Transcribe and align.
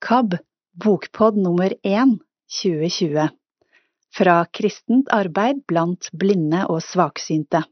KAB, 0.00 0.34
bokpod 0.84 1.36
nummer 1.36 1.74
1, 1.82 2.18
2020. 2.62 3.28
Fra 4.14 4.44
kristent 4.44 5.08
arbeid 5.12 5.64
blant 5.66 6.06
blinde 6.12 6.60
og 6.70 6.78
svaksynte. 6.86 7.64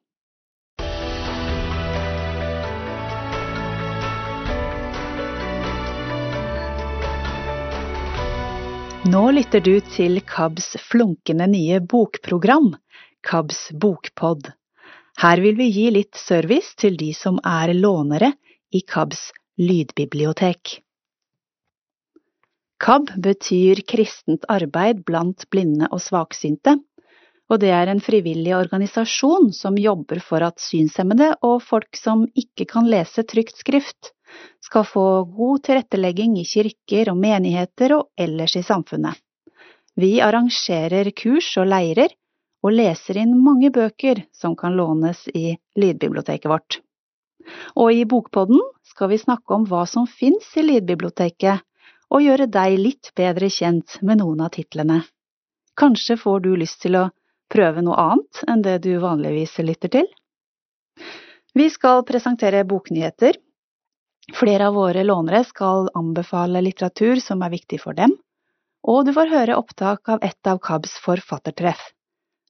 Nå 9.06 9.22
lytter 9.36 9.62
du 9.62 9.76
til 9.94 10.18
KABs 10.26 10.72
flunkende 10.82 11.46
nye 11.52 11.78
bokprogram, 11.78 12.72
KABs 13.22 13.68
bokpod. 13.78 14.50
Her 15.22 15.44
vil 15.44 15.54
vi 15.62 15.70
gi 15.70 15.86
litt 15.94 16.18
service 16.18 16.74
til 16.74 16.98
de 16.98 17.12
som 17.14 17.38
er 17.46 17.70
lånere 17.78 18.32
i 18.74 18.82
KABs 18.82 19.28
lydbibliotek. 19.62 20.80
KAB 22.82 23.08
betyr 23.24 23.80
kristent 23.88 24.44
arbeid 24.52 25.00
blant 25.08 25.46
blinde 25.50 25.88
og 25.88 26.02
svaksynte, 26.04 26.76
og 27.48 27.60
det 27.62 27.70
er 27.72 27.88
en 27.88 28.02
frivillig 28.02 28.52
organisasjon 28.56 29.52
som 29.54 29.78
jobber 29.80 30.20
for 30.20 30.44
at 30.44 30.60
synshemmede 30.60 31.30
og 31.46 31.62
folk 31.64 31.96
som 31.96 32.26
ikke 32.34 32.66
kan 32.68 32.88
lese 32.90 33.24
trygt 33.24 33.56
skrift, 33.62 34.12
skal 34.60 34.84
få 34.84 35.06
god 35.30 35.62
tilrettelegging 35.68 36.34
i 36.40 36.44
kirker 36.44 37.12
og 37.12 37.20
menigheter 37.22 37.94
og 37.96 38.10
ellers 38.18 38.56
i 38.58 38.64
samfunnet. 38.66 39.14
Vi 39.96 40.18
arrangerer 40.20 41.08
kurs 41.16 41.54
og 41.56 41.70
leirer, 41.70 42.12
og 42.64 42.74
leser 42.74 43.20
inn 43.22 43.36
mange 43.38 43.70
bøker 43.70 44.24
som 44.34 44.56
kan 44.58 44.74
lånes 44.76 45.22
i 45.30 45.54
lydbiblioteket 45.78 46.50
vårt. 46.50 46.80
Og 47.78 47.92
i 47.94 48.02
Bokpodden 48.08 48.58
skal 48.90 49.12
vi 49.12 49.20
snakke 49.22 49.54
om 49.54 49.66
hva 49.70 49.84
som 49.86 50.08
fins 50.10 50.48
i 50.58 50.64
lydbiblioteket, 50.64 51.62
og 52.12 52.22
gjøre 52.22 52.46
deg 52.50 52.78
litt 52.78 53.10
bedre 53.18 53.48
kjent 53.50 53.98
med 54.02 54.20
noen 54.22 54.44
av 54.46 54.52
titlene. 54.54 55.02
Kanskje 55.76 56.16
får 56.20 56.44
du 56.44 56.52
lyst 56.56 56.80
til 56.84 56.98
å 57.00 57.08
prøve 57.52 57.82
noe 57.84 57.96
annet 58.00 58.44
enn 58.48 58.62
det 58.64 58.78
du 58.86 58.94
vanligvis 59.02 59.58
lytter 59.64 59.92
til? 59.98 60.06
Vi 61.56 61.66
skal 61.72 62.04
presentere 62.08 62.64
boknyheter. 62.68 63.36
Flere 64.36 64.68
av 64.68 64.74
våre 64.76 65.04
lånere 65.06 65.42
skal 65.46 65.90
anbefale 65.94 66.62
litteratur 66.64 67.20
som 67.22 67.44
er 67.46 67.52
viktig 67.54 67.78
for 67.82 67.96
dem, 67.96 68.16
og 68.86 69.04
du 69.06 69.12
får 69.14 69.30
høre 69.30 69.58
opptak 69.58 70.08
av 70.14 70.24
et 70.26 70.50
av 70.50 70.58
KABs 70.62 70.96
forfattertreff. 71.04 71.80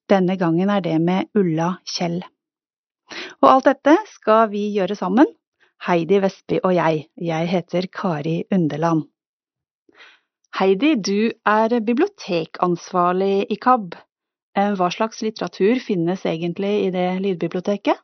Denne 0.09 0.37
gangen 0.41 0.71
er 0.71 0.85
det 0.85 0.97
med 1.03 1.29
Ulla 1.37 1.77
Kjell. 1.85 2.23
Og 3.43 3.49
alt 3.51 3.69
dette 3.69 3.97
skal 4.15 4.49
vi 4.53 4.69
gjøre 4.77 4.97
sammen, 4.99 5.29
Heidi 5.87 6.21
Vestby 6.23 6.63
og 6.63 6.73
jeg. 6.75 7.07
Jeg 7.21 7.51
heter 7.53 7.87
Kari 7.93 8.39
Underland. 8.55 9.05
Heidi, 10.57 10.95
du 10.97 11.33
er 11.45 11.73
bibliotekansvarlig 11.85 13.45
i 13.53 13.57
KAB. 13.61 13.91
Hva 14.57 14.87
slags 14.89 15.19
litteratur 15.21 15.83
finnes 15.85 16.23
egentlig 16.25 16.71
i 16.87 16.93
det 16.95 17.09
lydbiblioteket? 17.21 17.99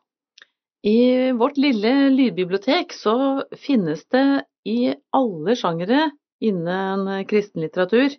I 0.85 1.31
vårt 1.39 1.57
lille 1.57 2.11
lydbibliotek 2.13 2.93
så 2.93 3.15
finnes 3.57 4.03
det 4.13 4.43
i 4.69 4.93
alle 5.17 5.55
sjangere 5.57 6.11
innen 6.45 7.09
kristen 7.31 7.65
litteratur. 7.65 8.13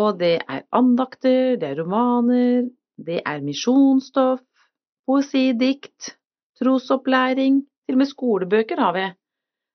Og 0.00 0.08
det 0.22 0.38
er 0.48 0.64
andakter, 0.80 1.58
det 1.60 1.68
er 1.74 1.82
romaner, 1.82 2.64
det 2.96 3.20
er 3.28 3.44
misjonsstoff, 3.44 4.40
poesi, 5.04 5.50
dikt, 5.52 6.14
trosopplæring, 6.62 7.60
til 7.84 8.00
og 8.00 8.02
med 8.06 8.12
skolebøker 8.14 8.80
har 8.80 8.96
vi. 8.96 9.06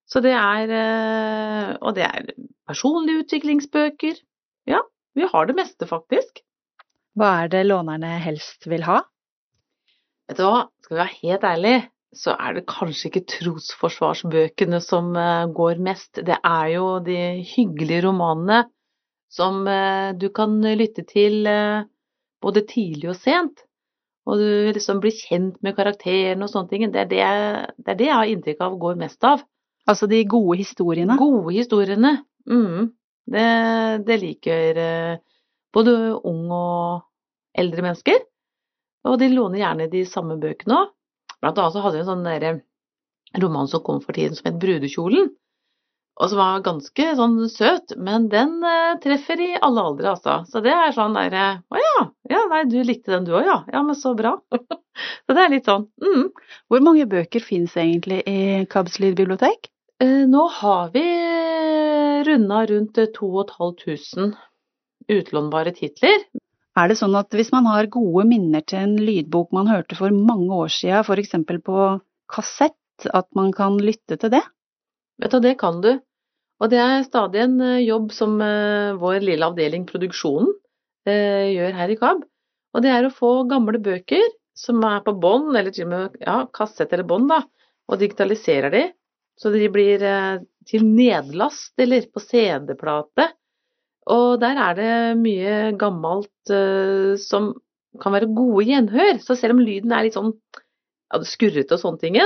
Så 0.09 0.25
det 0.25 0.33
er 0.33 1.77
Og 1.81 1.93
det 1.95 2.09
er 2.09 2.33
personlige 2.69 3.23
utviklingsbøker. 3.25 4.19
Ja, 4.69 4.81
vi 5.17 5.27
har 5.29 5.49
det 5.49 5.55
meste, 5.57 5.87
faktisk. 5.89 6.43
Hva 7.17 7.33
er 7.43 7.51
det 7.53 7.65
lånerne 7.67 8.15
helst 8.23 8.67
vil 8.69 8.85
ha? 8.87 9.01
Vet 10.29 10.39
du 10.39 10.45
hva, 10.47 10.63
skal 10.83 10.95
vi 10.95 11.01
være 11.01 11.17
helt 11.19 11.43
ærlige, 11.49 11.81
så 12.13 12.37
er 12.37 12.55
det 12.55 12.63
kanskje 12.69 13.09
ikke 13.09 13.25
trosforsvarsbøkene 13.33 14.79
som 14.81 15.11
går 15.57 15.81
mest. 15.83 16.21
Det 16.25 16.37
er 16.39 16.71
jo 16.75 16.87
de 17.03 17.19
hyggelige 17.53 18.05
romanene 18.07 18.63
som 19.33 19.65
du 20.21 20.27
kan 20.33 20.59
lytte 20.77 21.05
til 21.09 21.47
både 22.43 22.65
tidlig 22.69 23.09
og 23.13 23.17
sent. 23.17 23.63
Og 24.29 24.39
du 24.39 24.71
liksom 24.71 25.01
blir 25.03 25.15
kjent 25.17 25.57
med 25.65 25.75
karakterene 25.75 26.45
og 26.45 26.51
sånne 26.51 26.69
ting. 26.71 26.85
Det 26.93 27.01
er 27.01 27.09
det, 27.11 27.23
det 27.83 27.91
er 27.91 27.97
det 27.99 28.07
jeg 28.07 28.15
har 28.15 28.29
inntrykk 28.31 28.61
av 28.63 28.77
går 28.79 29.01
mest 29.01 29.25
av. 29.27 29.41
Altså 29.89 30.07
de 30.07 30.21
gode 30.29 30.61
historiene? 30.61 31.17
Gode 31.19 31.57
historiene. 31.57 32.13
Mm. 32.49 32.91
Det, 33.33 33.47
det 34.07 34.17
liker 34.19 34.79
både 35.73 35.93
unge 36.27 36.57
og 36.57 37.59
eldre 37.59 37.85
mennesker. 37.85 38.19
Og 39.07 39.19
de 39.19 39.29
låner 39.31 39.61
gjerne 39.61 39.87
de 39.91 40.03
samme 40.07 40.37
bøkene 40.41 40.81
òg. 40.81 40.91
Blant 41.43 41.59
annet 41.59 41.75
så 41.75 41.83
hadde 41.83 41.97
vi 41.97 42.03
en 42.03 42.11
sånn 42.11 42.27
der 42.27 42.61
roman 43.43 43.67
som 43.67 43.83
kom 43.83 43.99
for 44.03 44.15
tiden 44.15 44.37
som 44.37 44.47
het 44.47 44.59
Brudekjolen. 44.61 45.31
Og 46.21 46.29
som 46.29 46.37
var 46.37 46.61
ganske 46.61 47.05
sånn 47.17 47.39
søt, 47.49 47.95
men 47.97 48.27
den 48.29 48.59
eh, 48.69 48.99
treffer 49.01 49.39
i 49.41 49.49
alle 49.57 49.81
aldre, 49.81 50.11
altså. 50.11 50.35
Så 50.45 50.61
det 50.61 50.69
er 50.69 50.93
sånn 50.93 51.17
derre 51.17 51.45
Å 51.73 51.79
ja, 51.81 52.03
ja, 52.29 52.43
nei, 52.51 52.59
du 52.69 52.77
likte 52.85 53.15
den 53.15 53.25
du 53.25 53.33
òg, 53.33 53.47
ja. 53.47 53.57
Ja, 53.73 53.81
men 53.81 53.97
så 53.97 54.13
bra. 54.17 54.35
så 55.25 55.33
det 55.33 55.41
er 55.41 55.53
litt 55.55 55.69
sånn. 55.69 55.87
Mm. 56.05 56.27
Hvor 56.69 56.85
mange 56.85 57.07
bøker 57.09 57.41
finnes 57.41 57.73
egentlig 57.81 58.21
i 58.29 58.61
KABs 58.69 58.99
lydbibliotek? 59.01 59.71
Eh, 60.05 60.21
nå 60.29 60.45
har 60.61 60.93
vi 60.93 61.07
runda 62.27 62.63
rundt 62.69 62.99
2500 63.17 64.33
utlånbare 65.11 65.73
titler. 65.75 66.23
Er 66.79 66.89
det 66.89 66.97
sånn 66.97 67.15
at 67.19 67.33
hvis 67.35 67.51
man 67.53 67.67
har 67.69 67.89
gode 67.91 68.25
minner 68.29 68.63
til 68.65 68.81
en 68.81 68.95
lydbok 68.97 69.51
man 69.53 69.69
hørte 69.69 69.97
for 69.99 70.13
mange 70.15 70.49
år 70.55 70.71
siden, 70.73 71.03
f.eks. 71.03 71.35
på 71.65 71.85
kassett, 72.31 73.07
at 73.11 73.27
man 73.37 73.51
kan 73.53 73.77
lytte 73.81 74.17
til 74.17 74.31
det? 74.33 74.41
Vet 75.21 75.35
du, 75.35 75.39
det 75.43 75.57
kan 75.61 75.81
du. 75.83 75.91
Og 76.63 76.71
det 76.71 76.79
er 76.79 77.05
stadig 77.05 77.43
en 77.43 77.57
jobb 77.83 78.13
som 78.15 78.37
vår 78.39 79.25
lille 79.25 79.45
avdeling 79.45 79.85
Produksjonen 79.89 80.53
gjør 81.05 81.75
her 81.77 81.91
i 81.91 81.97
KAB. 81.99 82.23
Og 82.73 82.81
det 82.85 82.89
er 82.93 83.05
å 83.05 83.13
få 83.13 83.33
gamle 83.49 83.81
bøker 83.83 84.23
som 84.57 84.81
er 84.87 85.01
på 85.05 85.15
bånd, 85.17 85.51
eller 85.57 85.73
til 85.73 85.87
og 85.87 85.91
med 85.93 86.17
ja, 86.21 86.43
kassett 86.53 86.93
eller 86.93 87.07
bånd, 87.09 87.29
da, 87.29 87.41
og 87.89 87.99
digitaliserer 88.01 88.73
de, 88.73 88.83
så 89.39 89.51
de 89.53 89.67
blir 89.73 90.03
til 90.69 90.85
nedlast 90.85 91.79
eller 91.81 92.05
på 92.13 92.21
CD-plate. 92.23 93.29
Og 94.11 94.39
der 94.41 94.59
er 94.59 94.75
det 94.77 94.93
mye 95.21 95.55
gammelt 95.79 96.51
uh, 96.51 97.15
som 97.19 97.53
kan 98.01 98.15
være 98.15 98.31
gode 98.35 98.65
gjenhør. 98.67 99.19
Så 99.23 99.37
selv 99.39 99.55
om 99.55 99.63
lyden 99.63 99.93
er 99.95 100.07
litt 100.07 100.17
sånn 100.17 100.33
ja, 100.33 101.21
skurrete 101.27 101.77
og 101.77 101.83
sånne 101.83 102.03
ting, 102.03 102.19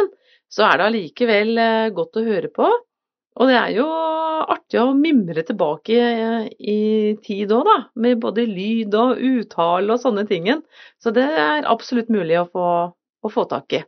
så 0.49 0.65
er 0.67 0.79
det 0.79 0.87
allikevel 0.87 1.53
uh, 1.59 1.89
godt 1.95 2.17
å 2.17 2.25
høre 2.25 2.51
på. 2.53 2.69
Og 3.37 3.51
det 3.51 3.57
er 3.59 3.75
jo 3.75 3.85
artig 3.85 4.79
å 4.81 4.95
mimre 4.97 5.43
tilbake 5.45 5.93
i, 5.93 6.39
i 6.57 6.79
tid 7.21 7.53
òg, 7.53 7.67
da. 7.67 7.77
Med 8.01 8.23
både 8.23 8.47
lyd 8.49 8.97
og 8.97 9.21
uttale 9.21 9.93
og 9.93 10.01
sånne 10.01 10.25
ting. 10.29 10.49
Så 11.03 11.13
det 11.13 11.27
er 11.27 11.69
absolutt 11.69 12.09
mulig 12.13 12.39
å 12.41 12.47
få, 12.49 12.71
å 12.89 13.33
få 13.33 13.45
tak 13.51 13.77
i. 13.77 13.83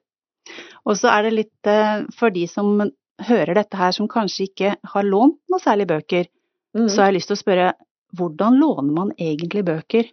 Og 0.86 0.98
så 0.98 1.10
er 1.10 1.26
det 1.26 1.38
litt 1.40 1.70
uh, 1.70 2.06
for 2.20 2.34
de 2.34 2.46
som 2.50 2.84
hører 3.28 3.58
dette 3.58 3.78
her, 3.78 3.92
som 3.96 4.08
kanskje 4.12 4.50
ikke 4.50 4.76
har 4.94 5.08
lånt 5.08 5.40
noe 5.52 5.62
særlig 5.64 5.88
bøker 5.90 6.30
Mm. 6.78 6.90
Så 6.90 7.02
har 7.02 7.10
jeg 7.10 7.20
lyst 7.20 7.32
til 7.32 7.38
å 7.38 7.44
spørre, 7.44 7.70
hvordan 8.18 8.60
låner 8.62 8.94
man 8.94 9.14
egentlig 9.18 9.64
bøker? 9.66 10.10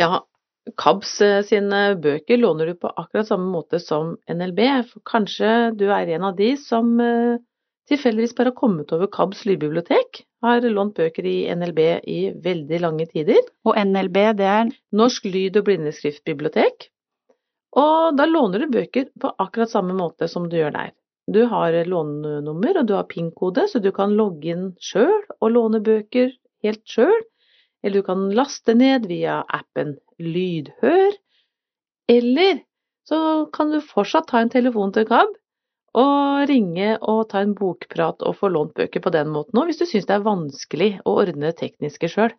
Ja, 0.00 0.22
KABS 0.76 1.12
sine 1.48 1.82
bøker 2.02 2.40
låner 2.40 2.72
du 2.72 2.78
på 2.80 2.90
akkurat 2.90 3.28
samme 3.30 3.46
måte 3.52 3.80
som 3.82 4.16
NLB, 4.30 4.62
for 4.90 5.04
kanskje 5.06 5.52
du 5.78 5.86
er 5.94 6.10
en 6.16 6.26
av 6.30 6.34
de 6.38 6.54
som 6.60 6.90
tilfeldigvis 7.86 8.34
bare 8.34 8.50
har 8.50 8.58
kommet 8.58 8.90
over 8.92 9.06
KABs 9.14 9.44
lydbibliotek, 9.46 10.24
har 10.42 10.66
lånt 10.66 10.98
bøker 10.98 11.26
i 11.26 11.36
NLB 11.54 11.80
i 12.10 12.18
veldig 12.42 12.82
lange 12.82 13.06
tider. 13.12 13.46
Og 13.66 13.78
NLB, 13.78 14.18
det 14.42 14.50
er? 14.50 14.74
Norsk 14.98 15.30
lyd- 15.30 15.58
og 15.60 15.68
blindeskriftbibliotek. 15.70 16.90
Og 17.78 18.18
da 18.18 18.26
låner 18.26 18.64
du 18.64 18.74
bøker 18.74 19.10
på 19.20 19.30
akkurat 19.38 19.70
samme 19.70 19.94
måte 19.94 20.26
som 20.32 20.50
du 20.50 20.58
gjør 20.58 20.74
der. 20.74 20.94
Du 21.26 21.42
har 21.50 21.74
lånenummer, 21.84 22.78
og 22.78 22.86
du 22.86 22.94
har 22.94 23.06
PIN-kode, 23.10 23.66
så 23.68 23.80
du 23.82 23.90
kan 23.94 24.14
logge 24.14 24.52
inn 24.52 24.68
sjøl 24.78 25.24
og 25.40 25.50
låne 25.50 25.80
bøker 25.82 26.30
helt 26.62 26.84
sjøl. 26.86 27.18
Eller 27.82 28.00
du 28.00 28.06
kan 28.06 28.28
laste 28.34 28.74
ned 28.78 29.08
via 29.10 29.40
appen 29.46 29.96
Lydhør. 30.22 31.18
Eller 32.10 32.62
så 33.08 33.18
kan 33.54 33.74
du 33.74 33.82
fortsatt 33.82 34.30
ta 34.30 34.40
en 34.42 34.52
telefon 34.52 34.94
til 34.94 35.06
KAB 35.08 35.34
og 35.96 36.48
ringe 36.50 36.96
og 37.00 37.26
ta 37.30 37.42
en 37.42 37.54
bokprat 37.56 38.22
og 38.26 38.38
få 38.40 38.50
lånt 38.52 38.74
bøker 38.76 39.02
på 39.02 39.12
den 39.14 39.30
måten 39.32 39.58
òg, 39.58 39.70
hvis 39.70 39.80
du 39.80 39.86
syns 39.88 40.08
det 40.08 40.16
er 40.18 40.26
vanskelig 40.26 40.90
å 41.04 41.16
ordne 41.22 41.48
det 41.48 41.58
tekniske 41.62 42.10
sjøl. 42.12 42.34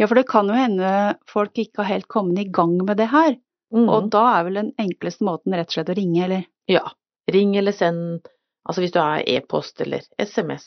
Ja, 0.00 0.06
for 0.06 0.16
det 0.18 0.28
kan 0.30 0.48
jo 0.48 0.56
hende 0.56 0.90
folk 1.28 1.58
ikke 1.60 1.84
har 1.84 1.92
helt 1.94 2.08
kommet 2.10 2.40
i 2.42 2.48
gang 2.50 2.76
med 2.80 2.96
det 3.00 3.10
her. 3.12 3.36
Mm. 3.74 3.88
Og 3.92 4.08
da 4.12 4.24
er 4.38 4.46
vel 4.46 4.62
den 4.62 4.72
enkleste 4.80 5.26
måten 5.28 5.54
rett 5.54 5.68
og 5.68 5.76
slett 5.76 5.92
å 5.92 5.96
ringe, 5.98 6.22
eller? 6.24 6.48
Ja, 6.72 6.86
Ring 7.32 7.56
eller 7.60 7.72
send, 7.76 8.28
altså 8.64 8.80
hvis 8.84 8.92
du 8.94 9.00
har 9.02 9.22
e-post 9.28 9.80
eller 9.84 10.00
SMS. 10.22 10.64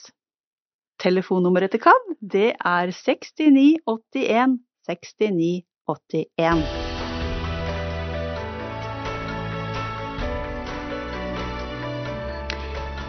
Telefonnummeret 1.01 1.71
til 1.73 1.81
KAB, 1.81 2.11
det 2.21 2.51
er 2.59 2.91
6981 2.93 4.59
6981. 4.87 6.61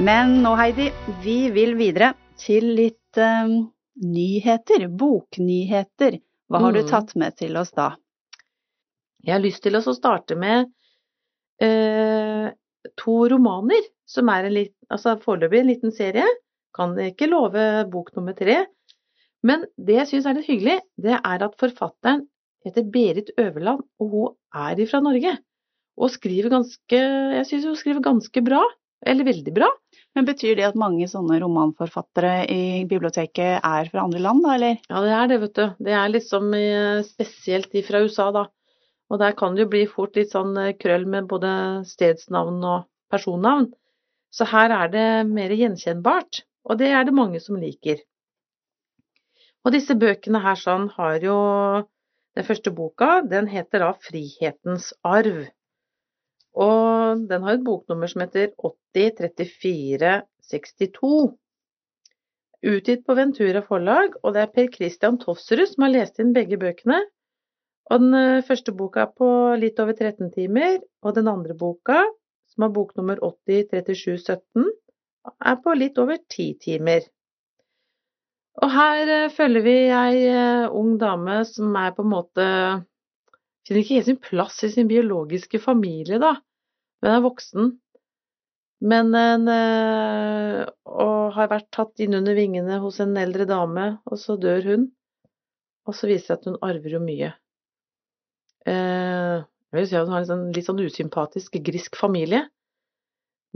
Men 0.03 0.39
nå, 0.43 0.55
Heidi, 0.59 0.89
vi 1.23 1.37
vil 1.55 1.75
videre 1.79 2.13
til 2.41 2.65
litt 2.79 3.19
eh, 3.21 3.53
nyheter, 4.03 4.87
boknyheter. 4.89 6.17
Hva 6.51 6.61
har 6.65 6.73
du 6.75 6.81
Mm. 6.83 6.89
tatt 6.91 7.15
med 7.15 7.37
til 7.39 7.57
oss 7.57 7.71
da? 7.77 7.91
Jeg 9.23 9.35
har 9.37 9.45
lyst 9.45 9.63
til 9.63 9.77
å 9.79 9.83
starte 9.95 10.35
med 10.35 10.67
eh, 11.63 12.51
to 12.99 13.17
romaner, 13.33 13.85
som 14.09 14.31
er 14.33 14.49
en 14.49 14.57
liten, 14.57 14.79
altså 14.93 15.17
foreløpig 15.23 15.63
en 15.63 15.71
liten 15.71 15.95
serie. 15.95 16.27
Kan 16.77 16.95
ikke 17.01 17.29
love 17.31 17.63
bok 17.93 18.13
nummer 18.17 18.37
tre. 18.37 18.63
Men 19.47 19.67
det 19.77 19.99
jeg 19.99 20.11
syns 20.11 20.29
er 20.29 20.39
litt 20.39 20.49
hyggelig, 20.49 20.79
det 21.03 21.17
er 21.19 21.47
at 21.47 21.57
forfatteren 21.61 22.27
heter 22.63 22.87
Berit 22.95 23.33
Øverland, 23.41 23.83
og 24.01 24.13
hun 24.13 24.37
er 24.55 24.79
fra 24.89 25.03
Norge. 25.03 25.35
Og 25.99 26.13
skriver 26.15 26.49
ganske 26.49 26.99
Jeg 26.99 27.49
syns 27.49 27.67
hun 27.69 27.77
skriver 27.77 28.05
ganske 28.05 28.45
bra. 28.45 28.63
Eller 29.03 29.27
veldig 29.27 29.53
bra. 29.55 29.67
Men 30.15 30.27
Betyr 30.29 30.55
det 30.55 30.67
at 30.69 30.79
mange 30.79 31.09
sånne 31.11 31.41
romanforfattere 31.43 32.45
i 32.53 32.85
biblioteket 32.87 33.59
er 33.59 33.89
fra 33.91 34.05
andre 34.05 34.21
land, 34.23 34.45
da, 34.45 34.53
eller? 34.55 34.77
Ja, 34.87 35.01
det 35.03 35.15
er 35.17 35.31
det, 35.33 35.39
vet 35.43 35.57
du. 35.59 35.65
Det 35.89 35.97
er 35.99 36.13
liksom 36.13 36.53
spesielt 37.09 37.67
spesielt 37.67 37.89
fra 37.89 38.03
USA, 38.05 38.29
da. 38.35 38.45
Og 39.13 39.21
der 39.21 39.35
kan 39.37 39.53
det 39.55 39.67
jo 39.67 39.73
bli 39.75 39.83
fort 39.91 40.17
litt 40.17 40.31
sånn 40.33 40.57
eh, 40.57 40.77
krøll 40.81 41.05
med 41.15 41.29
både 41.29 41.51
stedsnavn 41.89 42.65
og 42.65 42.87
personnavn. 43.13 43.67
Så 44.33 44.45
her 44.49 44.73
er 44.73 44.89
det 44.93 45.27
mer 45.29 45.51
gjenkjennbart, 45.53 46.45
og 46.65 46.79
det 46.81 46.89
er 46.97 47.05
det 47.05 47.19
mange 47.19 47.41
som 47.45 47.57
liker. 47.61 47.99
Og 49.63 49.73
disse 49.77 49.95
bøkene 49.95 50.41
her 50.43 50.57
sånn 50.59 50.89
har 50.99 51.17
jo 51.23 51.37
Den 52.33 52.49
første 52.49 52.73
boka, 52.73 53.21
den 53.29 53.45
heter 53.45 53.85
da 53.85 53.93
Frihetens 54.01 54.97
arv. 55.05 55.53
Og 56.57 57.29
den 57.29 57.45
har 57.45 57.53
et 57.59 57.67
boknummer 57.67 58.09
som 58.09 58.25
heter 58.25 58.57
803462 58.57 61.37
utgitt 62.63 63.03
på 63.05 63.13
Ventura 63.19 63.61
forlag, 63.67 64.17
og 64.23 64.33
det 64.33 64.41
er 64.47 64.55
Per 64.55 64.71
Christian 64.73 65.19
Tofsrud 65.21 65.69
som 65.75 65.85
har 65.85 65.93
lest 65.93 66.17
inn 66.23 66.33
begge 66.33 66.57
bøkene. 66.63 67.03
Og 67.91 68.03
den 68.03 68.15
eh, 68.15 68.45
første 68.47 68.75
boka 68.77 69.07
er 69.07 69.15
på 69.19 69.29
litt 69.59 69.81
over 69.83 69.97
13 69.97 70.31
timer, 70.35 70.79
og 71.03 71.17
den 71.17 71.31
andre 71.31 71.57
boka, 71.59 72.05
som 72.53 72.67
er 72.67 72.77
bok 72.77 72.95
nummer 72.99 73.19
803717, 73.25 74.71
er 75.33 75.59
på 75.65 75.75
litt 75.79 75.99
over 76.03 76.21
10 76.21 76.55
timer. 76.63 77.09
Og 78.63 78.71
her 78.71 79.13
eh, 79.17 79.33
følger 79.35 79.67
vi 79.67 79.77
ei 79.89 80.23
eh, 80.31 80.71
ung 80.71 80.97
dame 81.01 81.43
som 81.49 81.75
er 81.81 81.95
på 81.97 82.07
en 82.07 82.15
måte 82.15 82.49
Finner 83.63 83.79
ikke 83.85 83.95
helt 83.95 84.07
sin 84.09 84.17
plass 84.19 84.57
i 84.67 84.73
sin 84.73 84.89
biologiske 84.91 85.61
familie, 85.63 86.17
da. 86.19 86.33
Hun 86.99 87.11
er 87.13 87.21
voksen, 87.23 87.69
men 88.91 89.15
en, 89.15 89.45
og 90.83 91.37
har 91.37 91.53
vært 91.53 91.69
tatt 91.71 92.03
inn 92.03 92.17
under 92.19 92.35
vingene 92.35 92.81
hos 92.83 92.99
en 93.05 93.15
eldre 93.23 93.47
dame, 93.47 93.85
og 94.03 94.19
så 94.19 94.35
dør 94.35 94.67
hun. 94.67 94.89
Og 95.87 95.95
så 95.95 96.11
viser 96.11 96.19
det 96.19 96.27
seg 96.27 96.41
at 96.41 96.51
hun 96.51 96.59
arver 96.73 96.97
jo 96.97 97.05
mye. 97.07 97.31
Eh, 98.69 99.43
jeg 99.73 99.79
vil 99.79 99.89
si 99.89 99.97
at 99.99 100.07
hun 100.07 100.15
har 100.15 100.25
en 100.25 100.31
sånn, 100.31 100.45
litt 100.55 100.69
sånn 100.69 100.83
usympatisk, 100.85 101.57
grisk 101.65 101.97
familie. 101.99 102.45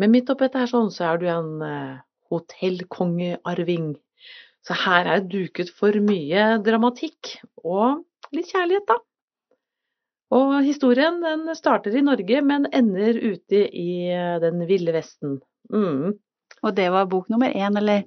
Men 0.01 0.13
midt 0.13 0.31
oppi 0.33 0.47
dette 0.47 0.63
her 0.63 0.71
sånn, 0.71 0.91
så 0.93 1.11
er 1.11 1.21
du 1.21 1.27
en 1.31 1.51
eh, 1.65 1.99
hotellkongearving. 2.33 3.95
Så 4.67 4.77
her 4.83 5.07
er 5.07 5.23
det 5.23 5.31
duket 5.35 5.71
for 5.73 5.95
mye 6.03 6.57
dramatikk, 6.65 7.37
og 7.63 8.03
litt 8.35 8.51
kjærlighet, 8.51 8.89
da. 8.89 8.99
Og 10.37 10.57
historien 10.67 11.21
den 11.23 11.47
starter 11.55 11.95
i 11.95 12.03
Norge, 12.03 12.41
men 12.43 12.67
ender 12.75 13.15
ute 13.15 13.63
i 13.71 14.09
eh, 14.11 14.37
den 14.43 14.65
ville 14.67 14.95
vesten. 14.97 15.39
Mm. 15.71 16.17
Og 16.63 16.75
det 16.75 16.89
var 16.91 17.07
bok 17.11 17.31
nummer 17.31 17.53
én, 17.53 17.79
eller? 17.79 18.05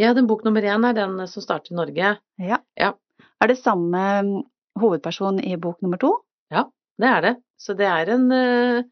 Ja, 0.00 0.14
den 0.16 0.26
bok 0.30 0.44
nummer 0.46 0.64
én 0.64 0.86
er 0.88 0.96
den 0.96 1.18
som 1.28 1.44
starter 1.44 1.74
i 1.74 1.78
Norge. 1.78 2.16
Ja. 2.40 2.62
Ja. 2.80 2.94
Er 3.42 3.50
det 3.50 3.60
samme 3.60 4.02
mm, 4.24 4.42
hovedperson 4.80 5.40
i 5.44 5.56
bok 5.60 5.80
nummer 5.84 6.00
to? 6.00 6.12
Ja, 6.52 6.66
Det 7.00 7.08
er 7.10 7.22
det. 7.22 7.34
Så 7.58 7.74
det 7.78 7.86
er 7.88 8.10
en 8.14 8.26
uh, 8.30 8.84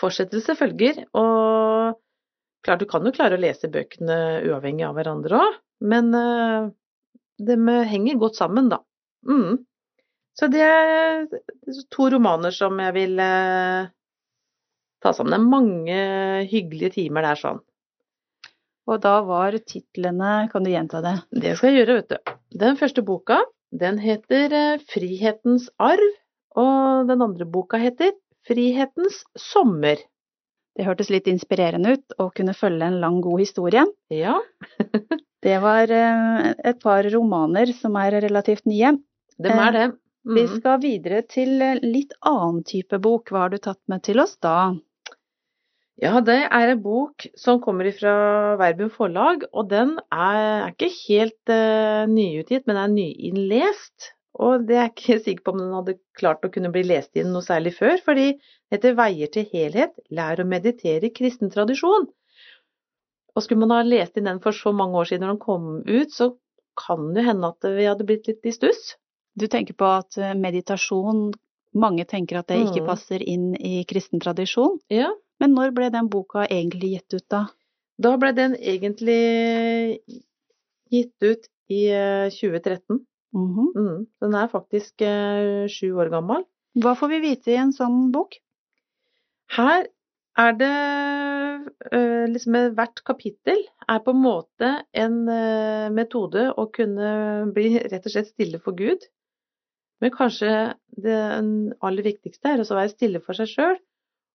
fortsettelse 0.00 0.56
følger. 0.58 1.04
Og 1.14 1.98
klart, 2.64 2.80
du 2.80 2.88
kan 2.90 3.04
jo 3.04 3.12
klare 3.14 3.38
å 3.38 3.42
lese 3.42 3.70
bøkene 3.70 4.16
uavhengig 4.48 4.86
av 4.86 4.96
hverandre 4.98 5.42
òg, 5.42 5.60
men 5.84 6.10
uh, 6.16 6.70
de 7.38 7.58
henger 7.90 8.18
godt 8.22 8.38
sammen, 8.40 8.70
da. 8.72 8.80
Mm. 9.28 9.62
Så 10.34 10.48
det 10.50 10.64
er 10.66 11.28
to 11.94 12.08
romaner 12.10 12.54
som 12.54 12.80
jeg 12.82 12.94
vil 12.96 13.20
uh, 13.22 13.86
ta 15.02 15.12
sammen. 15.14 15.34
Det 15.34 15.38
er 15.38 15.52
mange 15.52 16.00
hyggelige 16.50 16.96
timer 16.98 17.28
der 17.28 17.40
sånn. 17.40 17.62
Og 18.84 19.00
da 19.00 19.14
var 19.24 19.54
titlene 19.64 20.32
Kan 20.52 20.66
du 20.66 20.68
gjenta 20.68 21.00
det? 21.04 21.14
Det 21.32 21.54
skal 21.56 21.70
jeg 21.70 21.84
gjøre, 21.84 22.00
vet 22.02 22.10
du. 22.12 22.32
Den 22.64 22.76
første 22.80 23.04
boka, 23.06 23.38
den 23.74 23.98
heter 24.02 24.52
eh, 24.54 24.82
Frihetens 24.92 25.68
arv, 25.82 26.10
og 26.56 27.08
den 27.10 27.22
andre 27.24 27.46
boka 27.50 27.80
heter 27.82 28.12
Frihetens 28.46 29.22
sommer. 29.40 29.98
Det 30.74 30.86
hørtes 30.88 31.10
litt 31.12 31.28
inspirerende 31.30 31.92
ut 31.96 32.14
å 32.18 32.28
kunne 32.34 32.54
følge 32.58 32.86
en 32.88 33.00
lang, 33.02 33.20
god 33.22 33.42
historie. 33.44 33.84
Ja, 34.10 34.38
Det 35.44 35.58
var 35.60 35.90
eh, 35.92 36.54
et 36.64 36.78
par 36.80 37.04
romaner 37.12 37.68
som 37.76 37.98
er 38.00 38.14
relativt 38.24 38.64
nye. 38.66 38.94
dem 39.38 39.58
er 39.60 39.72
det. 39.76 39.84
Vi 40.24 40.46
Mhm. 40.46 40.54
skal 40.56 40.78
videre 40.80 41.18
til 41.28 41.60
eh, 41.60 41.80
litt 41.84 42.14
annen 42.24 42.62
type 42.64 42.96
bok. 42.98 43.28
Hva 43.28 43.42
har 43.44 43.50
du 43.52 43.58
tatt 43.58 43.80
med 43.92 44.02
til 44.06 44.20
oss 44.22 44.38
da? 44.40 44.72
Ja, 46.02 46.18
det 46.26 46.40
er 46.50 46.72
en 46.72 46.80
bok 46.82 47.26
som 47.38 47.60
kommer 47.62 47.86
fra 47.94 48.14
Verbum 48.58 48.90
forlag, 48.90 49.44
og 49.54 49.68
den 49.70 49.94
er, 50.10 50.72
ikke 50.72 50.90
helt 51.04 51.52
uh, 51.52 52.02
nyutgitt, 52.10 52.66
men 52.66 52.80
er 52.80 52.90
nyinnlest. 52.90 54.10
Og 54.34 54.64
det 54.66 54.74
er 54.74 54.88
jeg 54.88 54.94
ikke 54.94 55.18
sikker 55.28 55.44
på 55.46 55.54
om 55.54 55.62
den 55.62 55.76
hadde 55.76 55.96
klart 56.18 56.42
å 56.42 56.50
kunne 56.50 56.72
bli 56.74 56.82
lest 56.88 57.14
inn 57.20 57.30
noe 57.30 57.46
særlig 57.46 57.76
før, 57.76 58.00
fordi 58.02 58.32
den 58.34 58.74
heter 58.74 58.96
Veier 58.98 59.30
til 59.30 59.46
helhet, 59.52 59.94
lær 60.10 60.42
å 60.42 60.48
meditere 60.50 61.06
i 61.06 61.14
kristen 61.14 61.52
tradisjon. 61.54 62.08
Og 63.34 63.42
skulle 63.42 63.62
man 63.62 63.74
ha 63.74 63.84
lest 63.86 64.18
inn 64.18 64.26
den 64.30 64.42
for 64.42 64.54
så 64.54 64.74
mange 64.74 64.98
år 64.98 65.10
siden 65.10 65.26
når 65.26 65.36
den 65.36 65.44
kom 65.46 65.70
ut, 65.86 66.10
så 66.14 66.32
kan 66.78 67.12
det 67.14 67.22
hende 67.26 67.50
at 67.54 67.66
vi 67.70 67.86
hadde 67.86 68.06
blitt 68.06 68.26
litt 68.30 68.46
i 68.46 68.54
stuss. 68.54 68.96
Du 69.38 69.46
tenker 69.50 69.78
på 69.78 69.86
at 70.00 70.18
eh, 70.18 70.34
meditasjon 70.38 71.32
Mange 71.74 72.04
tenker 72.06 72.38
at 72.38 72.46
det 72.46 72.60
ikke 72.68 72.84
Mm. 72.84 72.86
passer 72.86 73.22
inn 73.26 73.46
i 73.58 73.80
kristen 73.90 74.20
tradisjon. 74.22 74.76
Ja, 74.94 75.08
Men 75.42 75.56
når 75.56 75.74
ble 75.76 75.90
den 75.92 76.10
boka 76.12 76.46
egentlig 76.46 76.94
gitt 76.96 77.18
ut, 77.18 77.26
da? 77.30 77.42
da 77.98 78.14
ble 78.18 78.30
den 78.36 78.54
egentlig 78.58 79.98
gitt 80.92 81.26
ut 81.26 81.50
i 81.72 81.86
eh, 81.90 82.30
2013. 82.30 83.02
-hmm. 83.34 83.72
Mm, 83.76 84.06
den 84.22 84.34
er 84.34 84.48
faktisk 84.48 85.02
eh, 85.02 85.66
sju 85.68 85.92
år 85.98 86.10
gammel. 86.12 86.44
Hva 86.74 86.94
får 86.98 87.12
vi 87.14 87.20
vite 87.28 87.52
i 87.54 87.60
en 87.60 87.72
sånn 87.74 88.10
bok? 88.14 88.38
Her 89.54 89.86
er 90.44 90.56
det 90.58 90.74
eh, 91.94 92.24
liksom 92.30 92.56
Hvert 92.74 93.02
kapittel 93.06 93.60
er 93.88 94.00
på 94.02 94.14
en 94.14 94.22
måte 94.22 94.70
en 95.04 95.20
eh, 95.30 95.90
metode 95.94 96.48
å 96.50 96.66
kunne 96.74 97.10
bli 97.54 97.76
rett 97.78 98.06
og 98.06 98.14
slett 98.14 98.32
stille 98.32 98.62
for 98.62 98.76
Gud. 98.78 99.06
Men 100.02 100.10
kanskje 100.14 100.74
det 101.00 101.18
aller 101.80 102.04
viktigste 102.04 102.50
er 102.50 102.62
å 102.64 102.66
være 102.66 102.92
stille 102.92 103.22
for 103.22 103.38
seg 103.38 103.52
sjøl. 103.52 103.78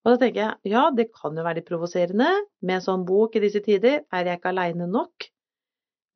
Og 0.05 0.13
da 0.13 0.19
tenker 0.21 0.41
jeg 0.41 0.73
ja, 0.73 0.85
det 0.95 1.09
kan 1.15 1.35
jo 1.35 1.43
være 1.43 1.59
litt 1.59 1.69
provoserende 1.69 2.29
med 2.63 2.77
en 2.77 2.85
sånn 2.85 3.05
bok 3.07 3.35
i 3.35 3.43
disse 3.43 3.61
tider. 3.65 4.03
Er 4.15 4.29
jeg 4.29 4.39
ikke 4.39 4.53
aleine 4.53 4.87
nok? 4.89 5.27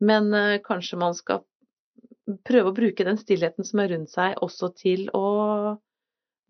Men 0.03 0.29
uh, 0.35 0.59
kanskje 0.63 0.99
man 0.99 1.15
skal 1.17 1.43
prøve 2.47 2.71
å 2.71 2.75
bruke 2.75 3.05
den 3.07 3.19
stillheten 3.19 3.67
som 3.67 3.81
er 3.83 3.91
rundt 3.91 4.13
seg, 4.13 4.37
også 4.43 4.71
til 4.79 5.09
å 5.15 5.25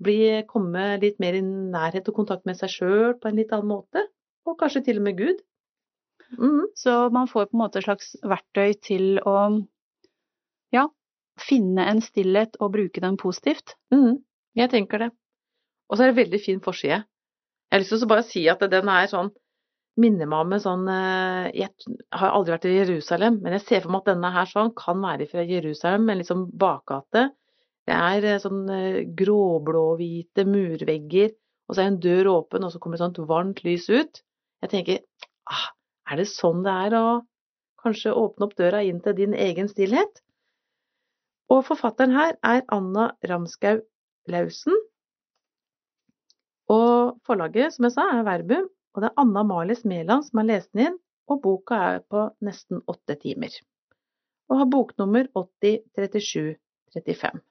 bli, 0.03 0.43
komme 0.49 0.97
litt 1.01 1.19
mer 1.23 1.37
i 1.37 1.41
nærhet 1.43 2.09
og 2.09 2.19
kontakt 2.19 2.45
med 2.49 2.59
seg 2.59 2.71
sjøl 2.73 3.15
på 3.17 3.29
en 3.29 3.39
litt 3.39 3.53
annen 3.55 3.71
måte. 3.71 4.05
Og 4.45 4.57
kanskje 4.59 4.83
til 4.89 4.99
og 4.99 5.07
med 5.07 5.17
Gud. 5.17 5.41
Mm. 6.37 6.65
Så 6.77 6.93
man 7.13 7.29
får 7.29 7.49
på 7.49 7.57
en 7.57 7.63
måte 7.63 7.79
et 7.79 7.87
slags 7.87 8.13
verktøy 8.25 8.73
til 8.83 9.21
å 9.29 9.37
ja, 10.73 10.87
finne 11.39 11.85
en 11.89 12.01
stillhet 12.03 12.57
og 12.59 12.73
bruke 12.75 13.03
den 13.03 13.17
positivt. 13.21 13.77
Mm. 13.93 14.19
Jeg 14.57 14.73
tenker 14.73 15.05
det. 15.05 15.09
Og 15.89 15.97
så 15.97 16.05
er 16.05 16.11
det 16.11 16.21
veldig 16.23 16.41
fin 16.41 16.61
forside. 16.63 17.03
Jeg 17.73 17.79
har 17.79 17.81
lyst 17.81 17.95
til 17.95 18.05
å 18.05 18.11
bare 18.11 18.23
si 18.29 18.41
at 18.51 18.63
den 18.69 18.89
er 18.93 19.07
sånn 19.09 19.31
Minner 19.97 20.27
meg 20.29 20.43
om 20.45 20.51
en 20.53 20.61
sånn 20.61 20.83
eh, 20.89 21.47
Jeg 21.57 21.95
har 22.17 22.33
aldri 22.33 22.53
vært 22.53 22.67
i 22.69 22.73
Jerusalem, 22.75 23.39
men 23.41 23.55
jeg 23.57 23.63
ser 23.65 23.81
for 23.81 23.93
meg 23.93 24.03
at 24.03 24.11
denne 24.11 24.29
her 24.33 24.49
sånn 24.49 24.69
kan 24.77 25.01
være 25.01 25.25
fra 25.29 25.45
Jerusalem, 25.45 26.05
en 26.09 26.21
liksom 26.21 26.43
bakgate. 26.61 27.23
Det 27.89 27.97
er 27.97 28.27
eh, 28.29 28.39
sånn 28.41 28.61
eh, 28.73 28.99
gråblå-hvite 29.17 30.45
murvegger, 30.49 31.33
og 31.65 31.75
så 31.75 31.83
er 31.83 31.91
en 31.91 31.99
dør 32.01 32.29
åpen, 32.31 32.65
og 32.65 32.73
så 32.73 32.81
kommer 32.81 32.97
et 32.97 33.05
sånt 33.05 33.21
varmt 33.29 33.61
lys 33.65 33.89
ut. 33.89 34.21
Jeg 34.65 34.73
tenker 34.73 35.01
ah, 35.49 35.67
er 36.09 36.21
det 36.21 36.29
sånn 36.29 36.61
det 36.65 36.77
er 36.87 36.97
å 36.97 37.05
kanskje 37.81 38.13
åpne 38.17 38.49
opp 38.49 38.57
døra 38.57 38.81
inn 38.85 39.01
til 39.01 39.17
din 39.17 39.33
egen 39.33 39.69
stillhet. 39.69 40.23
Og 41.53 41.65
forfatteren 41.69 42.13
her 42.17 42.37
er 42.45 42.65
Anna 42.73 43.11
Ramskau 43.29 43.81
Lausen. 44.29 44.82
Og 46.73 47.19
forlaget, 47.27 47.75
som 47.75 47.87
jeg 47.87 47.95
sa, 47.95 48.07
er 48.09 48.27
Verbum, 48.27 48.67
og 48.93 49.03
det 49.03 49.09
er 49.09 49.21
Anna 49.21 49.41
Marlis 49.47 49.83
Mæland 49.89 50.27
som 50.27 50.41
har 50.41 50.49
lest 50.49 50.71
den 50.73 50.85
inn, 50.87 50.99
og 51.29 51.41
boka 51.43 51.79
er 51.93 51.99
på 52.09 52.19
nesten 52.45 52.83
åtte 52.89 53.15
timer. 53.21 53.53
Og 54.51 54.59
har 54.59 54.71
boknummer 54.71 55.29
803735. 55.39 57.41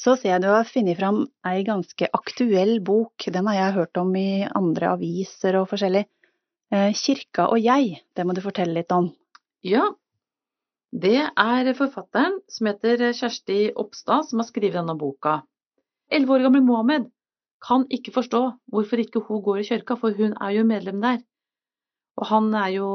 Så 0.00 0.14
ser 0.16 0.32
jeg 0.32 0.40
du 0.40 0.48
har 0.48 0.64
funnet 0.64 0.96
fram 0.96 1.26
ei 1.44 1.60
ganske 1.66 2.06
aktuell 2.16 2.78
bok, 2.80 3.26
den 3.28 3.50
har 3.50 3.58
jeg 3.58 3.76
hørt 3.76 4.00
om 4.00 4.14
i 4.16 4.46
andre 4.48 4.94
aviser 4.94 5.58
og 5.60 5.68
forskjellig. 5.72 6.06
Eh, 6.72 6.94
Kirka 6.96 7.50
og 7.52 7.60
jeg, 7.60 7.98
det 8.16 8.24
må 8.24 8.32
du 8.32 8.40
fortelle 8.40 8.78
litt 8.78 8.94
om. 8.96 9.10
Ja, 9.66 9.90
det 10.90 11.20
er 11.20 11.68
forfatteren 11.76 12.40
som 12.48 12.70
heter 12.70 13.10
Kjersti 13.12 13.58
Oppstad 13.78 14.30
som 14.30 14.40
har 14.40 14.48
skrevet 14.48 14.80
denne 14.80 14.96
boka. 14.98 15.42
Elleve 16.10 16.36
år 16.36 16.44
gamle 16.46 16.62
Mohammed 16.66 17.08
kan 17.62 17.84
ikke 17.92 18.14
forstå 18.14 18.40
hvorfor 18.72 19.02
ikke 19.02 19.22
hun 19.26 19.42
går 19.44 19.62
i 19.62 19.66
kirka, 19.68 19.96
for 20.00 20.16
hun 20.16 20.32
er 20.40 20.54
jo 20.56 20.64
medlem 20.66 21.02
der. 21.02 21.20
Og 22.18 22.26
han 22.26 22.54
er 22.54 22.70
jo 22.74 22.88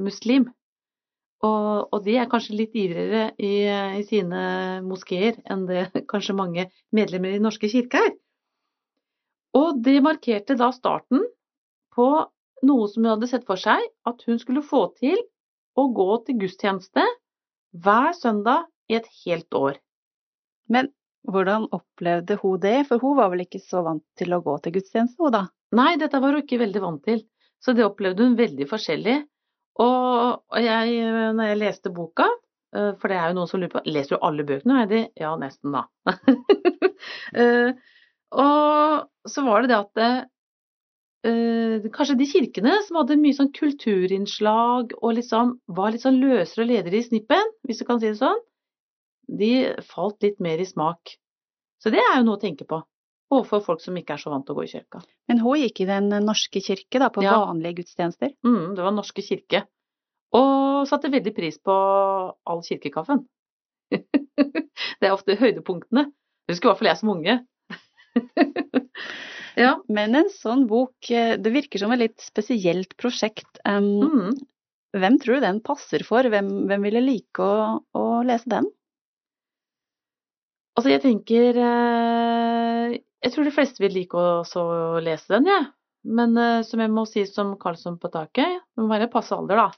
muslim. 0.00 0.48
Og, 1.46 1.92
og, 1.92 2.00
de 2.02 2.16
er 2.18 2.26
kanskje 2.30 2.56
litt 2.58 2.74
ivrigere 2.74 3.28
i, 3.38 3.52
i, 4.00 4.02
sine 4.08 4.40
moskeer 4.82 5.36
enn 5.46 5.68
det 5.68 5.84
kanskje 6.12 6.34
mange 6.34 6.64
medlemmer 6.90 7.30
i 7.30 7.38
Den 7.38 7.46
norske 7.46 7.70
kirke 7.70 8.00
er. 8.08 8.16
Og 9.54 9.78
det 9.84 10.00
markerte 10.02 10.58
da 10.58 10.72
starten 10.74 11.22
på 11.94 12.08
noe 12.66 12.88
som 12.90 13.04
hun 13.04 13.12
hadde 13.12 13.30
sett 13.30 13.46
for 13.46 13.60
seg 13.60 13.84
at 14.10 14.26
hun 14.26 14.42
skulle 14.42 14.66
få 14.66 14.88
til 14.98 15.20
å 15.78 15.86
gå 15.94 16.08
til 16.26 16.40
gudstjeneste 16.42 17.06
hver 17.78 18.10
søndag 18.18 18.66
i 18.90 18.98
et 18.98 19.06
helt 19.22 19.54
år. 19.54 19.78
Men 20.66 20.90
hvordan 21.26 21.66
opplevde 21.74 22.38
hun 22.42 22.60
det, 22.62 22.76
for 22.88 23.02
hun 23.02 23.16
var 23.18 23.32
vel 23.32 23.44
ikke 23.44 23.60
så 23.62 23.82
vant 23.86 24.04
til 24.18 24.34
å 24.34 24.42
gå 24.44 24.54
til 24.62 24.76
gudstjeneste, 24.78 25.18
hun 25.22 25.34
da? 25.34 25.44
Nei, 25.76 25.96
dette 26.00 26.20
var 26.22 26.36
hun 26.36 26.44
ikke 26.44 26.60
veldig 26.62 26.84
vant 26.84 27.02
til, 27.04 27.24
så 27.62 27.74
det 27.76 27.86
opplevde 27.86 28.24
hun 28.24 28.38
veldig 28.38 28.68
forskjellig. 28.70 29.18
Og, 29.82 30.58
jeg, 30.58 30.94
når 31.36 31.50
jeg 31.52 31.60
leste 31.60 31.92
boka, 31.94 32.26
eh, 32.74 32.94
for 32.98 33.10
det 33.10 33.18
er 33.18 33.30
jo 33.30 33.38
noen 33.38 33.50
som 33.50 33.60
lurer 33.62 33.76
på 33.76 33.84
Leser 33.86 34.16
du 34.16 34.24
alle 34.26 34.46
bøkene, 34.48 34.80
Heidi? 34.80 35.04
Ja, 35.20 35.36
nesten, 35.40 35.76
da. 35.76 35.86
Eh, 37.38 37.70
og 38.34 39.30
så 39.30 39.42
var 39.46 39.62
det 39.62 39.70
det 39.70 39.76
at 39.78 40.00
uh, 41.28 41.88
kanskje 41.94 42.16
de 42.18 42.26
kirkene 42.28 42.74
som 42.86 42.98
hadde 43.00 43.18
mye 43.20 43.36
sånn 43.36 43.52
kulturinnslag 43.54 44.94
og 44.98 45.14
liksom 45.18 45.54
var 45.78 45.94
litt 45.94 46.04
sånn 46.04 46.20
løsere 46.20 46.66
ledere 46.68 46.98
i 47.00 47.06
snippen, 47.06 47.52
hvis 47.68 47.82
du 47.82 47.86
kan 47.88 48.00
si 48.00 48.10
det 48.10 48.18
sånn, 48.20 48.40
de 49.28 49.52
falt 49.86 50.22
litt 50.24 50.38
mer 50.42 50.60
i 50.60 50.66
smak. 50.66 51.16
Så 51.78 51.92
det 51.94 52.00
er 52.02 52.18
jo 52.18 52.26
noe 52.26 52.38
å 52.38 52.42
tenke 52.42 52.66
på 52.68 52.80
overfor 53.34 53.62
folk 53.64 53.82
som 53.84 53.96
ikke 54.00 54.16
er 54.16 54.22
så 54.22 54.32
vant 54.32 54.46
til 54.48 54.56
å 54.56 54.58
gå 54.58 54.64
i 54.64 54.70
kirka. 54.72 55.02
Men 55.28 55.42
hun 55.44 55.60
gikk 55.60 55.82
i 55.84 55.88
Den 55.88 56.08
norske 56.24 56.62
kirke, 56.64 57.00
da, 57.00 57.10
på 57.12 57.24
ja. 57.24 57.36
vanlige 57.44 57.82
gudstjenester? 57.82 58.32
Mm, 58.46 58.74
det 58.76 58.86
var 58.86 58.94
Norske 58.96 59.24
kirke. 59.24 59.66
Og 60.36 60.88
satte 60.88 61.12
veldig 61.12 61.34
pris 61.36 61.58
på 61.64 61.74
all 62.48 62.64
kirkekaffen. 62.64 63.24
det 63.92 65.04
er 65.04 65.14
ofte 65.14 65.36
høydepunktene. 65.40 66.08
Det 66.48 66.56
husker 66.56 66.68
i 66.68 66.70
hvert 66.70 66.80
fall 66.80 66.90
jeg 66.90 67.00
som 67.00 67.12
unge. 67.12 67.38
ja. 69.64 69.74
Men 69.92 70.16
en 70.22 70.32
sånn 70.32 70.66
bok, 70.70 70.96
eh, 71.12 71.36
det 71.40 71.52
virker 71.52 71.84
som 71.84 71.92
et 71.92 72.04
litt 72.06 72.24
spesielt 72.24 72.96
prosjekt. 73.00 73.50
Um, 73.68 73.92
mm. 74.04 74.38
Hvem 74.96 75.20
tror 75.20 75.38
du 75.38 75.44
den 75.44 75.60
passer 75.64 76.04
for? 76.08 76.24
Hvem, 76.32 76.48
hvem 76.68 76.88
ville 76.88 77.04
like 77.04 77.44
å, 77.44 77.80
å 77.96 78.04
lese 78.24 78.48
den? 78.52 78.68
Altså, 80.78 80.92
jeg 80.92 81.02
tenker 81.02 81.58
eh, 81.58 82.92
Jeg 83.24 83.34
tror 83.34 83.48
de 83.48 83.54
fleste 83.54 83.82
vil 83.82 83.96
like 83.98 84.14
å 84.14 84.62
lese 85.02 85.32
den, 85.34 85.50
jeg. 85.50 85.66
Ja. 85.66 85.72
Men 86.08 86.36
uh, 86.38 86.62
som 86.64 86.80
jeg 86.80 86.92
må 86.94 87.02
si 87.10 87.24
som 87.26 87.56
Karlsson 87.60 87.98
på 88.00 88.10
taket, 88.14 88.60
det 88.62 88.80
må 88.80 88.86
være 88.92 89.10
passe 89.12 89.34
alder, 89.34 89.58
da. 89.58 89.72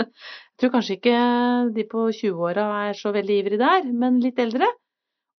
Jeg 0.08 0.62
tror 0.62 0.72
kanskje 0.74 0.96
ikke 0.96 1.18
de 1.76 1.84
på 1.88 2.06
20-åra 2.16 2.64
er 2.88 2.96
så 2.96 3.12
veldig 3.14 3.36
ivrige 3.42 3.60
der, 3.60 3.86
men 3.92 4.18
litt 4.24 4.40
eldre. 4.42 4.66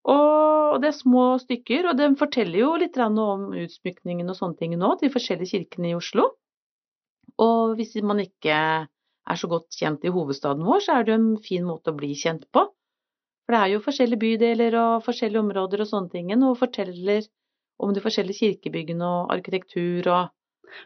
Og 0.08 0.78
det 0.80 0.90
er 0.92 0.96
små 0.96 1.24
stykker, 1.42 1.90
og 1.90 1.98
de 1.98 2.08
forteller 2.20 2.62
jo 2.62 2.70
litt 2.80 2.96
om 3.00 3.50
utsmykningen 3.52 4.32
og 4.32 4.38
sånne 4.38 4.60
ting 4.60 4.76
nå, 4.80 4.94
de 5.00 5.10
forskjellige 5.12 5.58
kirkene 5.58 5.90
i 5.90 5.96
Oslo. 5.98 6.30
Og 7.40 7.74
hvis 7.76 7.96
man 8.04 8.22
ikke 8.22 8.56
er 8.84 9.40
så 9.40 9.50
godt 9.50 9.76
kjent 9.76 10.04
i 10.04 10.12
hovedstaden 10.14 10.64
vår, 10.64 10.84
så 10.84 10.96
er 10.96 11.04
det 11.04 11.12
jo 11.14 11.20
en 11.20 11.32
fin 11.44 11.66
måte 11.66 11.92
å 11.92 11.98
bli 11.98 12.14
kjent 12.16 12.46
på. 12.54 12.64
For 13.50 13.56
det 13.56 13.66
er 13.66 13.72
jo 13.72 13.78
forskjellige 13.82 14.22
bydeler 14.22 14.74
og 14.78 15.00
forskjellige 15.02 15.40
områder 15.42 15.80
og 15.82 15.88
sånne 15.90 16.12
ting, 16.12 16.28
og 16.38 16.52
forteller 16.60 17.24
om 17.82 17.90
de 17.90 18.02
forskjellige 18.04 18.44
kirkebyggene 18.44 19.02
og 19.02 19.32
arkitektur 19.34 20.06
og 20.06 20.28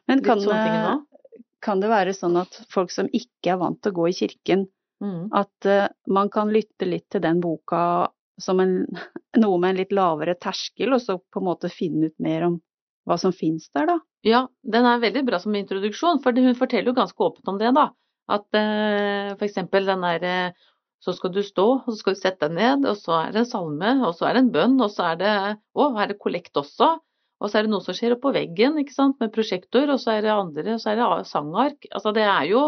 Men 0.09 0.23
kan, 0.25 0.41
litt 0.41 0.49
sånne 0.49 0.63
ting 0.65 0.87
òg. 0.95 1.43
Kan 1.61 1.83
det 1.83 1.91
være 1.93 2.15
sånn 2.17 2.39
at 2.41 2.57
folk 2.73 2.95
som 2.95 3.11
ikke 3.13 3.53
er 3.53 3.61
vant 3.61 3.83
til 3.85 3.93
å 3.93 3.99
gå 3.99 4.09
i 4.09 4.17
kirken, 4.17 4.65
mm. 5.05 5.29
at 5.37 5.69
uh, 5.69 5.93
man 6.09 6.33
kan 6.33 6.57
lytte 6.57 6.89
litt 6.89 7.05
til 7.13 7.21
den 7.27 7.45
boka 7.45 8.09
som 8.41 8.65
en, 8.65 8.79
noe 9.45 9.61
med 9.61 9.75
en 9.75 9.83
litt 9.83 9.93
lavere 9.93 10.39
terskel, 10.41 10.97
og 10.97 11.05
så 11.05 11.21
på 11.21 11.45
en 11.45 11.49
måte 11.53 11.69
finne 11.69 12.09
ut 12.09 12.17
mer 12.17 12.49
om 12.49 12.63
hva 13.05 13.21
som 13.21 13.37
finnes 13.37 13.69
der, 13.77 13.93
da? 13.93 14.01
Ja, 14.25 14.47
den 14.65 14.89
er 14.89 15.05
veldig 15.05 15.29
bra 15.29 15.37
som 15.43 15.53
introduksjon, 15.53 16.25
for 16.25 16.33
hun 16.33 16.57
forteller 16.57 16.95
jo 16.95 16.97
ganske 16.97 17.29
åpent 17.29 17.53
om 17.53 17.61
det, 17.61 17.77
da. 17.77 17.91
At 18.33 18.49
uh, 18.57 19.35
for 19.37 19.45
eksempel 19.45 19.85
den 19.85 20.09
der 20.09 20.31
uh, 20.49 20.71
så 21.05 21.13
skal 21.13 21.33
du 21.35 21.43
stå, 21.45 21.65
og 21.83 21.91
så 21.91 21.99
skal 21.99 22.15
du 22.15 22.21
sette 22.21 22.49
deg 22.49 22.55
ned, 22.57 22.87
og 22.89 22.97
så 22.97 23.19
er 23.19 23.35
det 23.35 23.43
en 23.43 23.51
salme, 23.51 23.91
og 24.07 24.15
så 24.17 24.29
er 24.29 24.37
det 24.37 24.45
en 24.45 24.55
bønn, 24.55 24.79
og 24.81 24.93
så 24.93 25.11
er 25.11 25.19
det 25.21 25.35
Å, 25.77 25.89
er 26.01 26.09
det 26.11 26.21
kollekt 26.23 26.57
også. 26.57 26.95
Og 27.43 27.51
så 27.51 27.59
er 27.59 27.67
det 27.67 27.73
noe 27.75 27.85
som 27.85 27.97
skjer 27.97 28.15
oppå 28.15 28.33
veggen, 28.33 28.79
ikke 28.81 28.95
sant, 28.95 29.19
med 29.21 29.33
prosjektor, 29.35 29.91
og 29.93 30.01
så 30.01 30.15
er 30.15 30.25
det 30.25 30.33
andre, 30.33 30.65
og 30.77 30.81
så 30.81 30.95
er 30.95 31.01
det 31.01 31.29
sangark. 31.29 31.91
Altså 31.91 32.15
det 32.17 32.25
er 32.25 32.49
jo 32.49 32.63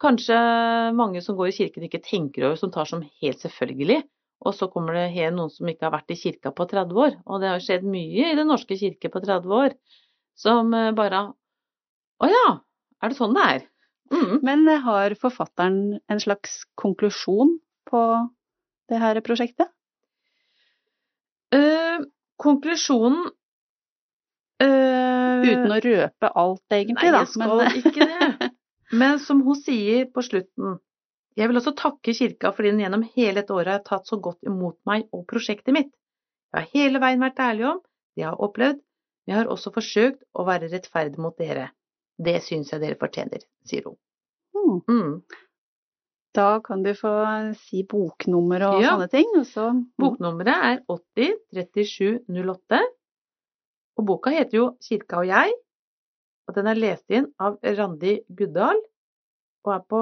kanskje 0.00 0.36
mange 0.96 1.22
som 1.24 1.36
går 1.36 1.50
i 1.50 1.56
kirken 1.56 1.86
ikke 1.88 2.02
tenker 2.04 2.46
over, 2.46 2.60
som 2.60 2.72
tar 2.72 2.88
som 2.88 3.02
helt 3.22 3.42
selvfølgelig. 3.42 4.04
Og 4.46 4.54
så 4.56 4.70
kommer 4.72 4.96
det 4.96 5.10
her 5.16 5.34
noen 5.34 5.50
som 5.52 5.68
ikke 5.68 5.88
har 5.88 5.96
vært 5.98 6.14
i 6.14 6.20
kirka 6.20 6.52
på 6.56 6.64
30 6.70 7.02
år. 7.02 7.18
Og 7.26 7.42
det 7.42 7.50
har 7.50 7.64
skjedd 7.64 7.84
mye 7.84 8.30
i 8.30 8.38
Den 8.38 8.48
norske 8.48 8.78
kirke 8.80 9.10
på 9.12 9.20
30 9.20 9.52
år 9.58 9.74
som 10.38 10.72
eh, 10.76 10.92
bare 10.96 11.26
Å 12.20 12.28
ja, 12.28 12.46
er 13.00 13.12
det 13.12 13.18
sånn 13.18 13.36
det 13.36 13.44
er? 13.56 13.66
Mm. 14.10 14.40
Men 14.42 14.68
har 14.84 15.14
forfatteren 15.18 16.00
en 16.10 16.20
slags 16.20 16.64
konklusjon 16.80 17.58
på 17.90 18.02
det 18.90 18.98
her 18.98 19.20
prosjektet? 19.26 19.70
Eh, 21.54 22.02
konklusjonen 22.38 23.30
eh, 24.62 25.46
Uten 25.46 25.74
å 25.74 25.80
røpe 25.82 26.30
alt, 26.42 26.64
egentlig, 26.74 27.10
da. 27.10 27.22
Nei, 27.22 27.24
jeg 27.24 27.32
skal 27.34 27.56
men... 27.62 27.80
ikke 27.80 28.08
det. 28.10 28.50
Men 29.00 29.20
som 29.22 29.42
hun 29.46 29.54
sier 29.54 30.08
på 30.10 30.22
slutten 30.26 30.80
Jeg 31.38 31.46
vil 31.46 31.60
også 31.60 31.76
takke 31.78 32.10
Kirka 32.16 32.50
fordi 32.56 32.72
den 32.72 32.80
gjennom 32.82 33.04
hele 33.14 33.44
et 33.44 33.52
år 33.54 33.68
har 33.70 33.84
tatt 33.86 34.10
så 34.10 34.18
godt 34.18 34.42
imot 34.42 34.80
meg 34.88 35.06
og 35.14 35.22
prosjektet 35.30 35.74
mitt. 35.76 35.92
Jeg 36.50 36.58
har 36.58 36.72
hele 36.74 37.02
veien 37.02 37.22
vært 37.22 37.38
ærlig 37.38 37.68
om 37.70 37.78
det 37.78 38.24
jeg 38.24 38.32
har 38.32 38.42
opplevd, 38.42 38.80
men 38.82 39.32
jeg 39.32 39.38
har 39.38 39.52
også 39.54 39.70
forsøkt 39.72 40.24
å 40.34 40.44
være 40.48 40.72
rettferdig 40.72 41.22
mot 41.22 41.36
dere. 41.38 41.68
Det 42.20 42.36
syns 42.44 42.72
jeg 42.72 42.82
dere 42.82 42.98
fortjener, 43.00 43.42
sier 43.68 43.86
hun. 43.88 43.96
Mm. 44.56 44.80
Mm. 44.90 45.14
Da 46.36 46.60
kan 46.62 46.84
du 46.84 46.92
få 46.94 47.12
si 47.58 47.82
boknummer 47.90 48.62
og 48.68 48.84
ja. 48.84 48.92
sånne 48.94 49.08
ting. 49.10 49.30
Og 49.38 49.46
så, 49.48 49.70
mm. 49.74 49.82
Boknummeret 49.98 50.66
er 50.68 50.82
80 50.86 51.34
37 51.56 52.20
08. 52.28 52.82
Og 53.98 54.06
boka 54.06 54.32
heter 54.32 54.56
jo 54.56 54.68
'Kirka 54.80 55.24
og 55.24 55.26
jeg', 55.28 55.58
og 56.48 56.54
den 56.56 56.70
er 56.70 56.78
lest 56.78 57.10
inn 57.10 57.26
av 57.38 57.58
Randi 57.62 58.20
Guddal. 58.36 58.78
Og 59.66 59.74
er 59.74 59.82
på 59.92 60.00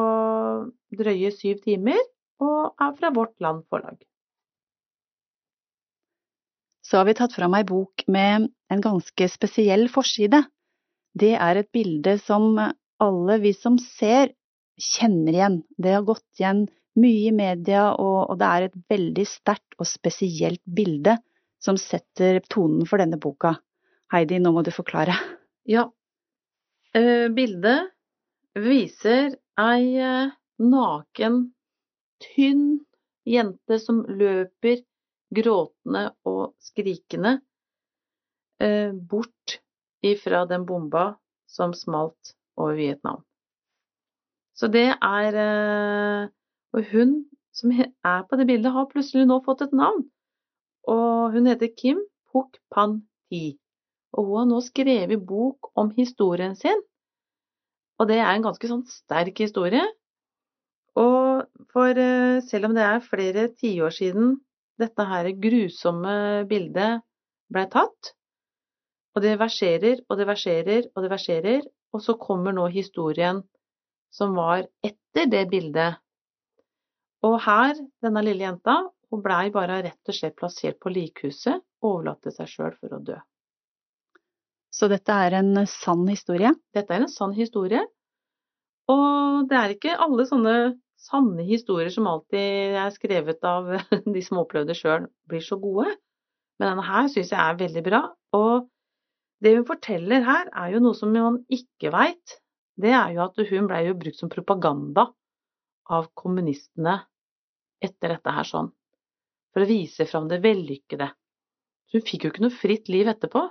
drøye 1.01 1.33
syv 1.35 1.65
timer, 1.65 1.99
og 2.39 2.77
er 2.79 2.93
fra 3.01 3.11
Vårt 3.11 3.35
Land 3.43 3.65
Forlag. 3.69 3.99
Så 6.87 7.01
har 7.01 7.09
vi 7.09 7.17
tatt 7.19 7.35
fram 7.37 7.57
ei 7.59 7.65
bok 7.69 8.05
med 8.09 8.47
en 8.73 8.85
ganske 8.85 9.29
spesiell 9.29 9.89
forside. 9.93 10.45
Det 11.19 11.35
er 11.35 11.61
et 11.61 11.71
bilde 11.75 12.19
som 12.23 12.59
alle 12.59 13.39
vi 13.43 13.53
som 13.57 13.79
ser, 13.83 14.35
kjenner 14.79 15.35
igjen. 15.35 15.57
Det 15.79 15.95
har 15.97 16.07
gått 16.07 16.27
igjen 16.39 16.67
mye 16.99 17.31
i 17.31 17.35
media, 17.35 17.93
og, 17.95 18.37
det 18.39 18.49
er 18.49 18.67
et 18.69 18.79
veldig 18.91 19.27
sterkt 19.27 19.79
og 19.79 19.89
spesielt 19.89 20.63
bilde 20.65 21.17
som 21.63 21.79
setter 21.81 22.41
tonen 22.51 22.87
for 22.87 23.03
denne 23.03 23.19
boka. 23.23 23.57
Heidi, 24.13 24.39
nå 24.43 24.53
må 24.55 24.63
du 24.67 24.71
forklare. 24.75 25.17
Ja. 25.69 25.89
Eh, 26.97 27.29
bildet 27.35 27.91
viser 28.59 29.35
ei 29.61 29.99
eh, 30.01 30.31
naken, 30.63 31.41
tynn 32.23 32.65
jente 33.29 33.79
som 33.83 34.01
løper 34.09 34.81
gråtende 35.35 36.07
og 36.27 36.55
skrikende 36.63 37.35
eh, 38.63 38.95
bort 38.95 39.59
ifra 40.05 40.45
den 40.49 40.67
bomba 40.67 41.17
som 41.49 41.75
smalt 41.75 42.35
over 42.57 42.77
Vietnam. 42.79 43.23
Så 44.59 44.69
det 44.69 44.91
er 44.95 45.39
eh, 45.39 46.29
Og 46.75 46.85
hun 46.93 47.25
som 47.59 47.73
er 47.73 48.23
på 48.29 48.37
det 48.37 48.47
bildet, 48.47 48.73
har 48.73 48.91
plutselig 48.91 49.27
nå 49.27 49.41
fått 49.43 49.65
et 49.65 49.73
navn. 49.75 50.05
Og 50.87 51.33
hun 51.35 51.49
heter 51.49 51.73
Kim 51.75 52.01
Puk 52.31 52.59
Pan 52.71 53.01
Thi. 53.29 53.57
Og 54.15 54.29
hun 54.29 54.39
har 54.43 54.49
nå 54.51 54.61
skrevet 54.65 55.25
bok 55.27 55.71
om 55.79 55.91
historien 55.97 56.55
sin. 56.57 56.83
Og 57.99 58.11
det 58.11 58.21
er 58.21 58.31
en 58.31 58.45
ganske 58.47 58.71
sånn 58.71 58.85
sterk 58.87 59.41
historie. 59.43 59.83
Og 60.99 61.49
for 61.73 61.99
eh, 61.99 62.39
selv 62.47 62.69
om 62.69 62.77
det 62.77 62.85
er 62.85 63.05
flere 63.05 63.49
tiår 63.55 63.95
siden 63.95 64.37
dette 64.79 65.09
her 65.11 65.33
grusomme 65.43 66.15
bildet 66.51 67.03
ble 67.51 67.65
tatt, 67.73 68.13
og 69.17 69.25
det 69.25 69.37
verserer 69.41 70.03
og 70.09 70.19
det 70.21 70.27
verserer 70.29 70.89
og 70.95 71.05
det 71.05 71.13
verserer, 71.13 71.65
og 71.95 72.05
så 72.05 72.17
kommer 72.21 72.55
nå 72.55 72.69
historien 72.73 73.43
som 74.15 74.35
var 74.37 74.67
etter 74.85 75.29
det 75.31 75.47
bildet. 75.51 75.99
Og 77.27 77.39
her, 77.43 77.75
denne 78.05 78.23
lille 78.25 78.47
jenta, 78.47 78.79
hun 79.11 79.25
blei 79.25 79.49
bare 79.53 79.81
rett 79.85 80.11
og 80.11 80.17
slett 80.17 80.37
plassert 80.39 80.79
på 80.81 80.93
likhuset 80.93 81.65
overlatt 81.85 82.21
til 82.25 82.35
seg 82.37 82.51
sjøl 82.53 82.75
for 82.77 82.95
å 82.95 83.03
dø. 83.03 83.17
Så 84.75 84.89
dette 84.93 85.15
er 85.27 85.39
en 85.41 85.65
sann 85.67 86.05
historie? 86.07 86.53
Dette 86.77 86.95
er 86.95 87.07
en 87.07 87.11
sann 87.11 87.33
historie. 87.35 87.81
Og 88.93 89.49
det 89.49 89.57
er 89.59 89.75
ikke 89.75 89.97
alle 89.99 90.29
sånne 90.29 90.55
sanne 90.99 91.45
historier 91.47 91.93
som 91.95 92.09
alltid 92.11 92.77
er 92.79 92.95
skrevet 92.95 93.45
av 93.47 93.71
de 94.15 94.23
som 94.25 94.41
opplevde 94.43 94.73
det 94.73 94.79
sjøl, 94.79 95.07
blir 95.31 95.45
så 95.45 95.59
gode. 95.61 95.91
Men 96.59 96.73
denne 96.73 96.87
her 96.87 97.09
syns 97.13 97.33
jeg 97.33 97.39
er 97.39 97.61
veldig 97.61 97.85
bra. 97.87 98.03
Og 98.37 98.69
det 99.45 99.55
hun 99.55 99.67
forteller 99.67 100.25
her, 100.27 100.51
er 100.51 100.75
jo 100.75 100.83
noe 100.83 100.97
som 100.99 101.13
man 101.15 101.41
ikke 101.53 101.93
veit. 101.95 102.39
Det 102.79 102.91
er 102.95 103.15
jo 103.15 103.25
at 103.27 103.39
hun 103.51 103.69
blei 103.71 103.85
jo 103.87 103.97
brukt 103.99 104.19
som 104.19 104.31
propaganda 104.33 105.09
av 105.95 106.11
kommunistene 106.19 106.99
etter 107.83 108.15
dette 108.15 108.35
her 108.35 108.47
sånn. 108.47 108.71
For 109.55 109.65
å 109.65 109.71
vise 109.71 110.07
fram 110.11 110.29
det 110.31 110.43
vellykkede. 110.45 111.09
Så 111.89 111.99
hun 111.99 112.07
fikk 112.07 112.27
jo 112.27 112.33
ikke 112.33 112.45
noe 112.45 112.55
fritt 112.55 112.91
liv 112.93 113.09
etterpå. 113.11 113.45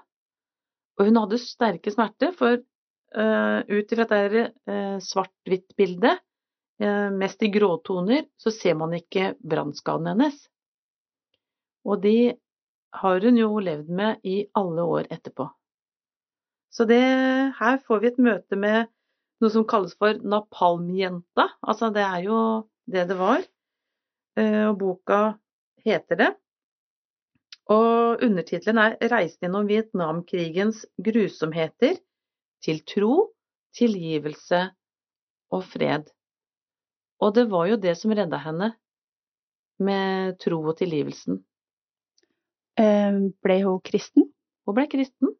Og 0.97 1.09
hun 1.09 1.19
hadde 1.19 1.39
sterke 1.41 1.93
smerter, 1.93 2.33
for 2.37 2.57
uh, 2.57 3.59
ut 3.67 3.93
ifra 3.93 4.05
dette 4.09 4.43
uh, 4.69 4.97
svart-hvitt-bildet, 5.03 6.23
uh, 6.83 7.09
mest 7.13 7.43
i 7.45 7.51
gråtoner, 7.53 8.27
så 8.37 8.53
ser 8.53 8.77
man 8.79 8.95
ikke 8.97 9.33
brannskadene 9.39 10.15
hennes. 10.15 10.39
Og 11.87 12.01
de 12.03 12.17
har 13.01 13.27
hun 13.27 13.37
jo 13.39 13.51
levd 13.61 13.93
med 13.93 14.25
i 14.27 14.41
alle 14.57 14.85
år 14.97 15.09
etterpå. 15.13 15.47
Så 16.73 16.85
det, 16.89 17.01
her 17.57 17.77
får 17.87 18.01
vi 18.03 18.09
et 18.11 18.19
møte 18.21 18.59
med 18.59 18.89
noe 19.41 19.53
som 19.53 19.65
kalles 19.69 19.95
for 19.97 20.17
napalmjenta. 20.21 21.47
Altså 21.61 21.91
det 21.95 22.03
er 22.05 22.25
jo 22.27 22.39
det 22.89 23.07
det 23.09 23.17
var. 23.19 23.45
Og 24.37 24.75
boka 24.77 25.21
heter 25.85 26.19
det. 26.19 26.29
Og 27.67 28.23
undertittelen 28.23 28.79
er 28.79 28.95
'Reisen 29.01 29.43
gjennom 29.43 29.67
Vietnamkrigens 29.67 30.85
grusomheter 31.03 31.97
til 32.63 32.79
tro, 32.87 33.33
tilgivelse 33.75 34.61
og 35.51 35.63
fred'. 35.63 36.07
Og 37.19 37.35
det 37.35 37.49
var 37.51 37.67
jo 37.67 37.75
det 37.75 37.97
som 37.97 38.11
redda 38.11 38.37
henne, 38.37 38.71
med 39.79 40.39
tro 40.39 40.61
og 40.63 40.77
tilgivelsen. 40.77 41.43
Eh, 42.79 43.19
ble 43.43 43.57
hun 43.65 43.81
kristen? 43.81 44.31
Hun 44.65 44.75
ble 44.77 44.87
kristen. 44.89 45.35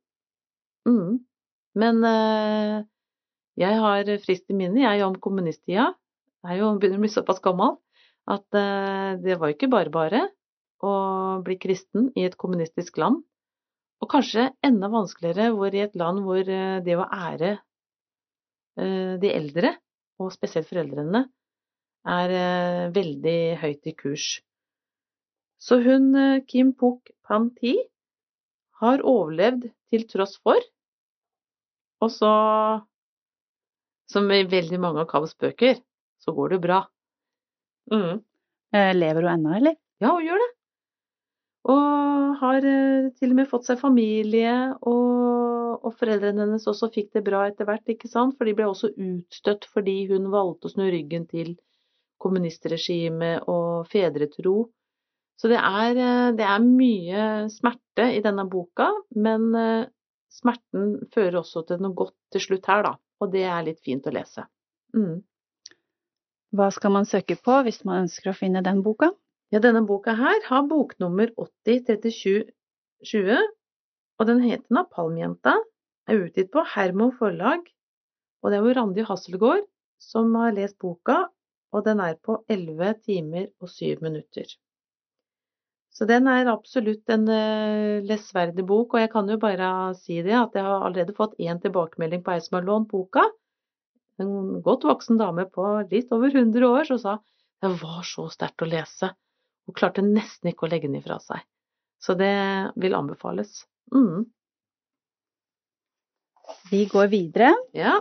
Mm. 0.88 1.20
Men 1.77 2.03
eh, 2.08 2.77
jeg 3.60 3.82
har 3.84 4.12
frist 4.24 4.48
i 4.50 4.58
minne, 4.58 4.82
jeg, 4.84 5.03
om 5.06 5.17
kommunisttida. 5.22 5.91
Jeg 6.46 6.56
er 6.56 6.62
jo 6.62 6.74
begynner 6.79 7.01
å 7.01 7.06
bli 7.06 7.12
såpass 7.12 7.44
gammel 7.44 7.77
at 8.28 8.58
eh, 8.58 9.15
det 9.23 9.38
var 9.41 9.54
ikke 9.54 9.69
bare 9.71 9.93
bare 9.93 10.26
å 10.84 10.93
bli 11.45 11.58
kristen 11.60 12.12
i 12.17 12.26
et 12.28 12.38
kommunistisk 12.39 13.00
land, 13.02 13.23
og 13.97 14.12
kanskje 14.12 14.52
enda 14.65 14.89
vanskeligere 14.93 15.50
hvor 15.56 15.73
i 15.73 15.82
et 15.86 15.95
land 15.97 16.21
hvor 16.26 16.43
eh, 16.43 16.80
det 16.86 16.97
å 17.00 17.08
ære 17.08 17.54
eh, 18.78 19.15
de 19.21 19.32
eldre, 19.34 19.73
og 20.21 20.34
spesielt 20.34 20.69
foreldrene, 20.69 21.26
er 22.08 22.36
eh, 22.41 22.84
veldig 22.93 23.39
høyt 23.63 23.89
i 23.89 23.95
kurs. 23.97 24.28
Så 25.58 25.80
hun, 25.82 26.12
Kim 26.45 26.76
Puk 26.78 27.10
Pan 27.26 27.50
Ti 27.58 27.73
har 28.84 29.02
overlevd 29.02 29.71
til 29.89 30.04
tross 30.12 30.36
for, 30.45 30.62
og 32.03 32.12
så, 32.13 32.33
som 34.12 34.29
i 34.31 34.43
veldig 34.49 34.79
mange 34.83 35.03
av 35.03 35.10
Kavs 35.12 35.36
bøker, 35.39 35.79
så 36.21 36.33
går 36.36 36.55
det 36.55 36.63
bra. 36.67 36.83
Mm. 37.93 38.21
Lever 38.97 39.23
hun 39.23 39.33
ennå, 39.33 39.57
eller? 39.57 39.77
Ja, 40.03 40.13
hun 40.13 40.25
gjør 40.25 40.41
det. 40.43 40.51
Og 41.67 41.88
har 42.39 42.63
eh, 42.63 43.10
til 43.19 43.33
og 43.33 43.39
med 43.41 43.49
fått 43.49 43.67
seg 43.67 43.79
familie, 43.81 44.53
og, 44.88 45.81
og, 45.81 45.91
foreldrene 45.99 46.45
hennes 46.45 46.67
også 46.69 46.91
fikk 46.93 47.12
det 47.17 47.25
bra 47.27 47.43
etter 47.49 47.67
hvert, 47.67 47.88
ikke 47.91 48.10
sant, 48.12 48.38
for 48.38 48.47
de 48.47 48.55
ble 48.57 48.69
også 48.69 48.93
utstøtt 48.93 49.67
fordi 49.73 49.99
hun 50.12 50.29
valgte 50.33 50.69
å 50.69 50.73
snu 50.75 50.86
ryggen 50.88 51.27
til 51.29 51.55
kommunistregimet 52.23 53.49
og 53.51 53.89
fedretro. 53.91 54.69
Så 55.38 55.51
det 55.51 55.60
er, 55.60 55.99
eh, 56.01 56.31
det 56.38 56.47
er 56.47 56.63
mye 56.65 57.27
smerte 57.53 58.07
i 58.15 58.23
denne 58.25 58.47
boka, 58.49 58.89
men 59.19 59.51
eh, 59.57 59.83
smerten 60.38 60.97
fører 61.13 61.39
også 61.41 61.63
til 61.67 61.82
noe 61.84 61.97
godt 61.97 62.15
til 62.34 62.43
slutt 62.43 62.67
her, 62.69 62.84
da, 62.86 62.93
og 63.21 63.34
det 63.34 63.45
er 63.50 63.65
litt 63.65 63.82
fint 63.86 64.08
å 64.08 64.13
lese. 64.13 64.45
Mm. 64.95 65.21
Hva 66.56 66.69
skal 66.71 66.93
man 66.95 67.08
søke 67.10 67.36
på 67.43 67.56
hvis 67.65 67.82
man 67.88 68.06
ønsker 68.06 68.32
å 68.32 68.38
finne 68.38 68.63
den 68.65 68.84
boka? 68.86 69.12
Ja, 69.54 69.62
denne 69.63 69.84
boka 69.88 70.13
her 70.17 70.39
har 70.47 70.67
boknummer 70.67 71.32
803720, 71.39 73.47
og 74.17 74.30
den 74.30 74.43
heter 74.43 74.76
Napalmjenta, 74.76 75.56
er 76.08 76.23
utgitt 76.26 76.52
på 76.54 76.63
Hermo 76.73 77.10
forlag, 77.19 77.65
og 78.41 78.52
det 78.52 78.60
er 78.60 78.67
jo 78.67 78.78
Randi 78.78 79.06
Hasselgaard 79.08 79.65
som 80.00 80.36
har 80.39 80.56
lest 80.56 80.78
boka, 80.80 81.26
og 81.76 81.84
den 81.86 82.00
er 82.04 82.15
på 82.23 82.39
11 82.47 82.93
timer 83.08 83.50
og 83.60 83.71
7 83.71 84.04
minutter. 84.06 84.47
Så 85.97 86.05
den 86.05 86.27
er 86.29 86.49
absolutt 86.51 87.10
en 87.10 87.25
uh, 87.25 88.03
lesverdig 88.05 88.65
bok, 88.69 88.93
og 88.93 89.01
jeg 89.01 89.10
kan 89.10 89.29
jo 89.31 89.39
bare 89.41 89.69
si 89.97 90.19
det 90.21 90.36
at 90.38 90.53
jeg 90.53 90.65
har 90.67 90.86
allerede 90.86 91.15
fått 91.17 91.33
én 91.41 91.57
tilbakemelding 91.63 92.21
på 92.25 92.36
ei 92.36 92.43
som 92.45 92.60
har 92.60 92.67
lånt 92.67 92.91
boka. 92.91 93.23
En 94.21 94.62
godt 94.65 94.86
voksen 94.86 95.17
dame 95.17 95.47
på 95.49 95.65
litt 95.89 96.13
over 96.13 96.29
100 96.29 96.69
år 96.69 96.86
som 96.89 97.01
sa 97.01 97.17
det 97.65 97.71
var 97.81 98.03
så 98.05 98.27
sterkt 98.29 98.62
å 98.62 98.69
lese. 98.69 99.10
Hun 99.65 99.77
klarte 99.77 100.05
nesten 100.05 100.51
ikke 100.51 100.67
å 100.67 100.69
legge 100.69 100.89
den 100.89 100.99
ifra 100.99 101.17
seg. 101.23 101.41
Så 101.97 102.13
det 102.17 102.33
vil 102.77 102.93
anbefales. 102.93 103.63
Mm. 103.89 104.27
Vi 106.69 106.83
går 106.91 107.10
videre. 107.10 107.49
Ja. 107.73 107.97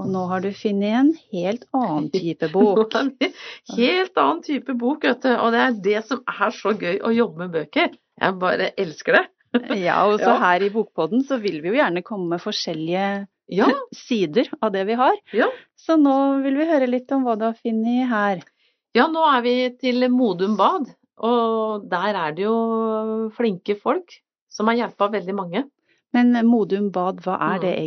Og 0.00 0.08
nå 0.08 0.22
har 0.30 0.40
du 0.40 0.48
funnet 0.56 0.96
en 0.96 1.10
helt 1.34 1.66
annen 1.76 2.06
type 2.14 2.48
bok. 2.54 2.94
helt 3.76 4.20
annen 4.22 4.40
type 4.46 4.76
bok, 4.80 5.04
vet 5.04 5.26
du. 5.26 5.32
Og 5.34 5.52
det 5.52 5.64
er 5.64 5.76
det 5.88 6.00
som 6.08 6.22
er 6.24 6.54
så 6.56 6.72
gøy 6.72 7.02
å 7.04 7.12
jobbe 7.12 7.44
med 7.44 7.58
bøker. 7.58 7.92
Jeg 8.20 8.36
bare 8.40 8.70
elsker 8.80 9.18
det. 9.18 9.26
ja, 9.82 9.98
og 10.06 10.20
så 10.20 10.30
ja. 10.30 10.38
her 10.44 10.64
i 10.64 10.70
Bokpodden 10.72 11.24
så 11.26 11.40
vil 11.42 11.58
vi 11.60 11.72
jo 11.72 11.80
gjerne 11.80 12.04
komme 12.06 12.36
med 12.36 12.42
forskjellige 12.42 13.04
ja. 13.50 13.68
sider 14.06 14.48
av 14.60 14.72
det 14.74 14.86
vi 14.88 14.96
har. 15.00 15.18
Ja. 15.36 15.50
Så 15.78 15.98
nå 16.00 16.16
vil 16.44 16.60
vi 16.60 16.70
høre 16.70 16.88
litt 16.90 17.10
om 17.16 17.26
hva 17.26 17.36
du 17.36 17.48
har 17.48 17.58
funnet 17.58 18.08
her. 18.10 18.44
Ja, 18.96 19.06
nå 19.10 19.22
er 19.26 19.44
vi 19.44 19.54
til 19.78 20.08
Modum 20.10 20.56
Bad, 20.58 20.88
og 21.22 21.84
der 21.90 22.16
er 22.24 22.32
det 22.34 22.46
jo 22.46 22.56
flinke 23.36 23.76
folk 23.78 24.16
som 24.50 24.70
har 24.70 24.80
hjelpa 24.80 25.10
veldig 25.12 25.36
mange. 25.36 25.64
Men 26.14 26.34
Modum 26.46 26.88
Bad, 26.94 27.20
hva 27.22 27.36
er 27.52 27.60
det 27.62 27.74
mm. 27.76 27.82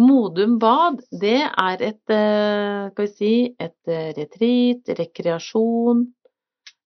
Modum 0.00 0.56
Bad, 0.60 1.02
det 1.20 1.42
er 1.44 1.82
et, 1.84 2.00
eh, 2.08 2.88
skal 2.92 3.04
vi 3.04 3.10
si, 3.12 3.34
et 3.60 3.90
eh, 3.92 4.12
retreat, 4.16 4.88
rekreasjon, 4.96 6.06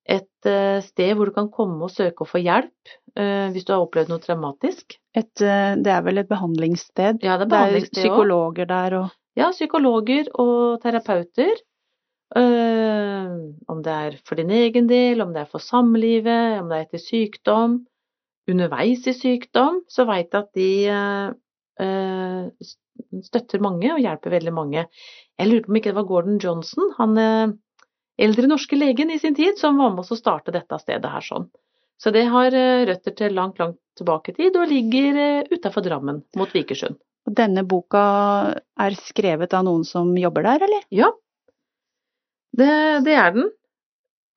et 0.04 0.48
eh, 0.50 0.80
sted 0.82 1.14
hvor 1.14 1.30
du 1.30 1.34
kan 1.36 1.50
komme 1.54 1.86
og 1.86 1.92
søke 1.94 2.26
og 2.26 2.32
få 2.32 2.42
hjelp 2.42 2.96
hvis 3.14 3.62
du 3.62 3.70
har 3.70 3.78
opplevd 3.84 4.08
noe 4.10 4.18
traumatisk. 4.18 4.96
Et, 5.14 5.30
det 5.38 5.90
er 5.94 6.00
vel 6.02 6.18
et 6.18 6.26
behandlingssted? 6.26 7.20
Ja, 7.22 7.36
det 7.38 7.44
er 7.46 7.50
behandlingssted 7.52 7.94
Det 7.94 8.02
er 8.02 8.08
psykologer 8.08 8.66
der 8.66 8.96
og 8.98 9.12
Ja, 9.38 9.52
psykologer 9.54 10.32
og 10.34 10.82
terapeuter. 10.82 11.54
Om 12.34 13.84
det 13.86 13.94
er 13.94 14.18
for 14.26 14.34
din 14.42 14.50
egen 14.50 14.90
del, 14.90 15.22
om 15.22 15.30
det 15.30 15.44
er 15.44 15.52
for 15.52 15.62
samlivet, 15.62 16.58
om 16.58 16.66
det 16.72 16.80
er 16.80 16.88
etter 16.88 17.04
sykdom. 17.04 17.84
Underveis 18.50 19.06
i 19.06 19.14
sykdom 19.14 19.84
så 19.86 20.10
veit 20.10 20.34
jeg 20.34 20.42
at 20.42 20.50
de 20.58 20.70
støtter 23.24 23.62
mange 23.64 23.90
og 23.94 24.02
hjelper 24.02 24.36
veldig 24.36 24.54
mange. 24.54 24.86
Jeg 25.38 25.50
lurer 25.50 25.66
på 25.66 25.72
om 25.72 25.78
ikke 25.80 25.92
det 25.92 25.98
var 25.98 26.08
Gordon 26.08 26.40
Johnson, 26.42 26.92
han 26.98 27.18
uh, 27.18 27.54
eldre 28.20 28.50
norske 28.50 28.78
legen 28.78 29.10
i 29.10 29.18
sin 29.22 29.36
tid, 29.38 29.58
som 29.58 29.80
var 29.80 29.94
med 29.94 30.04
oss 30.04 30.14
å 30.14 30.20
starte 30.20 30.54
dette 30.54 30.78
stedet 30.82 31.10
her 31.10 31.24
sånn. 31.24 31.48
Så 31.98 32.10
det 32.14 32.24
har 32.26 32.50
røtter 32.88 33.14
til 33.14 33.36
langt, 33.38 33.60
langt 33.62 33.78
tilbake 33.96 34.32
i 34.32 34.34
tid 34.36 34.56
og 34.58 34.66
ligger 34.68 35.46
utafor 35.52 35.84
Drammen, 35.86 36.24
mot 36.36 36.50
Vikersund. 36.50 36.98
Og 37.24 37.36
denne 37.38 37.62
boka 37.64 38.02
er 38.82 38.96
skrevet 38.98 39.54
av 39.54 39.62
noen 39.66 39.86
som 39.88 40.10
jobber 40.18 40.44
der, 40.44 40.66
eller? 40.66 40.82
Ja, 40.92 41.12
det, 42.58 42.70
det 43.06 43.14
er 43.18 43.32
den. 43.34 43.48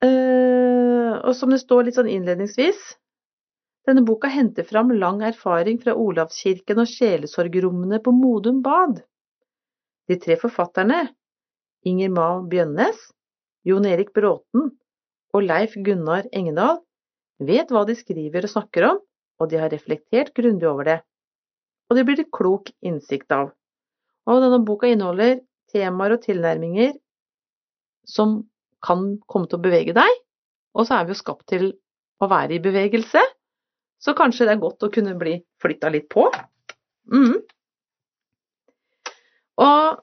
Eh, 0.04 1.12
og 1.18 1.34
som 1.36 1.52
det 1.52 1.60
står 1.62 1.86
litt 1.86 1.98
sånn 1.98 2.10
innledningsvis, 2.10 2.78
denne 3.88 4.04
boka 4.04 4.28
henter 4.28 4.66
fram 4.68 4.90
lang 5.00 5.22
erfaring 5.24 5.78
fra 5.80 5.94
Olavskirken 5.96 6.82
og 6.82 6.90
sjelesorgrommene 6.90 8.02
på 8.04 8.12
Modum 8.12 8.60
Bad. 8.64 9.00
De 10.08 10.18
tre 10.20 10.36
forfatterne, 10.40 11.06
Inger 11.88 12.12
Ma 12.12 12.26
Bjønnes, 12.44 12.98
Jon 13.64 13.86
Erik 13.88 14.12
Bråten 14.16 14.68
og 15.32 15.44
Leif 15.44 15.76
Gunnar 15.86 16.28
Engedal, 16.36 16.82
vet 17.40 17.72
hva 17.72 17.86
de 17.88 17.96
skriver 17.96 18.44
og 18.44 18.52
snakker 18.52 18.88
om, 18.90 19.00
og 19.40 19.48
de 19.48 19.60
har 19.62 19.72
reflektert 19.72 20.34
grundig 20.36 20.68
over 20.68 20.88
det. 20.88 20.98
Og 21.88 21.96
det 21.96 22.04
blir 22.04 22.20
det 22.20 22.28
klok 22.34 22.68
innsikt 22.84 23.32
av. 23.32 23.54
Og 24.28 24.42
denne 24.44 24.60
boka 24.68 24.90
inneholder 24.90 25.38
temaer 25.72 26.18
og 26.18 26.24
tilnærminger 26.26 26.92
som 28.08 28.42
kan 28.84 29.14
komme 29.24 29.48
til 29.48 29.60
å 29.60 29.64
bevege 29.64 29.96
deg, 29.96 30.22
og 30.76 30.84
så 30.84 30.98
er 30.98 31.08
vi 31.08 31.16
jo 31.16 31.22
skapt 31.22 31.48
til 31.48 31.70
å 32.20 32.28
være 32.28 32.58
i 32.58 32.62
bevegelse, 32.62 33.22
så 34.02 34.14
kanskje 34.18 34.46
det 34.46 34.56
er 34.56 34.62
godt 34.62 34.84
å 34.86 34.92
kunne 34.94 35.16
bli 35.18 35.38
flytta 35.62 35.90
litt 35.92 36.08
på. 36.12 36.28
Mm. 37.12 37.38
Og 39.58 39.98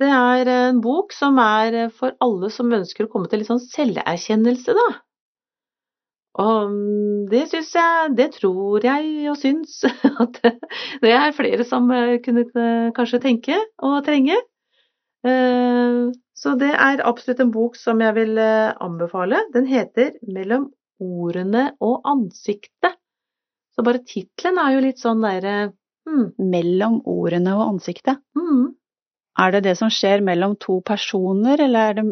det 0.00 0.08
er 0.12 0.50
en 0.52 0.80
bok 0.84 1.14
som 1.16 1.38
er 1.40 1.88
for 1.96 2.16
alle 2.24 2.50
som 2.52 2.72
ønsker 2.72 3.06
å 3.06 3.12
komme 3.12 3.28
til 3.30 3.42
litt 3.42 3.50
sånn 3.50 3.62
selverkjennelse, 3.62 4.76
da. 4.76 4.88
Og 6.38 6.74
det 7.32 7.48
syns 7.50 7.72
jeg, 7.74 8.12
det 8.18 8.28
tror 8.36 8.84
jeg 8.84 9.30
og 9.32 9.38
syns 9.40 9.80
at 10.22 10.38
det 11.02 11.14
er 11.16 11.34
flere 11.34 11.66
som 11.66 11.88
kunne 12.24 12.46
kanskje 12.94 13.22
tenke 13.24 13.58
og 13.82 14.04
trenge. 14.06 14.38
Eh, 15.26 16.04
så 16.38 16.54
det 16.60 16.70
er 16.70 17.02
absolutt 17.02 17.42
en 17.42 17.50
bok 17.54 17.76
som 17.80 17.98
jeg 18.04 18.14
vil 18.20 18.38
eh, 18.38 18.70
anbefale. 18.84 19.42
Den 19.54 19.66
heter 19.66 20.14
Mellom 20.22 20.68
ordene 21.02 21.72
og 21.82 22.06
ansiktet. 22.06 22.97
Så 23.78 23.84
bare 23.86 24.02
tittelen 24.02 24.58
er 24.58 24.72
jo 24.74 24.82
litt 24.82 24.98
sånn 24.98 25.20
derre 25.22 25.56
hmm. 26.08 26.32
Mellom 26.50 26.96
ordene 27.06 27.52
og 27.54 27.76
ansiktet? 27.76 28.18
Hmm. 28.34 28.72
Er 29.38 29.54
det 29.54 29.60
det 29.68 29.76
som 29.78 29.92
skjer 29.92 30.24
mellom 30.26 30.56
to 30.58 30.80
personer, 30.82 31.60
eller 31.62 31.92
er 31.92 32.00
det 32.00 32.04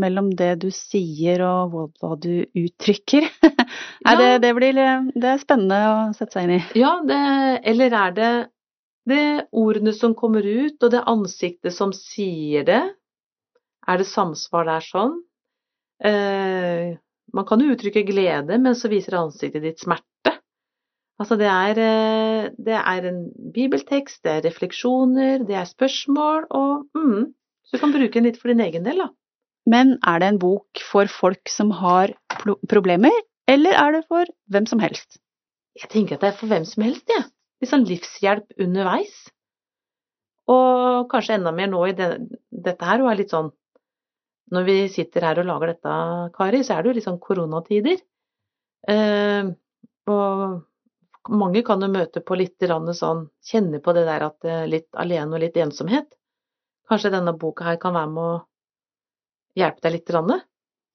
mellom 0.00 0.30
det 0.32 0.54
du 0.62 0.70
sier 0.72 1.42
og 1.44 1.74
hva 2.00 2.14
du 2.16 2.46
uttrykker? 2.56 3.26
ja. 4.06 4.14
det, 4.16 4.30
det, 4.46 4.54
blir, 4.56 4.80
det 5.12 5.28
er 5.34 5.42
spennende 5.42 5.80
å 5.90 5.98
sette 6.16 6.38
seg 6.38 6.46
inn 6.46 6.54
i. 6.56 6.62
Ja, 6.80 6.94
det, 7.04 7.20
eller 7.68 7.98
er 8.00 8.16
det 8.16 8.32
det 9.10 9.24
ordene 9.52 9.92
som 9.96 10.16
kommer 10.16 10.46
ut, 10.46 10.80
og 10.80 10.92
det 10.92 11.04
ansiktet 11.08 11.76
som 11.76 11.92
sier 11.96 12.64
det? 12.64 12.80
Er 13.88 14.00
det 14.00 14.08
samsvar 14.08 14.68
der 14.68 14.88
sånn? 14.88 15.18
Eh, 16.00 16.96
man 17.36 17.46
kan 17.48 17.60
jo 17.60 17.74
uttrykke 17.74 18.06
glede, 18.08 18.56
men 18.56 18.76
så 18.78 18.88
viser 18.88 19.20
ansiktet 19.20 19.68
ditt 19.68 19.84
smerte. 19.84 20.39
Altså 21.20 21.36
det 21.36 21.48
er, 21.52 21.78
eh, 21.84 22.50
det 22.56 22.76
er 22.80 23.08
en 23.10 23.24
bibeltekst, 23.54 24.22
det 24.24 24.32
er 24.32 24.44
refleksjoner, 24.48 25.44
det 25.44 25.56
er 25.56 25.68
spørsmål, 25.68 26.46
og 26.50 26.86
mm, 26.96 27.26
så 27.64 27.76
du 27.76 27.82
kan 27.82 27.92
bruke 27.92 28.14
den 28.14 28.28
litt 28.28 28.38
for 28.40 28.48
din 28.48 28.62
egen 28.64 28.86
del, 28.88 29.02
da. 29.04 29.10
Men 29.68 29.98
er 30.08 30.22
det 30.22 30.30
en 30.30 30.38
bok 30.40 30.80
for 30.80 31.10
folk 31.12 31.52
som 31.52 31.74
har 31.76 32.14
problemer, 32.72 33.12
eller 33.50 33.76
er 33.76 33.98
det 33.98 34.06
for 34.08 34.32
hvem 34.48 34.66
som 34.70 34.80
helst? 34.80 35.20
Jeg 35.76 35.92
tenker 35.92 36.16
at 36.16 36.24
det 36.24 36.30
er 36.30 36.38
for 36.40 36.50
hvem 36.50 36.64
som 36.64 36.86
helst, 36.86 37.04
jeg. 37.12 37.20
Ja. 37.20 37.28
Litt 37.60 37.68
sånn 37.68 37.84
livshjelp 37.84 38.62
underveis. 38.64 39.12
Og 40.48 41.10
kanskje 41.12 41.36
enda 41.36 41.52
mer 41.52 41.68
nå 41.68 41.82
i 41.90 41.92
det, 41.98 42.08
dette 42.48 42.88
her, 42.88 43.04
og 43.04 43.10
er 43.10 43.20
litt 43.20 43.34
sånn 43.34 43.52
Når 44.50 44.64
vi 44.66 44.76
sitter 44.90 45.22
her 45.22 45.38
og 45.38 45.46
lager 45.46 45.70
dette, 45.70 45.96
Kari, 46.34 46.64
så 46.66 46.74
er 46.74 46.82
det 46.82 46.90
jo 46.90 46.94
litt 46.96 47.04
sånn 47.04 47.20
koronatider. 47.22 48.00
Eh, 48.90 49.50
og 50.10 50.56
mange 51.28 51.62
kan 51.66 51.82
jo 51.82 51.88
møte 51.92 52.22
på 52.24 52.36
litt 52.38 52.62
sånn 52.96 53.28
Kjenne 53.44 53.80
på 53.80 53.92
det 53.92 54.04
der 54.08 54.24
at 54.24 54.44
eh, 54.44 54.66
litt 54.66 54.88
alene 54.94 55.36
og 55.36 55.42
litt 55.42 55.56
ensomhet. 55.56 56.08
Kanskje 56.88 57.12
denne 57.12 57.36
boka 57.36 57.64
her 57.64 57.76
kan 57.76 57.94
være 57.94 58.10
med 58.10 58.24
å 58.24 58.38
hjelpe 59.58 59.80
deg 59.82 59.92
litt 59.92 60.10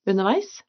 underveis? 0.05 0.63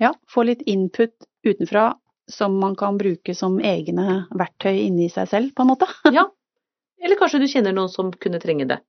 Ja, 0.00 0.14
få 0.28 0.42
litt 0.42 0.62
input 0.62 1.12
utenfra 1.42 1.94
som 2.30 2.58
man 2.58 2.76
kan 2.76 2.98
bruke 2.98 3.34
som 3.34 3.58
egne 3.60 4.26
verktøy 4.30 4.86
inni 4.86 5.08
seg 5.10 5.28
selv, 5.28 5.54
på 5.54 5.62
en 5.62 5.72
måte. 5.72 5.88
ja. 6.18 6.28
Eller 7.00 7.18
kanskje 7.18 7.40
du 7.42 7.48
kjenner 7.48 7.74
noen 7.76 7.90
som 7.92 8.12
kunne 8.12 8.40
trenge 8.40 8.68
det. 8.70 8.80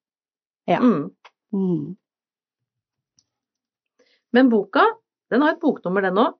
Ja. 0.69 0.80
Mm. 0.80 1.10
Mm. 1.54 1.95
Men 4.32 4.52
boka, 4.52 4.86
den 5.32 5.43
har 5.43 5.56
et 5.56 5.63
boknummer, 5.63 6.06
den 6.06 6.19
òg. 6.21 6.38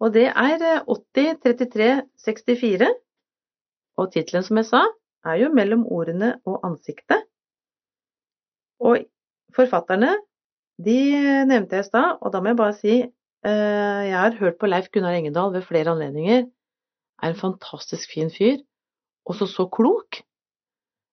Og 0.00 0.14
det 0.14 0.30
er 0.32 0.84
803364. 0.88 2.88
Eh, 2.88 2.96
og 4.00 4.12
tittelen, 4.12 4.46
som 4.46 4.56
jeg 4.56 4.70
sa, 4.70 4.82
er 5.24 5.34
jo 5.42 5.52
'Mellom 5.52 5.84
ordene 5.86 6.40
og 6.46 6.60
ansiktet'. 6.64 7.26
Og 8.80 9.04
forfatterne, 9.54 10.16
de 10.84 11.00
nevnte 11.44 11.76
jeg 11.76 11.84
i 11.84 11.90
stad, 11.90 12.16
og 12.20 12.32
da 12.32 12.40
må 12.40 12.48
jeg 12.48 12.56
bare 12.56 12.72
si 12.72 13.12
Eh, 13.40 14.02
jeg 14.10 14.18
har 14.20 14.36
hørt 14.36 14.58
på 14.60 14.68
Leif 14.68 14.90
Gunnar 14.92 15.16
Engedal 15.16 15.52
ved 15.54 15.64
flere 15.64 15.94
anledninger. 15.94 16.42
Er 17.22 17.28
en 17.28 17.40
fantastisk 17.40 18.12
fin 18.12 18.30
fyr. 18.30 18.60
Også 19.24 19.48
så 19.48 19.64
klok. 19.72 20.20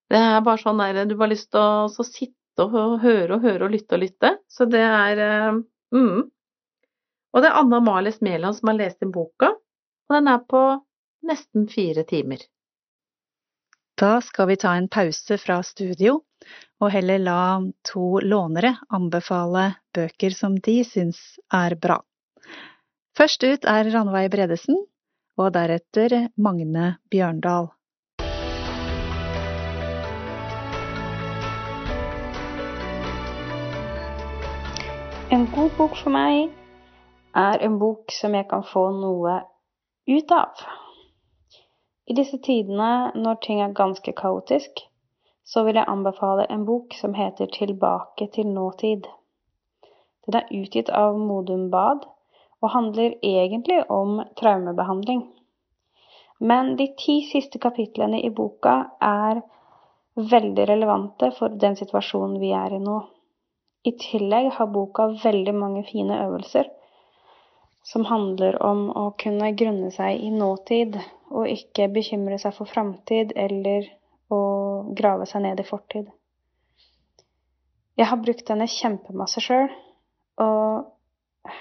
Det 0.08 0.18
er 0.18 0.44
bare 0.44 0.60
sånn 0.60 0.80
der 0.80 1.08
du 1.08 1.16
har 1.20 1.30
lyst 1.32 1.50
til 1.52 1.60
å 1.60 2.04
sitte 2.04 2.64
og 2.64 3.00
høre 3.00 3.36
og 3.36 3.44
høre 3.44 3.68
og 3.68 3.72
lytte 3.72 3.96
og 3.96 4.04
lytte. 4.04 4.34
Så 4.48 4.68
det 4.68 4.84
er 4.84 5.24
eh, 5.24 5.60
mm. 5.96 6.28
Og 7.34 7.42
det 7.42 7.50
er 7.50 7.58
Anna 7.60 7.80
Males 7.84 8.18
Smeland 8.18 8.56
som 8.56 8.70
har 8.70 8.78
lest 8.78 9.02
inn 9.04 9.12
boka, 9.12 9.52
og 10.08 10.14
den 10.16 10.30
er 10.32 10.44
på 10.48 10.62
nesten 11.28 11.68
fire 11.68 12.04
timer. 12.08 12.40
Da 13.98 14.20
skal 14.22 14.48
vi 14.48 14.56
ta 14.56 14.76
en 14.78 14.88
pause 14.88 15.36
fra 15.42 15.58
studio, 15.66 16.20
og 16.78 16.92
heller 16.94 17.18
la 17.18 17.40
to 17.84 18.20
lånere 18.22 18.76
anbefale 18.94 19.72
bøker 19.94 20.30
som 20.30 20.54
de 20.62 20.80
syns 20.86 21.18
er 21.52 21.74
bra. 21.74 21.98
Først 23.18 23.42
ut 23.42 23.66
er 23.66 23.90
Ranveig 23.90 24.30
Bredesen, 24.30 24.78
og 25.38 25.50
deretter 25.54 26.28
Magne 26.38 26.94
Bjørndal. 27.10 27.72
En 35.34 35.44
god 35.52 35.74
bok 35.76 35.98
for 35.98 36.14
meg 36.14 36.48
er 37.38 37.62
en 37.64 37.78
bok 37.78 38.12
som 38.12 38.34
jeg 38.34 38.48
kan 38.50 38.64
få 38.66 38.88
noe 38.98 39.38
ut 40.08 40.32
av. 40.34 40.62
I 42.08 42.16
disse 42.16 42.38
tidene 42.44 43.12
når 43.14 43.40
ting 43.44 43.60
er 43.62 43.76
ganske 43.76 44.12
kaotisk, 44.16 44.80
så 45.48 45.62
vil 45.64 45.78
jeg 45.78 45.88
anbefale 45.88 46.46
en 46.52 46.64
bok 46.68 46.96
som 46.96 47.14
heter 47.16 47.50
Tilbake 47.52 48.28
til 48.34 48.48
nåtid. 48.52 49.06
Den 50.26 50.40
er 50.40 50.50
utgitt 50.60 50.90
av 50.92 51.18
Modum 51.18 51.68
Bad 51.72 52.06
og 52.60 52.72
handler 52.74 53.14
egentlig 53.24 53.78
om 53.92 54.22
traumebehandling. 54.40 55.22
Men 56.40 56.74
de 56.76 56.88
ti 56.98 57.20
siste 57.30 57.58
kapitlene 57.62 58.20
i 58.24 58.30
boka 58.30 58.74
er 59.02 59.40
veldig 60.18 60.66
relevante 60.68 61.30
for 61.38 61.54
den 61.62 61.76
situasjonen 61.78 62.40
vi 62.42 62.52
er 62.56 62.74
i 62.74 62.82
nå. 62.82 62.98
I 63.86 63.94
tillegg 64.00 64.50
har 64.58 64.72
boka 64.74 65.08
veldig 65.22 65.54
mange 65.54 65.84
fine 65.86 66.18
øvelser 66.26 66.68
som 67.88 68.04
handler 68.04 68.58
om 68.62 68.88
å 68.92 69.06
kunne 69.20 69.54
grunne 69.56 69.88
seg 69.94 70.20
i 70.20 70.28
nåtid, 70.34 70.98
og 71.32 71.48
ikke 71.48 71.88
bekymre 71.92 72.36
seg 72.40 72.52
for 72.56 72.68
framtid 72.68 73.32
eller 73.36 73.88
å 74.32 74.40
grave 74.96 75.28
seg 75.28 75.44
ned 75.46 75.60
i 75.62 75.66
fortid. 75.68 76.10
Jeg 77.98 78.10
har 78.10 78.20
brukt 78.20 78.44
denne 78.50 78.68
kjempemasse 78.70 79.40
sjøl, 79.42 79.72
og 80.44 81.54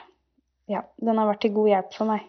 ja, 0.68 0.84
den 1.00 1.18
har 1.18 1.32
vært 1.32 1.46
til 1.46 1.56
god 1.56 1.72
hjelp 1.72 1.96
for 1.96 2.12
meg. 2.12 2.28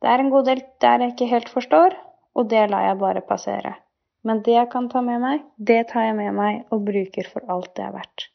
Det 0.00 0.08
er 0.08 0.24
en 0.24 0.32
god 0.32 0.48
del 0.48 0.64
der 0.80 1.04
jeg 1.04 1.14
ikke 1.14 1.32
helt 1.34 1.52
forstår, 1.52 1.96
og 2.32 2.48
det 2.48 2.64
lar 2.72 2.88
jeg 2.88 3.00
bare 3.04 3.26
passere. 3.28 3.76
Men 4.24 4.40
det 4.44 4.56
jeg 4.56 4.72
kan 4.72 4.88
ta 4.92 5.04
med 5.04 5.20
meg, 5.20 5.44
det 5.56 5.82
tar 5.92 6.08
jeg 6.08 6.16
med 6.16 6.32
meg 6.36 6.64
og 6.72 6.84
bruker 6.88 7.28
for 7.28 7.44
alt 7.52 7.74
det 7.76 7.84
er 7.84 7.96
verdt. 7.96 8.30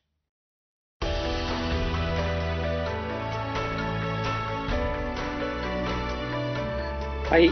Hei. 7.25 7.47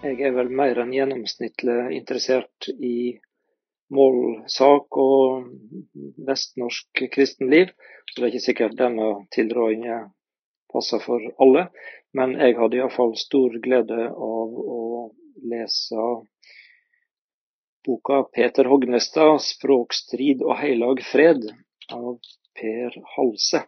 Jeg 0.00 0.22
er 0.24 0.30
vel 0.32 0.48
mer 0.56 0.78
enn 0.80 0.92
gjennomsnittlig 0.96 1.74
interessert 1.92 2.68
i 2.72 3.18
målsak 3.92 4.96
og 5.02 5.50
vestnorsk 6.24 7.02
kristenliv. 7.12 7.74
Så 8.08 8.14
det 8.16 8.22
er 8.22 8.30
ikke 8.30 8.42
sikkert 8.46 8.78
denne 8.78 9.10
tilrådingen 9.36 10.08
passer 10.72 11.02
for 11.04 11.26
alle. 11.44 11.66
Men 12.16 12.32
jeg 12.40 12.56
hadde 12.56 12.78
iallfall 12.80 13.12
stor 13.20 13.58
glede 13.66 14.06
av 14.08 14.56
å 14.64 14.80
lese 15.52 16.06
boka 17.84 18.22
'Peter 18.32 18.72
Hognestad 18.72 19.44
språkstrid 19.44 20.40
og 20.48 20.56
heilag 20.62 21.04
fred' 21.12 21.50
av 21.92 22.16
Per 22.56 22.96
Halse. 23.12 23.66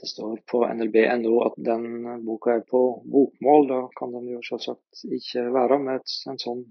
Det 0.00 0.08
står 0.08 0.38
på 0.48 0.62
nlb.no 0.64 1.32
at 1.44 1.56
den 1.60 1.84
boka 2.24 2.54
er 2.56 2.62
på 2.68 2.80
bokmål. 3.04 3.66
Da 3.68 3.80
kan 3.98 4.14
den 4.14 4.30
jo 4.32 4.40
selvsagt 4.46 5.02
ikke 5.04 5.44
være 5.52 5.78
med 5.82 6.14
en 6.30 6.40
sånn 6.40 6.62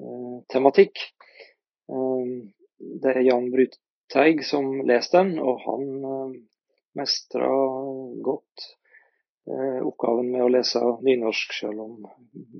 eh, 0.00 0.38
tematikk. 0.52 1.04
Eh, 1.92 2.32
det 3.02 3.12
er 3.14 3.28
Jan 3.28 3.46
Bryteig 3.54 4.42
som 4.48 4.72
leser 4.88 5.20
den, 5.20 5.38
og 5.38 5.62
han 5.68 5.86
eh, 6.10 6.34
mestra 6.98 7.52
godt 8.26 8.66
eh, 9.46 9.80
oppgaven 9.86 10.32
med 10.34 10.42
å 10.42 10.52
lese 10.52 10.82
nynorsk, 11.06 11.54
selv 11.60 11.86
om 11.86 11.96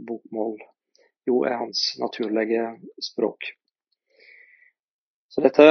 bokmål 0.07 0.59
jo 1.27 1.43
er 1.49 1.59
hans 1.59 1.97
naturlige 1.99 2.77
språk. 3.03 3.51
Så 5.37 5.43
dette 5.45 5.65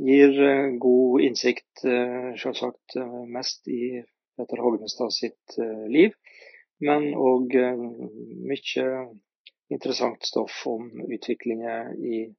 gir 0.00 0.32
eh, 0.40 0.80
god 0.80 1.20
innsikt, 1.20 1.84
eh, 1.84 2.32
selvsagt 2.40 2.96
eh, 2.96 3.28
mest 3.28 3.68
i 3.68 4.00
Petter 4.32 4.56
Hognestad 4.64 5.12
sitt 5.12 5.58
liv, 5.92 6.16
men 6.80 7.12
òg 7.12 7.52
mye 8.48 9.04
interessant 9.76 10.24
stoff 10.24 10.64
om 10.72 10.88
utviklingen 11.04 12.00
i 12.00 12.32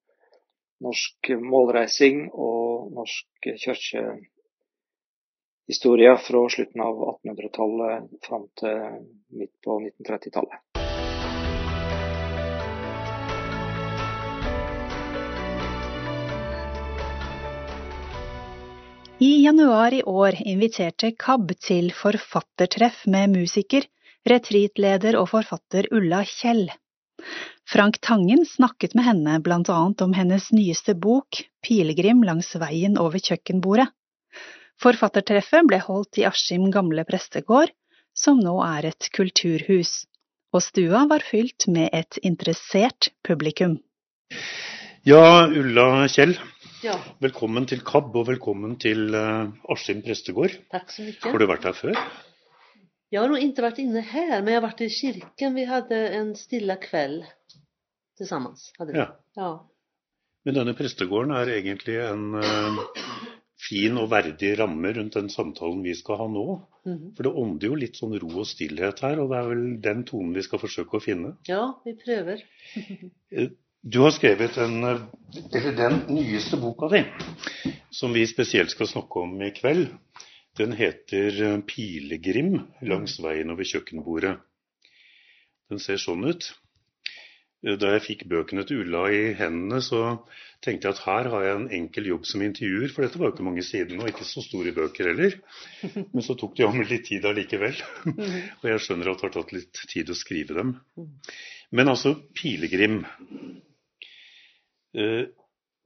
norsk 0.88 1.30
målreising 1.54 2.34
og 2.34 2.90
norsk 2.98 3.30
kirkehistorie 3.62 6.18
fra 6.26 6.42
slutten 6.58 6.82
av 6.90 6.98
1800-tallet 7.14 8.26
fram 8.26 8.50
til 8.58 9.06
midt 9.38 9.54
på 9.62 9.78
1930-tallet. 9.86 10.65
I 19.20 19.44
januar 19.44 19.94
i 19.94 20.04
år 20.04 20.36
inviterte 20.44 21.14
KAB 21.16 21.54
til 21.64 21.86
forfattertreff 21.96 23.06
med 23.08 23.32
musiker, 23.32 23.86
retreatleder 24.28 25.16
og 25.16 25.30
forfatter 25.32 25.88
Ulla 25.96 26.20
Kjell. 26.28 26.66
Frank 27.64 28.02
Tangen 28.04 28.44
snakket 28.46 28.92
med 28.98 29.08
henne 29.08 29.38
blant 29.46 29.72
annet 29.72 30.04
om 30.04 30.12
hennes 30.18 30.50
nyeste 30.52 30.98
bok, 31.00 31.40
Pilegrim 31.64 32.26
langs 32.28 32.52
veien 32.60 33.00
over 33.00 33.24
kjøkkenbordet. 33.24 33.88
Forfattertreffet 34.84 35.64
ble 35.70 35.80
holdt 35.86 36.20
i 36.20 36.26
Askim 36.28 36.68
gamle 36.74 37.06
prestegård, 37.08 37.72
som 38.12 38.42
nå 38.44 38.58
er 38.66 38.90
et 38.92 39.08
kulturhus, 39.16 40.02
og 40.52 40.60
stua 40.66 41.06
var 41.08 41.24
fylt 41.24 41.70
med 41.72 41.88
et 41.96 42.20
interessert 42.20 43.14
publikum. 43.24 43.80
Ja, 45.08 45.48
Ulla 45.48 46.10
Kjell, 46.12 46.36
ja. 46.86 46.96
Velkommen 47.24 47.66
til 47.70 47.82
KAB, 47.86 48.14
og 48.20 48.28
velkommen 48.30 48.76
til 48.82 49.16
uh, 49.18 49.50
Askim 49.74 50.04
prestegård. 50.06 50.54
Takk 50.74 50.92
så 50.94 51.06
mye. 51.06 51.18
Har 51.24 51.42
du 51.42 51.48
vært 51.50 51.68
her 51.70 51.78
før? 51.78 52.02
Jeg 53.14 53.22
har 53.22 53.32
nog 53.32 53.42
ikke 53.42 53.64
vært 53.66 53.80
inne 53.82 54.04
her, 54.06 54.36
men 54.42 54.52
jeg 54.54 54.60
har 54.60 54.66
vært 54.66 54.84
i 54.86 54.90
kirken. 54.94 55.56
Vi 55.56 55.66
hadde 55.70 56.02
en 56.20 56.34
stille 56.38 56.76
kveld 56.84 57.24
sammen. 58.22 58.54
Ja. 58.96 59.08
ja. 59.40 59.50
Men 60.46 60.60
denne 60.60 60.76
prestegården 60.78 61.34
er 61.36 61.56
egentlig 61.56 61.98
en 62.04 62.38
uh, 62.38 62.80
fin 63.66 63.98
og 64.02 64.12
verdig 64.14 64.54
ramme 64.60 64.94
rundt 64.98 65.18
den 65.18 65.32
samtalen 65.34 65.82
vi 65.86 65.96
skal 65.98 66.22
ha 66.22 66.30
nå. 66.30 66.48
Mm 66.86 66.94
-hmm. 66.94 67.12
For 67.18 67.24
det 67.24 67.34
ånder 67.34 67.68
jo 67.68 67.76
litt 67.82 67.98
sånn 67.98 68.18
ro 68.20 68.30
og 68.40 68.48
stillhet 68.48 69.00
her, 69.02 69.20
og 69.20 69.30
det 69.32 69.38
er 69.38 69.48
vel 69.50 69.82
den 69.82 70.04
tonen 70.06 70.36
vi 70.36 70.44
skal 70.46 70.60
forsøke 70.60 70.98
å 70.98 71.06
finne? 71.06 71.38
Ja, 71.48 71.74
vi 71.86 71.98
prøver. 72.06 72.46
Eh, 73.86 73.90
du 73.90 74.00
har 74.00 74.12
skrevet 74.12 74.58
en, 74.58 74.84
eller 74.84 75.76
den 75.78 76.02
nyeste 76.10 76.58
boka 76.58 76.90
di, 76.90 77.04
som 77.90 78.14
vi 78.14 78.28
spesielt 78.28 78.70
skal 78.70 78.88
snakke 78.88 79.20
om 79.20 79.42
i 79.42 79.52
kveld. 79.52 79.90
Den 80.58 80.72
heter 80.72 81.62
'Pilegrim 81.62 82.62
langs 82.82 83.20
veien 83.20 83.52
over 83.52 83.64
kjøkkenbordet'. 83.64 84.40
Den 85.70 85.80
ser 85.80 85.98
sånn 85.98 86.24
ut. 86.26 86.54
Da 87.66 87.96
jeg 87.96 88.04
fikk 88.06 88.28
bøkene 88.30 88.64
til 88.64 88.84
Ulla 88.84 89.08
i 89.10 89.34
hendene, 89.34 89.82
så 89.82 90.22
tenkte 90.62 90.88
jeg 90.88 90.94
at 90.94 91.06
her 91.06 91.30
har 91.34 91.44
jeg 91.44 91.56
en 91.56 91.72
enkel 91.74 92.06
jobb 92.12 92.26
som 92.26 92.44
intervjuer, 92.46 92.92
for 92.94 93.02
dette 93.02 93.18
var 93.18 93.32
jo 93.32 93.34
ikke 93.34 93.48
mange 93.48 93.64
sidene, 93.66 94.04
og 94.04 94.12
ikke 94.12 94.28
så 94.28 94.44
store 94.46 94.72
bøker 94.72 95.10
heller. 95.10 95.40
Men 96.14 96.22
så 96.22 96.36
tok 96.38 96.56
de 96.58 96.68
om 96.68 96.78
litt 96.82 97.08
tid 97.10 97.26
allikevel. 97.26 97.76
Og 98.62 98.70
jeg 98.70 98.84
skjønner 98.86 99.10
at 99.10 99.18
det 99.18 99.28
har 99.28 99.34
tatt 99.40 99.56
litt 99.56 99.82
tid 99.90 100.14
å 100.14 100.18
skrive 100.18 100.60
dem. 100.60 100.76
Men 101.74 101.90
altså, 101.90 102.14
pilegrim. 102.38 103.02
Eh, 104.96 105.28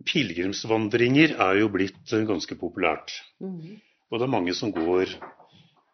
pilegrimsvandringer 0.05 1.35
er 1.41 1.59
jo 1.59 1.69
blitt 1.73 2.13
eh, 2.13 2.25
ganske 2.29 2.55
populært. 2.59 3.15
Mm. 3.41 3.79
Og 4.09 4.19
det 4.19 4.25
er 4.25 4.33
mange 4.35 4.55
som 4.57 4.73
går 4.73 5.15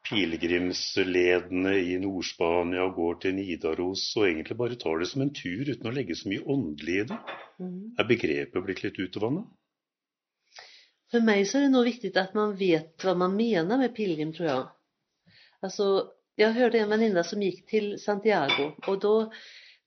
pilegrimsledene 0.06 1.74
i 1.82 1.96
Nord-Spania 2.02 2.84
og 2.86 2.98
går 3.00 3.20
til 3.24 3.36
Nidaros 3.40 4.04
og 4.20 4.28
egentlig 4.28 4.58
bare 4.60 4.78
tar 4.82 5.02
det 5.02 5.10
som 5.10 5.24
en 5.26 5.34
tur 5.34 5.72
uten 5.72 5.90
å 5.90 5.94
legge 5.96 6.18
så 6.18 6.30
mye 6.30 6.44
åndelig 6.46 7.00
i 7.02 7.06
det. 7.10 7.20
Mm. 7.58 7.80
Er 7.98 8.10
begrepet 8.12 8.68
blitt 8.68 8.84
litt 8.86 9.00
utvanna? 9.08 9.46
For 11.12 11.26
meg 11.26 11.46
så 11.48 11.60
er 11.60 11.68
det 11.68 11.74
nå 11.74 11.82
viktig 11.86 12.12
at 12.20 12.36
man 12.38 12.54
vet 12.60 13.02
hva 13.06 13.16
man 13.18 13.34
mener 13.38 13.80
med 13.82 13.94
pilegrim, 13.98 14.34
tror 14.36 14.50
jeg. 14.50 14.64
Altså, 15.66 15.88
jeg 16.38 16.54
hørte 16.58 16.82
en 16.82 16.92
venninne 16.92 17.24
som 17.26 17.42
gikk 17.42 17.64
til 17.72 17.94
Santiago, 18.02 18.74
og 18.90 19.00
da 19.02 19.14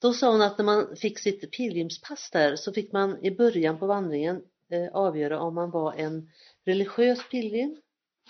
då 0.03 0.13
sa 0.13 0.31
hon 0.31 0.43
att 0.43 0.59
när 0.59 0.65
man 0.65 0.97
fick 0.97 1.19
sitt 1.19 1.51
pilgrimspass 1.51 2.31
där 2.33 2.57
så 2.57 2.73
fick 2.73 2.93
man 2.93 3.25
i 3.25 3.31
början 3.31 3.79
på 3.79 3.87
vandringen 3.87 4.43
eh, 4.73 4.89
avgöra 4.93 5.41
om 5.41 5.55
man 5.55 5.71
var 5.71 5.93
en 5.93 6.29
religiös 6.67 7.29
pilgrim 7.31 7.77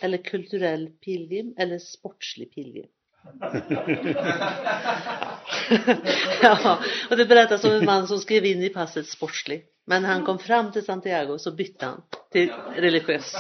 eller 0.01 0.19
kulturell 0.19 0.87
pilgrim 0.87 1.55
eller 1.59 1.79
sportslig 1.79 2.55
pilgrim. 2.55 2.87
ja, 6.43 6.79
och 7.11 7.17
det 7.17 7.27
berättas 7.27 7.65
om 7.65 7.71
en 7.71 7.85
man 7.85 8.09
som 8.09 8.19
skrev 8.19 8.45
in 8.45 8.63
i 8.63 8.69
passet 8.69 9.07
sportslig. 9.07 9.65
Men 9.87 10.05
han 10.05 10.25
kom 10.25 10.39
fram 10.39 10.73
til 10.73 10.85
Santiago 10.85 11.39
så 11.39 11.53
bytte 11.57 11.87
han 11.87 12.03
til 12.33 12.51
religiøs. 12.77 13.35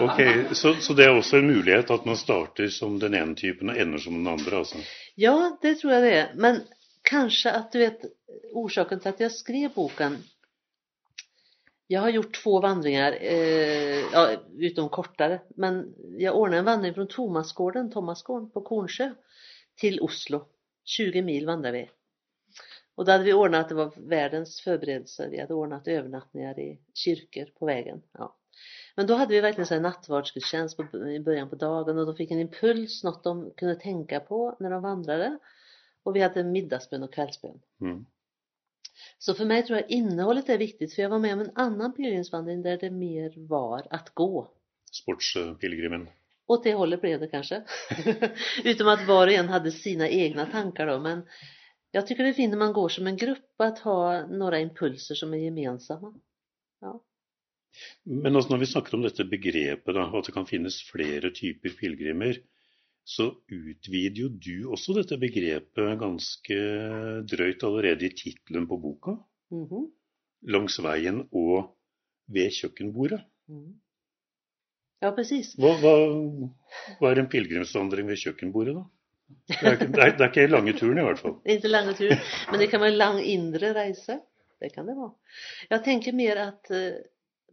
Ok, 0.00 0.20
så, 0.52 0.74
så, 0.80 0.94
det 0.94 1.04
er 1.04 1.10
også 1.10 1.36
en 1.40 1.50
mulighet 1.50 1.90
at 1.90 2.04
man 2.06 2.16
starter 2.16 2.68
som 2.70 3.00
den 3.02 3.14
ene 3.18 3.34
typen 3.34 3.70
og 3.72 3.80
ender 3.82 3.98
som 3.98 4.14
den 4.14 4.28
andre? 4.30 4.60
altså? 4.60 4.78
Ja, 5.18 5.56
det 5.62 5.80
tror 5.80 5.92
jeg 5.96 6.02
det 6.02 6.12
er. 6.20 6.28
Men 6.34 6.60
kanske 7.08 7.50
att 7.50 7.72
du 7.72 7.78
vet 7.78 8.00
orsaken 8.52 9.00
till 9.00 9.08
att 9.08 9.20
jag 9.20 9.32
skrev 9.32 9.74
boken. 9.74 10.18
Jag 11.86 12.00
har 12.00 12.08
gjort 12.08 12.42
två 12.42 12.60
vandringar, 12.60 13.18
eh, 13.20 14.00
ja, 14.12 14.30
utom 14.58 14.88
kortare, 14.88 15.40
men 15.48 15.94
jag 16.18 16.36
ordnade 16.36 16.58
en 16.58 16.64
vandring 16.64 16.94
från 16.94 17.08
Tomasgården, 17.08 17.90
Tomasgården 17.90 18.50
på 18.50 18.60
Kornsjö 18.60 19.14
till 19.76 20.00
Oslo. 20.00 20.48
20 20.84 21.22
mil 21.22 21.46
vandrade 21.46 21.78
vi. 21.78 21.90
Och 22.94 23.04
då 23.04 23.12
hade 23.12 23.24
vi 23.24 23.32
ordnat, 23.32 23.68
det 23.68 23.74
var 23.74 23.92
världens 23.96 24.60
förberedelser, 24.60 25.28
vi 25.28 25.40
hade 25.40 25.54
ordnat 25.54 25.88
övernattningar 25.88 26.58
i 26.58 26.80
kyrkor 26.94 27.44
på 27.58 27.66
vägen. 27.66 28.02
Ja. 28.12 28.36
Men 28.96 29.06
då 29.06 29.14
hade 29.14 29.34
vi 29.34 29.40
verkligen 29.40 29.76
en 29.76 29.82
nattvardsgudstjänst 29.82 30.80
i 31.16 31.20
början 31.20 31.48
på 31.48 31.56
dagen 31.56 31.98
och 31.98 32.06
de 32.06 32.16
fick 32.16 32.30
en 32.30 32.40
impuls, 32.40 33.04
något 33.04 33.24
de 33.24 33.50
kunde 33.56 33.74
tänka 33.74 34.20
på 34.20 34.56
när 34.60 34.70
de 34.70 34.82
vandrade. 34.82 35.38
Och 36.04 36.16
vi 36.16 36.20
hadde 36.20 36.44
middagsbønn 36.44 37.04
og 37.04 37.12
kveldsbønn. 37.12 37.58
Mm. 37.80 38.06
Så 39.18 39.34
för 39.34 39.44
mig 39.44 39.62
tror 39.66 39.78
jag 39.78 39.90
innehållet 39.90 40.48
är 40.48 40.58
viktigt, 40.58 40.94
för 40.94 41.02
jag 41.02 41.10
var 41.10 41.18
med 41.18 41.32
om 41.32 41.40
en 41.40 41.50
annan 41.54 41.94
pilgrimsvandring 41.94 42.62
där 42.62 42.76
det 42.76 42.90
mer 42.90 43.32
var 43.48 43.86
att 43.90 44.14
gå. 44.14 44.50
Sportspilgrimen. 44.92 46.08
Åt 46.46 46.64
det 46.64 46.74
hållet 46.74 47.00
blev 47.00 47.20
det 47.20 47.28
kanske. 47.28 47.64
Utom 48.64 48.88
att 48.88 49.06
var 49.06 49.26
och 49.26 49.32
en 49.32 49.48
hade 49.48 49.70
sina 49.70 50.08
egna 50.08 50.46
tankar 50.46 50.86
då, 50.86 50.98
men 50.98 51.22
jag 51.90 52.06
tycker 52.06 52.22
det 52.22 52.28
är 52.28 52.34
fint 52.34 52.50
när 52.50 52.58
man 52.58 52.72
går 52.72 52.88
som 52.88 53.06
en 53.06 53.16
grupp 53.16 53.60
att 53.60 53.78
ha 53.78 54.26
några 54.26 54.60
impulser 54.60 55.14
som 55.14 55.34
är 55.34 55.38
gemensamma. 55.38 56.14
Ja. 56.80 57.04
Men 58.02 58.36
også 58.36 58.52
når 58.52 58.58
vi 58.62 58.66
snakker 58.66 58.96
om 58.96 59.02
dette 59.04 59.24
begrepet, 59.28 59.94
da, 59.94 60.06
at 60.18 60.26
det 60.26 60.34
kan 60.34 60.46
finnes 60.48 60.78
flere 60.88 61.30
typer 61.34 61.74
pilegrimer, 61.80 62.40
så 63.08 63.30
utvider 63.48 64.20
jo 64.20 64.28
du 64.28 64.68
også 64.74 64.98
dette 64.98 65.16
begrepet 65.20 65.94
ganske 66.00 66.58
drøyt 67.30 67.64
allerede 67.64 68.04
i 68.04 68.12
tittelen 68.12 68.68
på 68.68 68.76
boka. 68.82 69.16
Mm 69.50 69.64
-hmm. 69.64 69.86
'Langs 70.42 70.78
veien 70.84 71.28
og 71.32 71.74
ved 72.28 72.50
kjøkkenbordet'. 72.52 73.24
Mm. 73.48 73.80
Ja, 75.00 75.10
precis. 75.10 75.54
Hva, 75.56 75.72
hva, 75.80 75.94
hva, 76.98 77.10
er 77.10 77.18
en 77.22 77.30
pilegrimsvandring 77.32 78.08
ved 78.08 78.20
kjøkkenbordet, 78.22 78.74
da? 78.74 78.84
Det 79.48 79.56
er, 79.62 79.76
det, 79.76 80.02
er, 80.04 80.12
det 80.16 80.24
er, 80.24 80.28
ikke 80.28 80.46
lange 80.46 80.72
turen, 80.72 80.98
i 80.98 81.06
hvert 81.06 81.18
fall. 81.18 81.36
Ikke 81.44 81.68
lange 81.68 81.94
turen, 81.94 82.18
men 82.50 82.60
det 82.60 82.70
kan 82.70 82.80
være 82.80 82.96
lang 82.96 83.18
indre 83.24 83.72
reise. 83.76 84.20
Det 84.60 84.72
kan 84.74 84.86
det 84.88 84.96
være. 84.96 85.12
Jeg 85.70 85.84
tenker 85.84 86.12
mer 86.12 86.36
at 86.36 86.70
eh, 86.70 87.02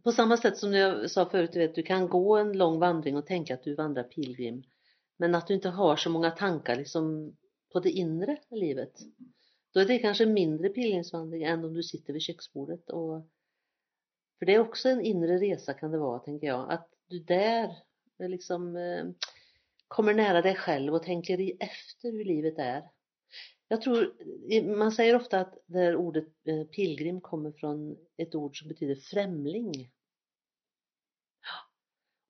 på 0.04 0.12
samme 0.12 0.36
sett 0.36 0.58
som 0.58 0.74
jeg 0.74 1.10
sa 1.12 1.24
før, 1.30 1.46
du, 1.52 1.58
vet, 1.58 1.76
du 1.76 1.82
kan 1.82 2.08
gå 2.08 2.24
en 2.40 2.52
lang 2.52 2.80
vandring 2.82 3.16
og 3.16 3.26
tenke 3.26 3.54
at 3.54 3.64
du 3.64 3.74
vandrer 3.78 4.08
pilegrim. 4.10 4.62
Men 5.16 5.34
att 5.34 5.46
du 5.46 5.54
inte 5.54 5.68
har 5.68 5.96
så 5.96 6.10
många 6.10 6.30
tankar 6.30 6.76
liksom 6.76 7.36
på 7.72 7.80
det 7.80 7.90
inre 7.90 8.38
livet. 8.50 8.92
Då 9.74 9.80
är 9.80 9.84
det 9.84 9.98
kanske 9.98 10.26
mindre 10.26 10.68
pilgrimsvandring 10.68 11.42
än 11.42 11.64
om 11.64 11.74
du 11.74 11.82
sitter 11.82 12.12
vid 12.12 12.22
köksbordet. 12.22 12.84
För 14.38 14.46
det 14.46 14.54
är 14.54 14.58
också 14.58 14.88
en 14.88 15.00
inre 15.00 15.38
resa 15.38 15.74
kan 15.74 15.90
det 15.90 15.98
vara, 15.98 16.18
tänker 16.18 16.46
jag. 16.46 16.70
Att 16.72 16.88
du 17.08 17.18
där 17.18 17.76
liksom 18.18 18.76
eh, 18.76 19.04
kommer 19.88 20.14
nära 20.14 20.42
dig 20.42 20.54
själv 20.54 20.94
och 20.94 21.02
tänker 21.02 21.62
efter 21.62 22.12
hur 22.12 22.24
livet 22.24 22.58
är. 22.58 22.82
Jag 23.68 23.82
tror, 23.82 24.14
man 24.76 24.92
säger 24.92 25.16
ofta 25.16 25.40
att 25.40 25.58
det 25.66 25.96
ordet 25.96 26.28
eh, 26.44 27.20
kommer 27.20 27.52
från 27.52 27.96
ett 28.16 28.34
ord 28.34 28.58
som 28.58 28.68
betyder 28.68 28.94
främling. 28.94 29.90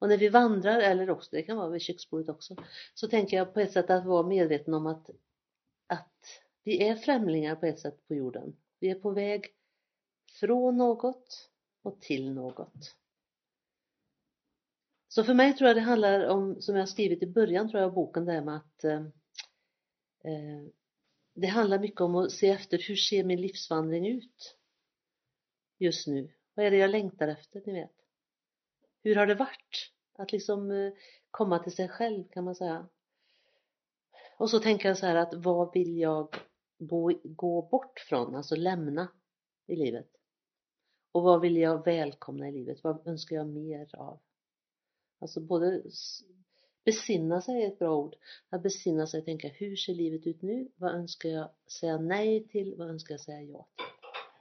Och 0.06 0.10
när 0.10 0.18
vi 0.18 0.28
vandrar, 0.28 0.80
eller 0.80 1.10
också, 1.10 1.28
det 1.32 1.42
kan 1.42 1.56
vara 1.56 1.68
vid 1.68 1.82
köksbordet 1.82 2.28
också, 2.28 2.56
så 2.94 3.08
tänker 3.08 3.36
jag 3.36 3.54
på 3.54 3.60
ett 3.60 3.72
sätt 3.72 3.90
att 3.90 4.06
vara 4.06 4.26
medveten 4.26 4.74
om 4.74 4.86
att, 4.86 5.10
att 5.86 6.42
vi 6.62 6.88
är 6.88 6.96
främlingar 6.96 7.56
på 7.56 7.66
ett 7.66 7.80
sätt 7.80 8.08
på 8.08 8.14
jorden. 8.14 8.56
Vi 8.80 8.90
är 8.90 8.94
på 8.94 9.10
väg 9.10 9.46
från 10.40 10.76
något 10.76 11.50
och 11.82 12.00
till 12.00 12.32
något. 12.32 12.96
Så 15.08 15.24
för 15.24 15.34
mig 15.34 15.56
tror 15.56 15.68
jag 15.68 15.76
det 15.76 15.80
handlar 15.80 16.26
om, 16.26 16.60
som 16.60 16.76
jag 16.76 16.88
skrivit 16.88 17.22
i 17.22 17.26
början 17.26 17.68
tror 17.68 17.80
jag 17.80 17.88
av 17.88 17.94
boken, 17.94 18.24
det 18.24 18.32
här 18.32 18.44
med 18.44 18.56
att 18.56 18.84
eh, 18.84 19.00
eh, 20.24 20.64
det 21.34 21.46
handlar 21.46 21.78
mycket 21.78 22.00
om 22.00 22.14
att 22.14 22.32
se 22.32 22.48
efter 22.48 22.78
hur 22.78 22.96
ser 22.96 23.24
min 23.24 23.40
livsvandring 23.40 24.06
ut 24.06 24.56
just 25.78 26.06
nu? 26.06 26.32
Vad 26.54 26.66
är 26.66 26.70
det 26.70 26.76
jag 26.76 26.90
längtar 26.90 27.28
efter, 27.28 27.62
ni 27.66 27.72
vet? 27.72 27.96
Hur 29.02 29.16
har 29.16 29.26
det 29.26 29.34
varit? 29.34 29.95
Att 30.18 30.32
liksom 30.32 30.70
eh, 30.70 30.92
komma 31.30 31.58
till 31.58 31.72
sig 31.72 31.88
själv 31.88 32.24
kan 32.28 32.44
man 32.44 32.54
säga. 32.54 32.88
Och 34.36 34.50
så 34.50 34.58
tänker 34.58 34.88
jag 34.88 34.98
så 34.98 35.06
här 35.06 35.16
att 35.16 35.34
vad 35.34 35.72
vill 35.72 35.98
jag 35.98 36.36
gå 37.22 37.68
bort 37.70 38.00
från, 38.08 38.34
alltså 38.34 38.56
lämna 38.56 39.08
i 39.66 39.76
livet? 39.76 40.08
Och 41.12 41.22
vad 41.22 41.40
vill 41.40 41.56
jag 41.56 41.84
välkomna 41.84 42.48
i 42.48 42.52
livet? 42.52 42.84
Vad 42.84 43.06
önskar 43.06 43.36
jag 43.36 43.46
mer 43.46 43.96
av? 43.96 44.18
Alltså 45.18 45.40
både 45.40 45.82
besinna 46.84 47.40
sig 47.40 47.62
är 47.62 47.68
ett 47.68 47.78
bra 47.78 47.96
ord. 47.96 48.14
Att 48.50 48.62
besinna 48.62 49.06
sig 49.06 49.20
och 49.20 49.24
tänka 49.24 49.48
hur 49.48 49.76
ser 49.76 49.94
livet 49.94 50.26
ut 50.26 50.42
nu? 50.42 50.68
Vad 50.76 50.94
önskar 50.94 51.28
jag 51.28 51.50
säga 51.80 51.98
nej 51.98 52.48
till? 52.48 52.74
Vad 52.78 52.90
önskar 52.90 53.14
jag 53.14 53.20
säga 53.20 53.42
ja 53.42 53.66
till? 53.76 53.84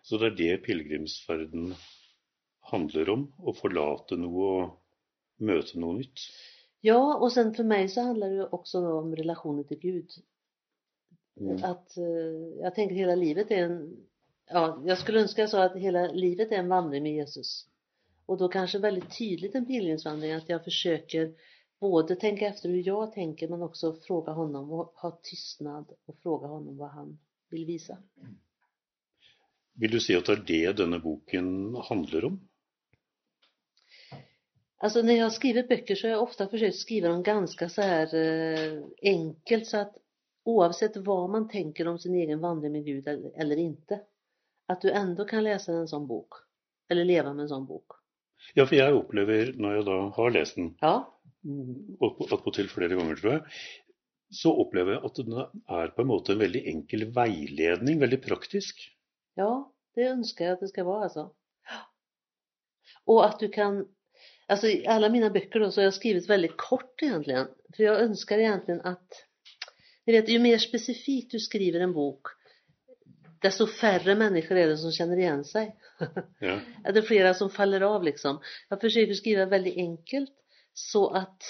Så 0.01 0.17
det 0.17 0.25
är 0.25 0.31
det 0.31 0.57
pilegrimsferden 0.57 1.75
handlar 2.59 3.09
om? 3.09 3.33
Å 3.39 3.53
forlate 3.53 4.17
noe 4.21 4.49
og 4.57 4.84
møte 5.37 5.79
noe 5.79 5.97
nytt? 5.97 6.27
Ja, 6.81 7.17
och 7.17 7.31
sen 7.31 7.53
för 7.53 7.63
mig 7.63 7.89
så 7.89 8.01
handlar 8.01 8.29
det 8.29 8.47
också 8.47 8.79
om 8.79 9.15
relationen 9.15 9.63
till 9.63 9.79
Gud. 9.79 10.09
Mm. 11.39 11.63
Att 11.63 11.97
uh, 11.97 12.61
jag 12.61 12.75
tänker 12.75 12.95
hela 12.95 13.15
livet 13.15 13.51
är 13.51 13.63
en, 13.63 13.97
ja, 14.49 14.83
jag 14.85 14.97
skulle 14.97 15.21
önska 15.21 15.47
så 15.47 15.57
att 15.57 15.75
hela 15.75 16.07
livet 16.11 16.51
är 16.51 16.55
en 16.55 16.69
vandring 16.69 17.03
med 17.03 17.13
Jesus. 17.13 17.67
Och 18.25 18.37
då 18.37 18.47
kanske 18.47 18.79
väldigt 18.79 19.17
tydligt 19.17 19.55
en 19.55 19.65
pilgrimsvandring 19.65 20.31
att 20.31 20.49
jag 20.49 20.63
försöker 20.63 21.33
både 21.79 22.15
tänka 22.15 22.47
efter 22.47 22.69
hur 22.69 22.87
jag 22.87 23.13
tänker 23.13 23.47
men 23.47 23.61
också 23.61 23.93
fråga 23.93 24.31
honom 24.31 24.71
och 24.71 24.93
ha 24.95 25.19
tystnad 25.23 25.91
och 26.05 26.17
fråga 26.17 26.47
honom 26.47 26.77
vad 26.77 26.89
han 26.89 27.19
vill 27.49 27.65
visa. 27.65 27.97
Vil 29.73 29.91
du 29.91 29.99
si 29.99 30.15
at 30.15 30.25
det 30.25 30.33
er 30.33 30.43
det 30.47 30.77
denne 30.77 30.99
boken 30.99 31.75
handler 31.89 32.25
om? 32.25 32.39
Alltså 34.77 35.01
när 35.01 35.13
jag 35.13 35.31
skriver 35.33 35.67
böcker 35.67 35.95
så 35.95 36.07
har 36.07 36.11
jag 36.11 36.23
ofta 36.23 36.47
försökt 36.47 36.75
skriva 36.75 37.07
dem 37.07 37.23
ganska 37.23 37.69
så 37.69 37.81
här 37.81 38.15
eh, 38.15 38.83
enkelt 39.01 39.67
så 39.67 39.77
att 39.77 39.95
oavsett 40.43 40.97
vad 40.97 41.29
man 41.29 41.49
tänker 41.49 41.88
om 41.88 41.99
sin 41.99 42.15
egen 42.15 42.39
vandring 42.39 42.71
med 42.71 42.85
Gud 42.85 43.07
eller, 43.07 43.57
inte, 43.57 44.01
att 44.67 44.81
du 44.81 44.91
ändå 44.91 45.25
kan 45.25 45.43
läsa 45.43 45.71
en 45.71 45.88
sån 45.88 46.07
bok 46.07 46.29
eller 46.89 47.05
leva 47.05 47.33
med 47.33 47.43
en 47.43 47.49
sån 47.49 47.65
bok. 47.65 47.91
Ja, 48.53 48.65
för 48.65 48.75
jag 48.75 48.93
upplever 48.93 49.53
när 49.55 49.75
jag 49.75 49.85
då 49.85 49.91
har 50.15 50.31
läst 50.31 50.55
den, 50.55 50.77
ja. 50.81 51.19
och 51.99 52.33
attpåtil 52.33 52.69
flera 52.69 52.95
gånger 52.95 53.15
tror 53.15 53.33
jag, 53.33 53.41
så 54.29 54.67
upplever 54.67 54.91
jag 54.91 55.05
att 55.05 55.15
den 55.15 55.33
är 55.67 55.88
på 55.88 56.01
en 56.01 56.07
måte 56.07 56.31
en 56.31 56.39
väldigt 56.39 56.65
enkel 56.65 57.05
vägledning, 57.13 57.99
väldigt 57.99 58.25
praktisk. 58.25 58.97
Ja, 59.35 59.73
det 59.95 60.03
önskar 60.03 60.45
jag 60.45 60.53
att 60.53 60.59
det 60.59 60.67
ska 60.67 60.83
vara 60.83 61.03
alltså. 61.03 61.31
Och 63.05 63.25
att 63.25 63.39
du 63.39 63.49
kan, 63.49 63.88
alltså 64.47 64.67
i 64.67 64.88
alla 64.88 65.10
mina 65.10 65.29
böcker 65.29 65.60
då 65.60 65.71
så 65.71 65.81
har 65.81 65.84
jag 65.84 65.93
skrivit 65.93 66.29
väldigt 66.29 66.58
kort 66.58 67.01
egentligen. 67.01 67.47
För 67.75 67.84
jag 67.84 68.01
önskar 68.01 68.38
egentligen 68.38 68.81
att, 68.81 69.25
ni 70.05 70.13
vet 70.13 70.29
ju 70.29 70.39
mer 70.39 70.58
specifikt 70.58 71.31
du 71.31 71.39
skriver 71.39 71.79
en 71.79 71.93
bok, 71.93 72.27
desto 73.41 73.67
färre 73.67 74.15
människor 74.15 74.55
är 74.55 74.67
det 74.67 74.77
som 74.77 74.91
känner 74.91 75.17
igen 75.17 75.45
sig. 75.45 75.75
Ja. 76.39 76.60
det 76.84 76.99
är 76.99 77.01
flera 77.01 77.34
som 77.34 77.49
faller 77.49 77.81
av 77.81 78.03
liksom. 78.03 78.41
Jag 78.69 78.81
försöker 78.81 79.13
skriva 79.13 79.45
väldigt 79.45 79.77
enkelt 79.77 80.34
så 80.73 81.10
att, 81.10 81.41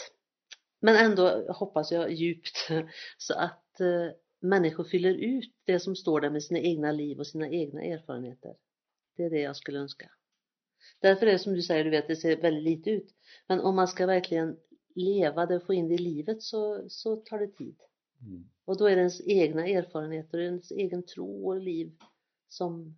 men 0.81 0.95
ändå 0.95 1.53
hoppas 1.53 1.91
jag 1.91 2.11
djupt, 2.11 2.69
så 3.17 3.33
att 3.33 3.79
eh, 3.79 4.15
människor 4.41 4.83
fyller 4.83 5.13
ut 5.13 5.53
det 5.65 5.79
som 5.79 5.95
står 5.95 6.21
där 6.21 6.29
med 6.29 6.43
sina 6.43 6.59
egna 6.59 6.91
liv 6.91 7.19
och 7.19 7.27
sina 7.27 7.49
egna 7.49 7.81
erfarenheter. 7.81 8.55
Det 9.17 9.23
är 9.23 9.29
det 9.29 9.39
jag 9.39 9.55
skulle 9.55 9.79
önska. 9.79 10.09
Därför 11.01 11.27
är 11.27 11.31
det 11.31 11.39
som 11.39 11.53
du 11.53 11.61
säger, 11.61 11.83
du 11.83 11.89
vet, 11.89 12.07
det 12.07 12.15
ser 12.15 12.41
väldigt 12.41 12.63
lite 12.63 12.89
ut. 12.89 13.15
Men 13.47 13.59
om 13.59 13.75
man 13.75 13.87
ska 13.87 14.05
verkligen 14.05 14.57
leva 14.95 15.45
det 15.45 15.55
och 15.55 15.65
få 15.65 15.73
in 15.73 15.87
det 15.87 15.93
i 15.93 15.97
livet 15.97 16.41
så, 16.41 16.85
så 16.89 17.15
tar 17.15 17.39
det 17.39 17.47
tid. 17.47 17.75
Mm. 18.21 18.43
Och 18.65 18.77
då 18.77 18.85
är 18.85 18.95
det 18.95 19.01
ens 19.01 19.27
egna 19.27 19.67
erfarenheter 19.67 20.37
och 20.37 20.43
ens 20.43 20.71
egen 20.71 21.05
tro 21.05 21.49
og 21.49 21.61
liv 21.61 21.91
som 22.49 22.95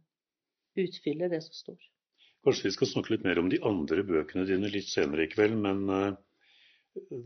utfyller 0.75 1.29
det 1.29 1.41
som 1.41 1.53
står. 1.53 1.77
Kanskje 2.43 2.69
vi 2.69 2.75
skal 2.75 2.87
snakke 2.87 3.13
litt 3.15 3.25
mer 3.25 3.39
om 3.41 3.49
de 3.51 3.59
andre 3.65 4.03
bøkene 4.07 4.45
dine 4.47 4.69
litt 4.71 4.87
senere 4.87 5.25
i 5.25 5.31
kveld, 5.31 5.57
men 5.59 5.89
uh, 5.89 7.17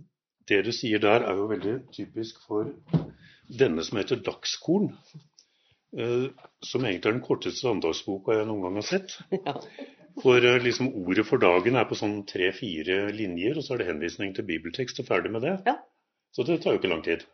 det 0.49 0.61
du 0.65 0.71
sier 0.73 1.03
der 1.03 1.27
er 1.27 1.37
jo 1.37 1.49
veldig 1.51 1.75
typisk 1.93 2.39
for 2.47 2.71
denne 3.59 3.83
som 3.85 3.99
heter 3.99 4.23
Dagskorn. 4.25 4.93
Uh, 5.91 6.31
som 6.63 6.85
egentlig 6.87 7.11
er 7.11 7.17
den 7.19 7.25
korteste 7.25 7.67
andagsboka 7.69 8.39
jeg 8.39 8.47
noen 8.49 8.63
gang 8.65 8.79
har 8.81 8.87
sett. 8.93 9.19
Ja. 9.45 9.59
For 10.19 10.43
uh, 10.43 10.57
liksom 10.63 10.91
ordet 11.05 11.25
for 11.27 11.41
dagen 11.41 11.77
er 11.79 11.87
på 11.87 11.97
sånn 11.97 12.21
tre-fire 12.29 13.05
linjer, 13.15 13.57
og 13.57 13.65
så 13.65 13.75
er 13.75 13.81
det 13.81 13.89
henvisning 13.91 14.35
til 14.35 14.47
bibeltekst 14.47 14.99
og 15.03 15.07
ferdig 15.07 15.31
med 15.33 15.45
det. 15.47 15.55
Ja. 15.69 15.77
Så 16.35 16.45
det 16.47 16.61
tar 16.63 16.75
jo 16.75 16.81
ikke 16.81 16.91
lang 16.91 17.03
tid. 17.05 17.25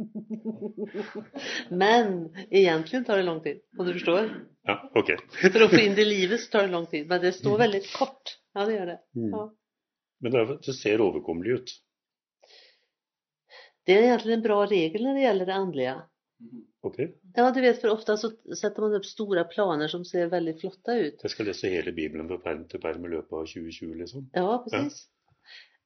Men 1.82 2.30
egentlig 2.48 3.02
tar 3.06 3.20
det 3.20 3.26
lang 3.26 3.42
tid, 3.44 3.60
om 3.76 3.86
du 3.86 3.92
forstår? 3.92 4.32
Ja, 4.68 4.76
ok. 4.96 5.14
for 5.40 5.66
å 5.66 5.70
få 5.72 5.80
inn 5.82 5.96
det 5.96 6.06
i 6.06 6.10
livet 6.10 6.42
så 6.42 6.52
tar 6.54 6.68
det 6.68 6.74
lang 6.74 6.86
tid, 6.90 7.06
men 7.08 7.22
det 7.22 7.32
står 7.36 7.62
veldig 7.64 7.80
kort. 7.94 8.34
Ja, 8.54 8.66
det 8.68 8.74
gjør 8.76 8.90
det. 8.92 8.98
Mm. 9.16 9.30
Ja. 9.32 9.44
Men 10.20 10.36
det 10.66 10.74
ser 10.76 11.02
overkommelig 11.04 11.60
ut. 11.60 11.72
Det 13.88 13.96
er 13.96 14.10
egentlig 14.10 14.36
en 14.36 14.44
bra 14.44 14.58
regel 14.68 15.06
når 15.06 15.16
det 15.16 15.24
gjelder 15.24 15.48
det 15.48 15.56
andliga. 15.56 15.94
Okej. 16.80 17.06
Okay. 17.06 17.18
Ja, 17.34 17.50
du 17.50 17.60
vet, 17.60 17.80
for 17.80 17.88
ofte 17.88 18.16
så 18.16 18.30
sätter 18.56 18.82
man 18.82 18.94
opp 18.96 19.04
stora 19.04 19.44
planer 19.44 19.88
som 19.88 20.04
ser 20.04 20.26
veldig 20.32 20.60
flotta 20.60 20.96
ut. 20.96 21.22
Jeg 21.22 21.30
skal 21.30 21.48
lese 21.50 21.72
hele 21.72 21.92
Bibelen 21.92 22.28
fra 22.28 22.38
perm 22.40 22.66
til 22.68 22.80
perm 22.80 23.04
i 23.04 23.10
løpet 23.12 23.36
av 23.36 23.48
2020 23.50 23.98
liksom. 24.00 24.28
Ja, 24.32 24.54
precis. 24.64 25.02
Ja. 25.04 25.16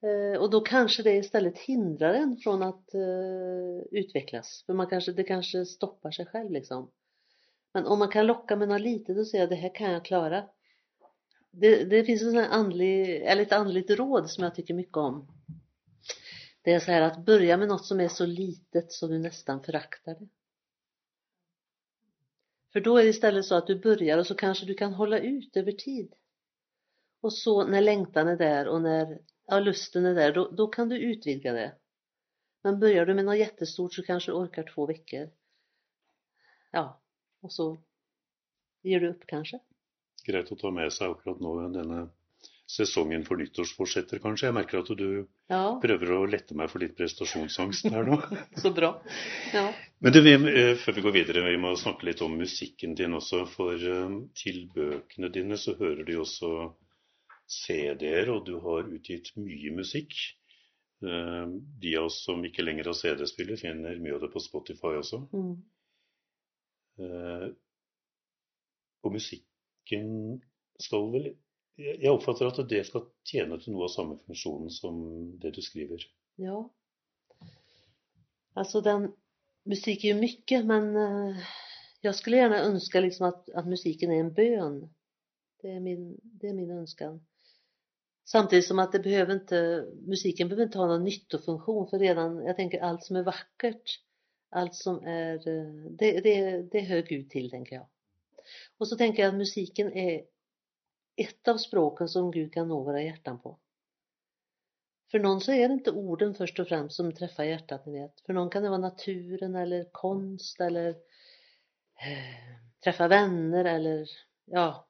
Eh, 0.05 0.37
og 0.39 0.51
da 0.53 0.61
kanskje 0.65 1.07
det 1.07 1.17
istället 1.23 1.59
hindrer 1.67 2.21
en 2.21 2.37
fra 2.37 2.55
å 2.55 2.71
uh, 2.71 3.81
utvikles. 3.91 4.61
For 4.67 4.79
man 4.79 4.91
kanskje, 4.91 5.17
det 5.17 5.27
kanskje 5.29 5.65
stopper 5.67 6.15
seg 6.15 6.29
selv, 6.31 6.53
liksom. 6.55 6.91
Men 7.75 7.89
om 7.91 7.99
man 7.99 8.13
kan 8.13 8.27
locka 8.27 8.57
med 8.57 8.71
noe 8.71 8.79
lite, 8.79 9.17
da 9.17 9.25
sier 9.27 9.45
jeg 9.45 9.51
det 9.51 9.63
her 9.65 9.75
kan 9.75 9.97
jeg 9.97 10.07
klare. 10.07 10.45
Det, 11.51 11.73
det 11.91 12.05
finns 12.07 12.23
en 12.23 12.37
sån 12.37 12.55
andlig, 12.59 12.95
eller 13.23 13.43
ett 13.43 13.57
andligt 13.57 13.91
råd 13.99 14.31
som 14.31 14.47
jeg 14.47 14.61
tykker 14.61 14.79
mye 14.79 15.03
om. 15.03 15.23
Det 16.65 16.73
er 16.73 16.81
så 16.81 16.91
här 16.91 17.03
att 17.03 17.25
börja 17.25 17.57
med 17.57 17.69
noe 17.69 17.79
som 17.79 18.01
er 18.01 18.09
så 18.09 18.27
litet 18.27 18.93
så 18.93 19.07
du 19.07 19.19
nesten 19.19 19.61
föraktar 19.63 20.15
det. 20.15 20.29
För 22.75 22.81
då 22.81 22.97
är 22.97 23.03
det 23.03 23.09
istället 23.09 23.45
så 23.45 23.55
att 23.55 23.67
du 23.67 23.79
börjar 23.79 24.19
och 24.19 24.27
så 24.27 24.35
kanske 24.35 24.67
du 24.67 24.75
kan 24.75 24.93
hålla 24.93 25.19
ut 25.19 25.57
över 25.57 25.73
tid. 25.73 26.15
Och 27.21 27.33
så 27.33 27.67
när 27.67 27.81
längtan 27.81 28.29
är 28.29 28.37
där 28.37 28.69
och 28.69 28.83
när 28.83 29.19
ja, 29.47 29.61
lusten 29.61 30.07
är 30.07 30.15
där, 30.15 30.33
då, 30.33 30.51
då 30.51 30.67
kan 30.67 30.89
du 30.89 30.99
utvidga 30.99 31.53
det. 31.53 31.75
Men 32.63 32.81
börjar 32.81 33.07
du 33.07 33.15
med 33.15 33.25
något 33.25 33.39
jättestort 33.39 33.95
så 33.95 34.03
kanske 34.03 34.31
du 34.31 34.37
orkar 34.37 34.73
två 34.75 34.87
veckor. 34.87 35.31
Ja, 36.71 37.01
och 37.41 37.53
så 37.53 37.79
ger 38.83 39.01
du 39.01 39.11
upp 39.11 39.27
kanske. 39.27 39.59
Greit 40.25 40.53
att 40.53 40.59
ta 40.59 40.71
med 40.71 40.93
sig 40.93 41.07
akkurat 41.07 41.41
nu 41.41 41.79
denna 41.79 42.11
säsongen 42.77 43.25
for 43.25 43.39
nyttårsforsetter, 43.39 44.19
kanskje. 44.23 44.49
Jeg 44.49 44.57
merker 44.57 44.81
at 44.81 44.91
du 44.99 45.09
ja. 45.51 45.63
prøver 45.83 46.13
å 46.17 46.23
lette 46.27 46.57
meg 46.59 46.71
for 46.73 46.83
litt 46.83 46.97
prestasjonsangst 46.99 47.91
her 47.95 48.07
nå. 48.09 48.19
så 48.63 48.73
bra. 48.75 48.91
Ja. 49.55 49.69
Men 50.03 50.15
du, 50.15 50.21
vi, 50.25 50.35
eh, 50.35 50.73
før 50.81 50.97
vi 50.97 51.05
går 51.05 51.15
videre, 51.15 51.45
vi 51.47 51.61
må 51.63 51.75
snakke 51.79 52.09
litt 52.09 52.23
om 52.27 52.35
musikken 52.41 52.97
din 52.99 53.15
også. 53.15 53.45
For 53.53 53.79
eh, 53.79 54.17
til 54.41 54.65
bøkene 54.75 55.31
dine 55.35 55.59
så 55.61 55.77
hører 55.79 56.03
du 56.09 56.17
også 56.23 56.51
CD-er, 57.47 58.33
og 58.35 58.43
du 58.49 58.57
har 58.65 58.91
utgitt 58.91 59.31
mye 59.39 59.75
musikk. 59.77 60.19
Eh, 61.05 61.45
de 61.85 61.95
av 62.01 62.09
oss 62.11 62.25
som 62.27 62.43
ikke 62.43 62.67
lenger 62.67 62.91
har 62.91 62.99
CD-spiller, 62.99 63.61
finner 63.61 64.03
mye 64.03 64.19
av 64.19 64.27
det 64.27 64.33
på 64.35 64.43
Spotify 64.43 64.97
også. 64.99 65.23
Mm. 65.37 65.55
Og 69.05 69.11
musikken 69.11 70.13
skal 70.81 71.09
vel 71.11 71.33
Jeg 71.79 72.11
oppfatter 72.11 72.47
at 72.47 72.61
det 72.71 72.85
skal 72.87 73.09
tjene 73.27 73.59
til 73.59 73.75
noe 73.75 73.89
av 73.89 73.93
samme 73.95 74.19
funksjonen 74.27 74.71
som 74.71 75.01
det 75.43 75.55
du 75.57 75.63
skriver. 75.63 76.05
Ja. 76.39 76.61
Alltså 78.55 78.81
den, 78.81 79.13
musik 79.65 80.05
är 80.05 80.09
ju 80.09 80.21
mycket 80.21 80.67
men 80.67 80.95
jeg 82.05 82.15
skulle 82.15 82.37
gjerne 82.37 82.65
ønske 82.69 83.01
liksom 83.01 83.31
at, 83.31 83.47
at 83.57 83.69
musiken 83.69 84.13
er 84.13 84.21
en 84.21 84.35
bønn. 84.37 84.83
Det 85.63 85.71
er 85.73 85.81
min, 85.81 86.11
det 86.41 86.51
er 86.51 86.57
min 86.57 86.71
önskan. 86.71 87.23
Samtidig 88.29 88.65
som 88.65 88.79
at 88.79 88.93
det 88.93 89.03
behöver 89.05 89.35
inte, 89.35 89.87
musiken 90.07 90.49
behöver 90.49 90.65
inte 90.65 90.79
ha 90.79 90.87
någon 90.87 91.05
nyttofunktion 91.05 91.89
for 91.91 91.99
redan, 91.99 92.45
jag 92.45 92.57
tänker 92.57 92.81
allt 92.81 93.05
som 93.05 93.17
er 93.17 93.23
vakkert, 93.23 94.01
alt 94.51 94.75
som 94.75 95.05
är, 95.05 95.49
eh, 95.49 95.91
det, 95.91 96.21
det, 96.21 96.63
det 96.73 96.81
hör 96.81 97.03
Gud 97.03 97.31
til, 97.31 97.51
tenker 97.51 97.77
jeg. 97.77 97.87
Og 98.79 98.89
så 98.89 98.97
tenker 98.97 99.23
jeg 99.23 99.33
at 99.33 99.39
musiken 99.39 99.93
är 99.93 100.25
ett 101.17 101.49
av 101.49 101.57
språken 101.57 102.09
som 102.09 102.31
Gud 102.31 102.53
kan 102.53 102.69
nå 102.69 102.83
våra 102.83 103.03
hjärtan 103.03 103.41
på. 103.41 103.59
För 105.11 105.19
någon 105.19 105.41
så 105.41 105.53
är 105.53 105.69
det 105.69 105.75
inte 105.75 105.91
orden 105.91 106.35
först 106.35 106.61
och 106.61 106.69
främst 106.69 106.97
som 106.97 107.13
träffar 107.13 107.45
hjärtat, 107.45 107.87
ni 107.87 108.01
vet. 108.01 108.21
För 108.21 108.33
någon 108.33 108.51
kan 108.51 108.63
det 108.63 108.69
vara 108.69 108.81
naturen 108.81 109.55
eller 109.55 109.89
konst 109.93 110.61
eller 110.61 110.89
eh, 110.89 112.57
träffa 112.85 113.09
vänner 113.09 113.65
eller 113.65 114.09
ja. 114.45 114.89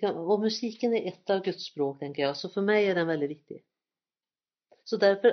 Kan, 0.00 0.16
och 0.16 0.40
musiken 0.40 0.94
är 0.94 1.08
ett 1.08 1.30
av 1.30 1.42
Guds 1.42 1.64
språk, 1.64 1.98
tänker 1.98 2.22
jag. 2.22 2.36
Så 2.36 2.48
för 2.48 2.62
mig 2.62 2.86
är 2.86 2.94
den 2.94 3.06
väldigt 3.06 3.30
viktig. 3.30 3.64
Så 4.84 4.96
därför, 4.96 5.28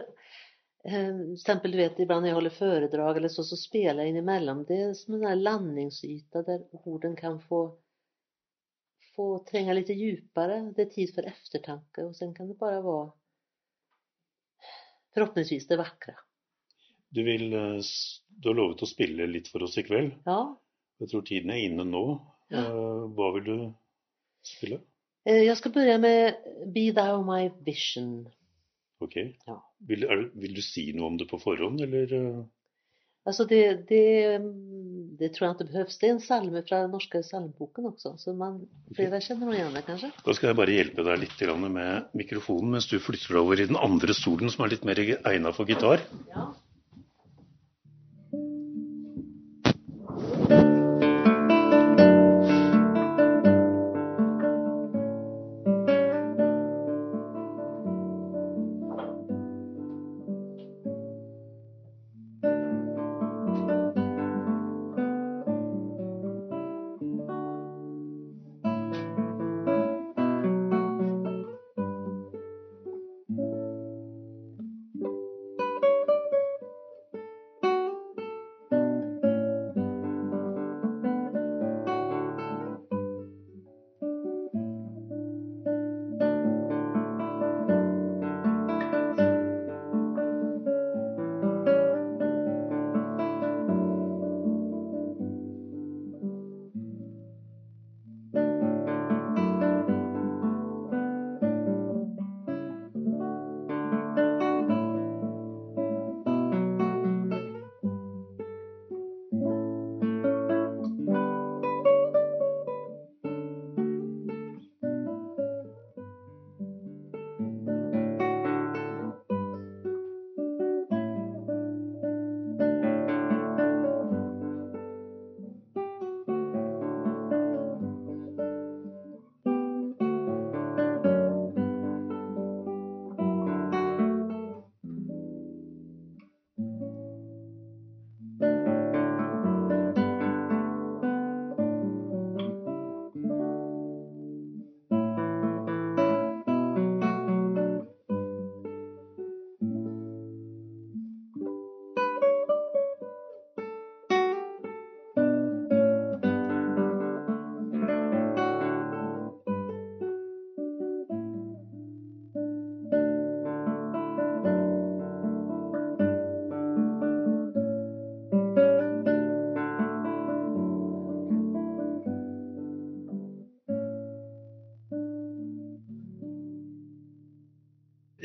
eh, 0.83 1.17
till 1.17 1.33
exempel 1.33 1.71
du 1.71 1.77
vet 1.77 1.99
ibland 1.99 2.21
när 2.21 2.29
jag 2.29 2.35
håller 2.35 2.49
föredrag 2.49 3.17
eller 3.17 3.29
så, 3.29 3.43
så 3.43 3.57
spelar 3.57 3.99
jag 3.99 4.09
in 4.09 4.15
emellan. 4.15 4.63
Det 4.63 4.81
är 4.81 4.93
som 4.93 5.23
en 5.23 5.43
landningsyta 5.43 6.43
där 6.43 6.61
orden 6.71 7.15
kan 7.15 7.41
få 7.41 7.77
få 9.19 9.39
tränga 9.51 9.73
lite 9.73 9.93
djupare. 9.93 10.73
Det 10.75 10.81
är 10.81 10.85
tid 10.85 11.13
för 11.15 11.23
eftertanke 11.23 12.03
och 12.03 12.15
sen 12.15 12.33
kan 12.33 12.47
det 12.47 12.53
bara 12.53 12.81
vara 12.81 13.11
förhoppningsvis 15.13 15.67
det 15.67 15.77
vackra. 15.77 16.13
Du, 17.09 17.23
vil, 17.23 17.53
eh, 17.53 17.81
du 18.27 18.47
har 18.49 18.55
lovet 18.55 18.83
å 18.85 18.87
spille 18.87 19.27
litt 19.27 19.49
for 19.51 19.63
oss 19.65 19.75
i 19.77 19.83
kveld. 19.83 20.13
Ja, 20.25 20.55
Jeg 20.99 21.09
tror 21.11 21.21
tiden 21.27 21.51
er 21.51 21.59
inne 21.65 21.83
nå. 21.87 22.03
Ja. 22.51 22.63
Eh, 22.63 23.03
Hva 23.17 23.27
vil 23.35 23.43
du 23.49 23.57
spille? 24.45 24.79
Jeg 25.27 25.57
skal 25.59 25.73
begynne 25.75 25.99
med 25.99 26.71
Be 26.75 26.85
Thou 26.95 27.19
My 27.27 27.49
Vision. 27.67 28.13
Ok. 29.03 29.15
Ja. 29.47 29.57
Vil, 29.87 30.03
er, 30.07 30.25
vil 30.35 30.55
du 30.55 30.61
si 30.63 30.89
noe 30.95 31.11
om 31.11 31.17
det 31.19 31.27
på 31.27 31.39
forhånd, 31.43 31.81
eller? 31.83 32.15
Altså, 33.27 33.45
det, 33.51 33.61
det, 33.91 34.39
det 35.19 35.31
tror 35.35 35.45
jeg 35.45 35.55
at 35.55 35.61
det 35.61 35.67
behøves. 35.71 35.97
Det 35.99 36.07
er 36.07 36.13
en 36.15 36.23
salme 36.23 36.63
fra 36.63 36.81
den 36.85 36.93
norske 36.95 37.21
salmeboken 37.27 37.89
også, 37.91 38.13
så 38.21 38.33
man, 38.37 38.61
flere 38.95 39.19
kjenner 39.23 39.49
noe 39.49 39.57
igjen 39.57 39.75
det 39.75 39.83
kanskje. 39.87 40.11
Da 40.25 40.35
skal 40.37 40.51
jeg 40.51 40.59
bare 40.61 40.77
hjelpe 40.77 41.05
deg 41.07 41.21
litt 41.25 41.43
med 41.59 42.15
mikrofonen 42.17 42.77
mens 42.77 42.87
du 42.91 42.97
flytter 43.03 43.35
deg 43.35 43.43
over 43.43 43.59
i 43.59 43.67
den 43.69 43.79
andre 43.79 44.15
stolen, 44.15 44.51
som 44.53 44.65
er 44.65 44.73
litt 44.75 44.87
mer 44.87 45.01
egnet 45.03 45.57
for 45.57 45.69
gitar. 45.69 46.05
Ja. 46.31 46.49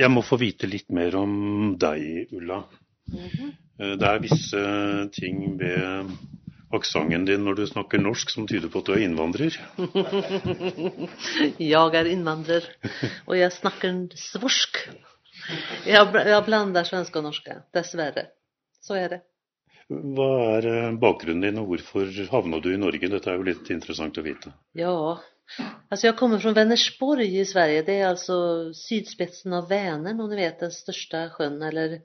Jeg 0.04 0.12
må 0.12 0.20
få 0.20 0.36
vite 0.36 0.68
litt 0.68 0.90
mer 0.92 1.16
om 1.16 1.34
deg, 1.80 2.28
Ulla. 2.36 2.64
Mm 3.08 3.28
-hmm. 3.28 3.52
Det 3.98 4.06
er 4.08 4.20
visse 4.22 4.60
ting 5.16 5.58
ved 5.58 6.10
aksenten 6.76 7.24
din 7.24 7.44
når 7.44 7.54
du 7.54 7.66
snakker 7.66 7.98
norsk 7.98 8.30
som 8.30 8.46
tyder 8.46 8.68
på 8.68 8.78
at 8.78 8.86
du 8.86 8.92
er 8.92 9.04
innvandrer. 9.06 9.56
jeg 11.72 11.94
er 12.00 12.10
innvandrer, 12.10 12.68
og 13.26 13.38
jeg 13.38 13.52
snakker 13.52 14.08
svorsk. 14.14 14.80
Jeg 15.86 16.10
blander 16.12 16.44
blandar 16.44 16.88
og 16.94 17.24
och 17.24 17.34
dessverre. 17.72 18.26
Så 18.80 18.94
er 18.94 19.08
det. 19.08 19.20
Hva 19.88 20.56
er 20.56 20.66
eh, 20.66 20.96
bakgrunnen 20.96 21.42
din, 21.44 21.58
og 21.60 21.66
hvorfor 21.66 22.08
havna 22.30 22.60
du 22.60 22.70
i 22.72 22.80
Norge? 22.80 23.08
Dette 23.08 23.30
er 23.30 23.36
jo 23.36 23.44
litt 23.44 23.70
interessant 23.70 24.16
å 24.16 24.24
vite. 24.24 24.52
Ja, 24.72 25.20
alltså 25.88 26.06
jag 26.06 26.18
kommer 26.18 26.38
från 26.38 26.54
Vänersborg 26.54 27.38
i 27.38 27.44
Sverige. 27.44 27.82
Det 27.82 28.00
är 28.00 28.08
alltså 28.08 28.72
sydspetsen 28.74 29.52
av 29.52 29.68
Vänern, 29.68 30.20
om 30.20 30.30
ni 30.30 30.36
vet 30.36 30.60
den 30.60 30.70
största 30.70 31.30
sjön, 31.30 31.62
eller 31.62 32.00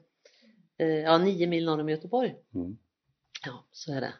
eh, 0.78 0.88
ja, 0.88 1.18
nio 1.18 1.46
mil 1.46 1.64
norr 1.64 1.80
om 1.80 1.88
Göteborg. 1.88 2.34
Mm. 2.54 2.78
Ja, 3.46 3.64
så 3.72 3.92
är 3.92 4.00
det. 4.00 4.12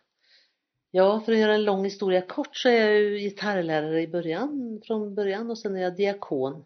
Ja, 0.91 1.21
för 1.21 1.33
att 1.33 1.39
göra 1.39 1.55
en 1.55 1.65
lång 1.65 1.85
historia 1.85 2.23
kort 2.23 2.57
så 2.57 2.69
är 2.69 2.91
jag 2.91 3.01
ju 3.01 3.19
gitarrlärare 3.19 4.03
i 4.03 4.09
början, 4.09 4.81
från 4.87 5.15
början 5.15 5.51
och 5.51 5.59
sen 5.59 5.77
är 5.77 5.81
jag 5.81 5.97
diakon. 5.97 6.65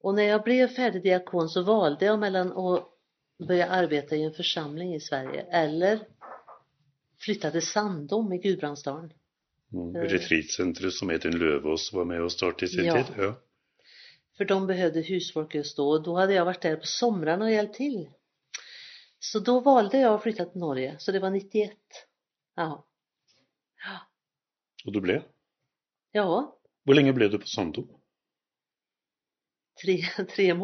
Och 0.00 0.14
när 0.14 0.22
jag 0.22 0.42
blev 0.42 0.68
färdig 0.68 1.02
diakon 1.02 1.48
så 1.48 1.62
valde 1.62 2.04
jag 2.04 2.18
mellan 2.18 2.52
att 2.52 2.88
börja 3.48 3.66
arbeta 3.66 4.16
i 4.16 4.22
en 4.22 4.32
församling 4.32 4.94
i 4.94 5.00
Sverige 5.00 5.46
eller 5.50 6.06
flytta 7.20 7.50
till 7.50 7.66
Sandom 7.66 8.32
i 8.32 8.38
Gudbrandsdalen. 8.38 9.12
Mm. 9.72 9.96
Eh. 9.96 10.02
Retreatsenteret 10.12 10.92
som 10.94 11.10
Edin 11.10 11.38
Løvaas 11.40 11.88
var 11.92 12.04
med 12.04 12.20
å 12.20 12.28
starte 12.30 12.64
i 12.64 12.68
sin 12.68 12.84
Ja. 12.84 13.02
tid. 13.02 13.14
Ja. 13.18 13.34
For 14.36 14.44
de 14.48 14.66
behövde 14.66 15.02
husfolk 15.08 15.54
just 15.54 15.76
då 15.76 15.98
da 15.98 16.14
hadde 16.20 16.34
jeg 16.34 16.46
vært 16.46 16.62
der 16.62 16.76
på 16.76 16.86
somrarna 16.86 17.44
og 17.44 17.50
hjälpt 17.52 17.76
til. 17.76 18.08
Så 19.20 19.38
da 19.44 19.60
valde 19.60 19.98
jeg 20.00 20.10
å 20.10 20.18
flytte 20.20 20.44
til 20.52 20.60
Norge, 20.60 20.96
så 20.98 21.12
det 21.12 21.20
var 21.22 21.30
91. 21.30 21.76
Ja. 22.56 22.82
Og 24.86 24.92
du 24.92 25.00
ble? 25.00 25.22
Ja, 26.14 26.24
Hvor 26.84 26.94
lenge 26.94 27.12
ble 27.14 27.28
du 27.28 27.38
på 27.38 27.46
Sandum? 27.46 27.88
tre, 29.82 29.96
tre 30.28 30.52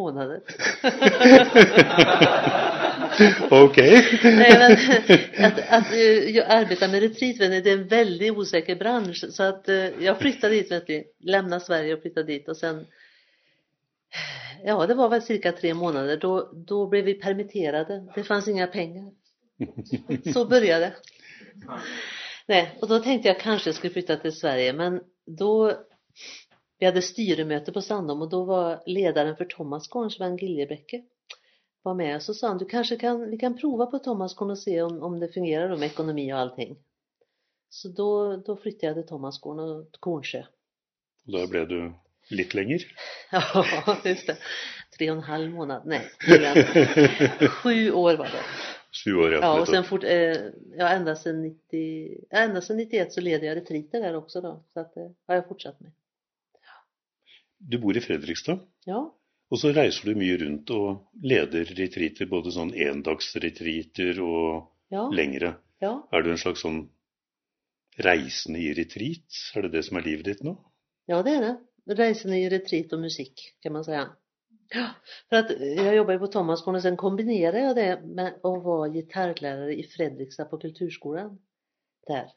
månader. 3.21 3.65
Ok. 3.65 3.77
Nej, 4.25 4.59
men 4.59 4.73
att, 5.47 5.59
att 5.69 5.93
eh, 5.93 6.37
jag 6.37 6.47
arbetar 6.51 6.89
med 6.89 7.01
retreatvänner, 7.01 7.61
det 7.61 7.71
är 7.71 7.79
en 7.79 7.89
väldigt 7.89 8.33
osäker 8.33 8.77
bransch. 8.77 9.25
Så 9.31 9.43
att 9.43 9.69
eh, 9.69 10.05
jag 10.05 10.19
flyttade 10.19 10.55
dit, 10.55 10.73
vet 10.73 10.87
du, 10.87 11.05
lämnade 11.21 11.65
Sverige 11.65 11.95
och 11.95 12.03
flyttade 12.03 12.27
dit 12.27 12.49
och 12.49 12.57
sen 12.57 12.87
Ja, 14.65 14.87
det 14.87 14.95
var 14.95 15.09
väl 15.09 15.23
cirka 15.23 15.53
tre 15.53 15.75
månader. 15.75 16.17
Då, 16.17 16.53
då 16.67 16.87
blev 16.87 17.05
vi 17.05 17.15
permitterade. 17.15 18.07
Det 18.15 18.25
fanns 18.25 18.49
inga 18.49 18.67
pengar. 18.67 19.13
Så 20.33 20.45
började 20.45 20.85
det. 20.85 20.95
Nej, 22.47 22.79
och 22.81 22.89
då 22.89 22.99
tänkte 22.99 23.29
jag 23.29 23.41
kanske 23.41 23.69
jag 23.69 23.75
skulle 23.75 23.93
flytta 23.93 24.17
till 24.17 24.33
Sverige, 24.33 24.73
men 24.73 25.01
då 25.27 25.73
vi 26.79 26.87
hade 26.87 27.03
styremöte 27.03 27.73
på 27.73 27.83
Sandom 27.83 28.23
och 28.23 28.31
då 28.31 28.45
var 28.45 28.83
ledaren 28.87 29.37
för 29.37 29.45
Thomasgården, 29.45 30.11
Sven 30.11 30.37
Giljebäcke, 30.37 31.03
var 31.89 31.95
med 31.95 32.23
så 32.23 32.35
sa 32.35 32.49
han, 32.49 32.59
du 32.59 32.65
kanske 32.69 32.97
kan, 32.97 33.25
vi 33.31 33.39
kan 33.39 33.57
prova 33.59 33.87
på 33.87 34.01
og 34.05 34.59
se 34.59 34.83
om, 34.83 35.03
om 35.03 35.21
det 35.21 35.29
fungerar 35.29 35.69
då 35.69 35.77
med 35.77 35.87
ekonomi 35.87 36.33
och 36.33 36.39
allting. 36.39 36.77
Så 37.71 37.89
då, 37.89 38.37
då 38.37 38.57
flyttade 38.57 38.87
jag 38.87 38.97
till 38.97 39.09
Thomasgården 39.09 39.65
och 39.65 40.01
Kornsjö. 40.01 40.43
Og 41.29 41.35
da 41.35 41.47
ble 41.47 41.65
du 41.69 41.79
litt 42.33 42.55
lenger? 42.55 42.85
Ja, 43.33 43.97
just 44.05 44.27
det. 44.27 44.37
Tre 44.99 45.11
och 45.11 45.17
en 45.17 45.23
halv 45.23 45.51
månad, 45.51 45.83
nej, 45.87 46.11
sju 47.49 47.93
år 47.93 48.17
var 48.17 48.25
det. 48.25 48.45
Sju 49.05 49.15
år, 49.15 49.33
ja. 49.33 49.39
Ja, 49.41 49.61
och 49.61 49.69
sen 49.69 49.85
fort, 49.85 50.05
eh, 50.05 50.37
ja, 50.79 50.89
ända 50.89 51.17
sedan 51.17 51.43
90, 51.43 52.25
ja, 52.31 52.39
ända 52.39 52.61
sedan 52.61 52.77
91 52.77 53.13
så 53.13 53.21
leder 53.21 53.47
jag 53.47 53.57
retriter 53.57 54.01
där 54.01 54.17
också 54.17 54.41
då. 54.41 54.65
Så 54.73 54.81
att 54.81 54.95
det 54.95 55.15
har 55.27 55.35
jag 55.35 55.49
fortsatt 55.49 55.81
med. 55.81 55.93
Du 57.59 57.79
bor 57.79 57.97
i 57.97 58.01
Fredrikstad, 58.01 58.59
Ja, 58.85 59.15
og 59.49 59.61
så 59.61 59.73
reiser 59.73 60.11
du 60.11 60.19
mye 60.21 60.37
rundt 60.43 60.71
og 60.77 61.25
leder 61.25 61.71
retreater, 61.79 62.29
både 62.29 62.53
sånn 62.53 62.75
endagsretreater 62.77 64.21
og 64.25 64.69
ja, 64.93 65.07
lengre. 65.13 65.57
ja. 65.81 65.95
Er 66.13 66.25
du 66.25 66.31
en 66.33 66.41
slags 66.41 66.65
sånn 66.67 66.83
reisende 68.05 68.61
i 68.61 68.75
retreat? 68.77 69.27
Er 69.57 69.67
det 69.67 69.73
det 69.79 69.85
som 69.89 69.99
er 69.99 70.07
livet 70.07 70.29
ditt 70.29 70.45
nå? 70.47 70.55
Ja, 71.09 71.23
det 71.25 71.39
er 71.39 71.45
det. 71.47 71.55
Reisende 71.99 72.37
i 72.37 72.49
retreat 72.53 72.93
og 72.93 73.01
musikk, 73.01 73.41
kan 73.65 73.73
man 73.73 73.87
si. 73.87 73.97
Ja, 74.71 74.91
for 75.29 75.37
att 75.37 75.51
jag 75.61 75.97
jobbar 75.97 76.13
ju 76.13 76.19
på 76.19 76.27
Thomasgården 76.27 76.77
og 76.77 76.83
så 76.83 76.97
kombinerer 76.97 77.59
jeg 77.59 77.77
det 77.77 77.93
med 78.05 78.43
å 78.45 78.51
være 78.61 78.91
gitarlærer 78.99 79.71
i 79.73 79.87
Fredrikstad 79.89 80.51
på 80.51 80.59
kulturskolen. 80.61 81.39
Där. 82.09 82.29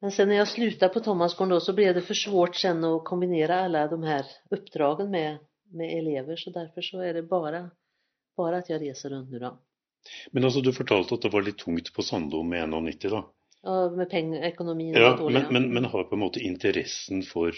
Men 0.00 0.10
sen 0.12 0.28
när 0.28 0.36
jag 0.36 0.48
slutade 0.48 0.94
på 0.94 1.00
Thomasgården 1.00 1.50
då 1.50 1.60
så 1.60 1.72
blev 1.72 1.94
det 1.94 2.02
för 2.02 2.14
svårt 2.14 2.56
sen 2.56 2.84
att 2.84 3.04
kombinera 3.04 3.60
alla 3.60 3.88
de 3.88 4.02
här 4.02 4.26
uppdragen 4.50 5.10
med, 5.10 5.38
med 5.72 5.98
elever 5.98 6.36
så 6.36 6.50
därför 6.50 6.82
så 6.82 7.00
är 7.00 7.14
det 7.14 7.22
bara, 7.22 7.70
bara 8.36 8.56
att 8.58 8.70
jag 8.70 8.82
reser 8.82 9.10
runt 9.10 9.30
nu 9.30 9.38
då. 9.38 9.58
Men 10.30 10.44
altså, 10.44 10.60
du 10.60 10.72
fortalte 10.72 11.14
at 11.14 11.22
det 11.22 11.28
var 11.28 11.42
litt 11.42 11.58
tungt 11.58 11.92
på 11.94 12.02
Sandom 12.02 12.48
med 12.48 12.68
91, 12.68 13.10
da. 13.10 13.24
Ja, 13.62 13.90
med 13.90 14.10
pengar, 14.10 14.42
ekonomin 14.42 14.94
och 14.94 15.02
Ja, 15.02 15.16
dåliga. 15.16 15.50
men, 15.50 15.52
men, 15.52 15.74
men 15.74 15.84
har 15.84 16.04
på 16.04 16.14
en 16.14 16.20
måte 16.20 16.40
interessen 16.40 17.22
for 17.22 17.52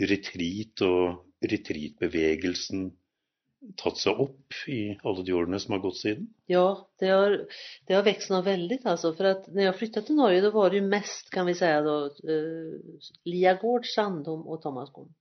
retreat 0.00 0.82
og 0.82 1.26
retreatbevegelsen 1.50 2.90
tatt 3.76 3.98
seg 3.98 4.20
opp 4.20 4.54
i 4.68 4.98
alle 5.02 5.22
de 5.22 5.32
årene 5.32 5.60
som 5.60 5.72
har 5.72 5.80
gått 5.80 5.96
siden? 5.96 6.34
Ja, 6.46 6.88
det 6.98 7.08
har, 7.08 7.46
det 7.86 7.94
har 7.94 8.02
växt 8.02 8.30
något 8.30 8.46
väldigt 8.46 8.86
alltså. 8.86 9.12
För 9.14 9.24
att 9.24 9.46
när 9.46 9.62
jag 9.62 9.78
flyttade 9.78 10.06
till 10.06 10.14
Norge 10.14 10.40
då 10.40 10.50
var 10.50 10.70
det 10.70 10.76
ju 10.76 10.82
mest 10.82 11.30
kan 11.30 11.46
vi 11.46 11.54
säga 11.54 11.82
då 11.82 12.04
eh, 12.06 12.80
Liagård, 13.24 13.86
Sandholm 13.86 14.42
och 14.42 14.62
Thomasgården. 14.62 15.14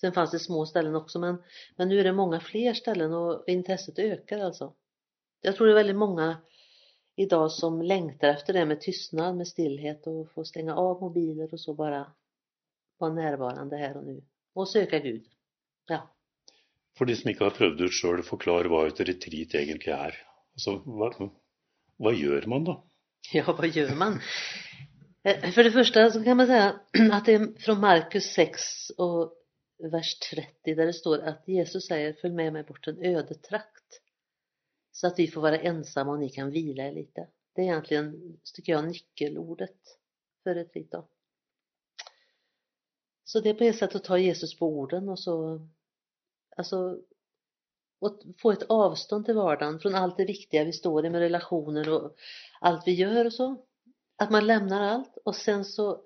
Sen 0.00 0.12
fanns 0.12 0.30
det 0.30 0.38
små 0.38 0.66
ställen 0.66 0.94
också 0.94 1.18
men, 1.18 1.42
men 1.76 1.88
nu 1.88 2.00
är 2.00 2.04
det 2.04 2.12
många 2.12 2.40
fler 2.40 2.74
ställen 2.74 3.12
och 3.12 3.44
intresset 3.46 3.98
ökar 3.98 4.38
alltså. 4.38 4.74
Jag 5.40 5.56
tror 5.56 5.66
det 5.66 5.72
är 5.72 5.76
väldigt 5.76 5.96
många 5.96 6.36
idag 7.16 7.52
som 7.52 7.82
längtar 7.82 8.28
efter 8.28 8.52
det 8.52 8.66
med 8.66 8.80
tystnad, 8.80 9.36
med 9.36 9.48
stillhet 9.48 10.06
och 10.06 10.30
få 10.30 10.44
stänga 10.44 10.76
av 10.76 11.00
mobiler 11.00 11.54
och 11.54 11.60
så 11.60 11.74
bara 11.74 12.12
vara 12.98 13.12
närvarande 13.12 13.76
här 13.76 13.96
och 13.96 14.04
nu. 14.04 14.22
Och 14.54 14.68
söka 14.68 14.98
Gud. 14.98 15.26
Ja. 15.86 16.08
For 17.00 17.08
de 17.08 17.16
som 17.16 17.30
ikke 17.32 17.46
har 17.46 17.56
prøvd 17.56 17.80
ut 17.80 17.96
sjøl, 17.96 18.20
forklare 18.26 18.68
hva 18.68 18.82
et 18.84 18.98
retreat 19.08 19.54
egentlig 19.56 19.94
er. 19.96 20.18
Altså, 20.52 20.74
hva, 20.84 21.08
hva 21.96 22.12
gjør 22.12 22.48
man 22.52 22.68
da? 22.68 22.76
Ja, 23.36 23.46
hva 23.48 23.68
gjør 23.68 23.94
man? 23.96 24.18
For 25.24 25.64
det 25.64 25.72
første 25.72 26.06
så 26.12 26.20
kan 26.24 26.38
man 26.40 26.48
si 26.48 26.60
at 26.60 27.26
det 27.26 27.34
er 27.36 27.48
fra 27.64 27.76
Markus 27.80 28.28
6 28.36 28.68
og 29.00 29.32
vers 29.92 30.12
30 30.24 30.76
der 30.76 30.88
det 30.88 30.94
står 30.96 31.24
at 31.28 31.48
Jesus 31.48 31.88
sier 31.88 32.16
'følg 32.20 32.36
med 32.36 32.54
meg 32.54 32.66
bort 32.68 32.88
en 32.88 33.00
øde 33.12 33.36
trakt 33.44 34.00
så 35.00 35.06
at 35.08 35.18
vi 35.18 35.30
får 35.32 35.46
være 35.46 35.62
ensomme 35.70 36.12
og 36.12 36.20
ni 36.20 36.28
kan 36.34 36.50
hvile 36.52 36.90
litt. 36.92 37.16
Det 37.56 37.64
er 37.64 37.70
egentligen, 37.72 38.10
tycker 38.44 38.72
jag, 38.72 38.88
nyckelordet 38.88 39.96
for 40.42 40.50
et 40.60 40.90
då. 40.92 41.08
Så 43.24 43.40
det 43.40 43.50
er 43.50 43.58
på 43.58 43.64
en 43.64 43.74
måte 43.80 43.98
å 43.98 44.02
ta 44.04 44.18
Jesus 44.18 44.54
på 44.58 44.66
orden 44.66 45.08
og 45.08 45.18
så, 45.18 45.34
alltså, 46.60 46.98
och 48.00 48.22
få 48.38 48.50
ett 48.52 48.62
avstånd 48.68 49.24
till 49.24 49.34
vardagen 49.34 49.78
från 49.80 49.94
allt 49.94 50.16
det 50.16 50.24
viktiga 50.24 50.64
vi 50.64 50.72
står 50.72 51.06
i 51.06 51.10
med 51.10 51.20
relationer 51.20 51.88
och 51.90 52.16
allt 52.60 52.86
vi 52.86 52.92
gör 52.92 53.24
och 53.24 53.32
så. 53.32 53.56
Att 54.16 54.30
man 54.30 54.46
lämnar 54.46 54.82
allt 54.82 55.16
och 55.24 55.36
sen 55.36 55.64
så 55.64 56.00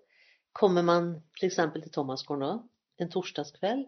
kommer 0.52 0.82
man 0.82 1.22
till 1.38 1.46
exempel 1.46 1.82
till 1.82 1.90
Tomasgården 1.90 2.40
då, 2.48 2.68
en 2.96 3.10
torsdagskväll 3.10 3.86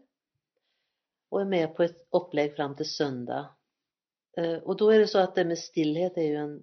och 1.29 1.41
är 1.41 1.45
med 1.45 1.75
på 1.77 1.83
ett 1.83 2.07
upplägg 2.11 2.57
fram 2.57 2.77
till 2.77 2.91
söndag. 2.91 3.49
Eh, 4.37 4.55
Och 4.55 4.77
då 4.77 4.91
är 4.91 4.99
det 4.99 5.07
så 5.07 5.19
att 5.19 5.35
det 5.35 5.45
med 5.45 5.59
stillhet 5.59 6.17
är 6.17 6.23
ju 6.23 6.37
en, 6.37 6.63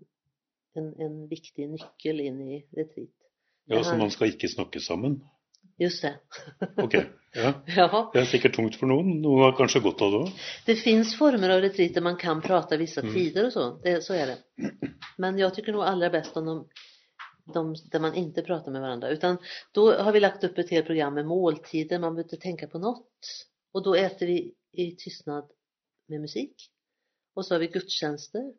en, 0.73 0.99
en 0.99 1.27
viktig 1.27 1.69
nyckel 1.69 2.19
in 2.19 2.41
i 2.41 2.65
retreat. 2.71 3.09
Ja, 3.65 3.83
Så 3.83 3.95
man 3.97 4.11
skal 4.11 4.27
ikke 4.27 4.47
snakke 4.47 4.79
sammen? 4.79 5.23
Just 5.79 6.01
det. 6.05 6.13
Ok. 6.83 6.93
Ja. 7.33 7.49
ja. 7.65 7.87
Det 8.13 8.21
er 8.21 8.27
sikkert 8.29 8.53
tungt 8.53 8.75
for 8.77 8.85
noen. 8.91 9.07
Noen 9.23 9.39
har 9.47 9.55
kanskje 9.57 9.79
godt 9.81 10.01
av 10.05 10.11
det 10.13 10.17
òg. 10.21 10.41
Det 10.67 10.75
fins 10.83 11.15
former 11.17 11.49
av 11.55 11.63
retreat 11.65 11.95
der 11.95 12.03
man 12.05 12.17
kan 12.21 12.41
prate 12.45 12.77
vissa 12.77 13.01
Mm. 13.01 13.13
tider 13.15 13.47
og 13.47 13.53
sånn. 13.55 14.01
Så 14.05 14.13
er 14.13 14.27
det. 14.35 14.71
Men 15.17 15.39
jeg 15.41 15.49
syns 15.55 15.71
nok 15.73 15.87
allra 15.89 16.11
best 16.13 16.37
om 16.37 16.45
de, 16.45 16.57
de 17.55 17.63
der 17.91 17.99
man 18.05 18.13
ikke 18.21 18.45
prater 18.45 18.71
med 18.71 18.81
hverandre. 18.85 19.09
Utan 19.17 19.39
da 19.73 20.03
har 20.05 20.13
vi 20.13 20.21
lagt 20.21 20.45
opp 20.45 20.59
et 20.61 20.69
helt 20.77 20.85
program 20.85 21.13
med 21.17 21.25
måltider, 21.25 21.99
man 21.99 22.13
bør 22.15 22.27
ikke 22.29 22.41
tenke 22.45 22.69
på 22.69 22.79
noe. 22.83 23.01
Og 23.73 23.83
da 23.87 23.97
spiser 23.97 24.29
vi 24.29 24.37
i 24.77 24.91
tystnad 25.01 25.49
med 26.09 26.21
musikk. 26.21 26.69
Og 27.35 27.45
så 27.47 27.55
har 27.55 27.63
vi 27.65 27.71
gudstjänster. 27.73 28.51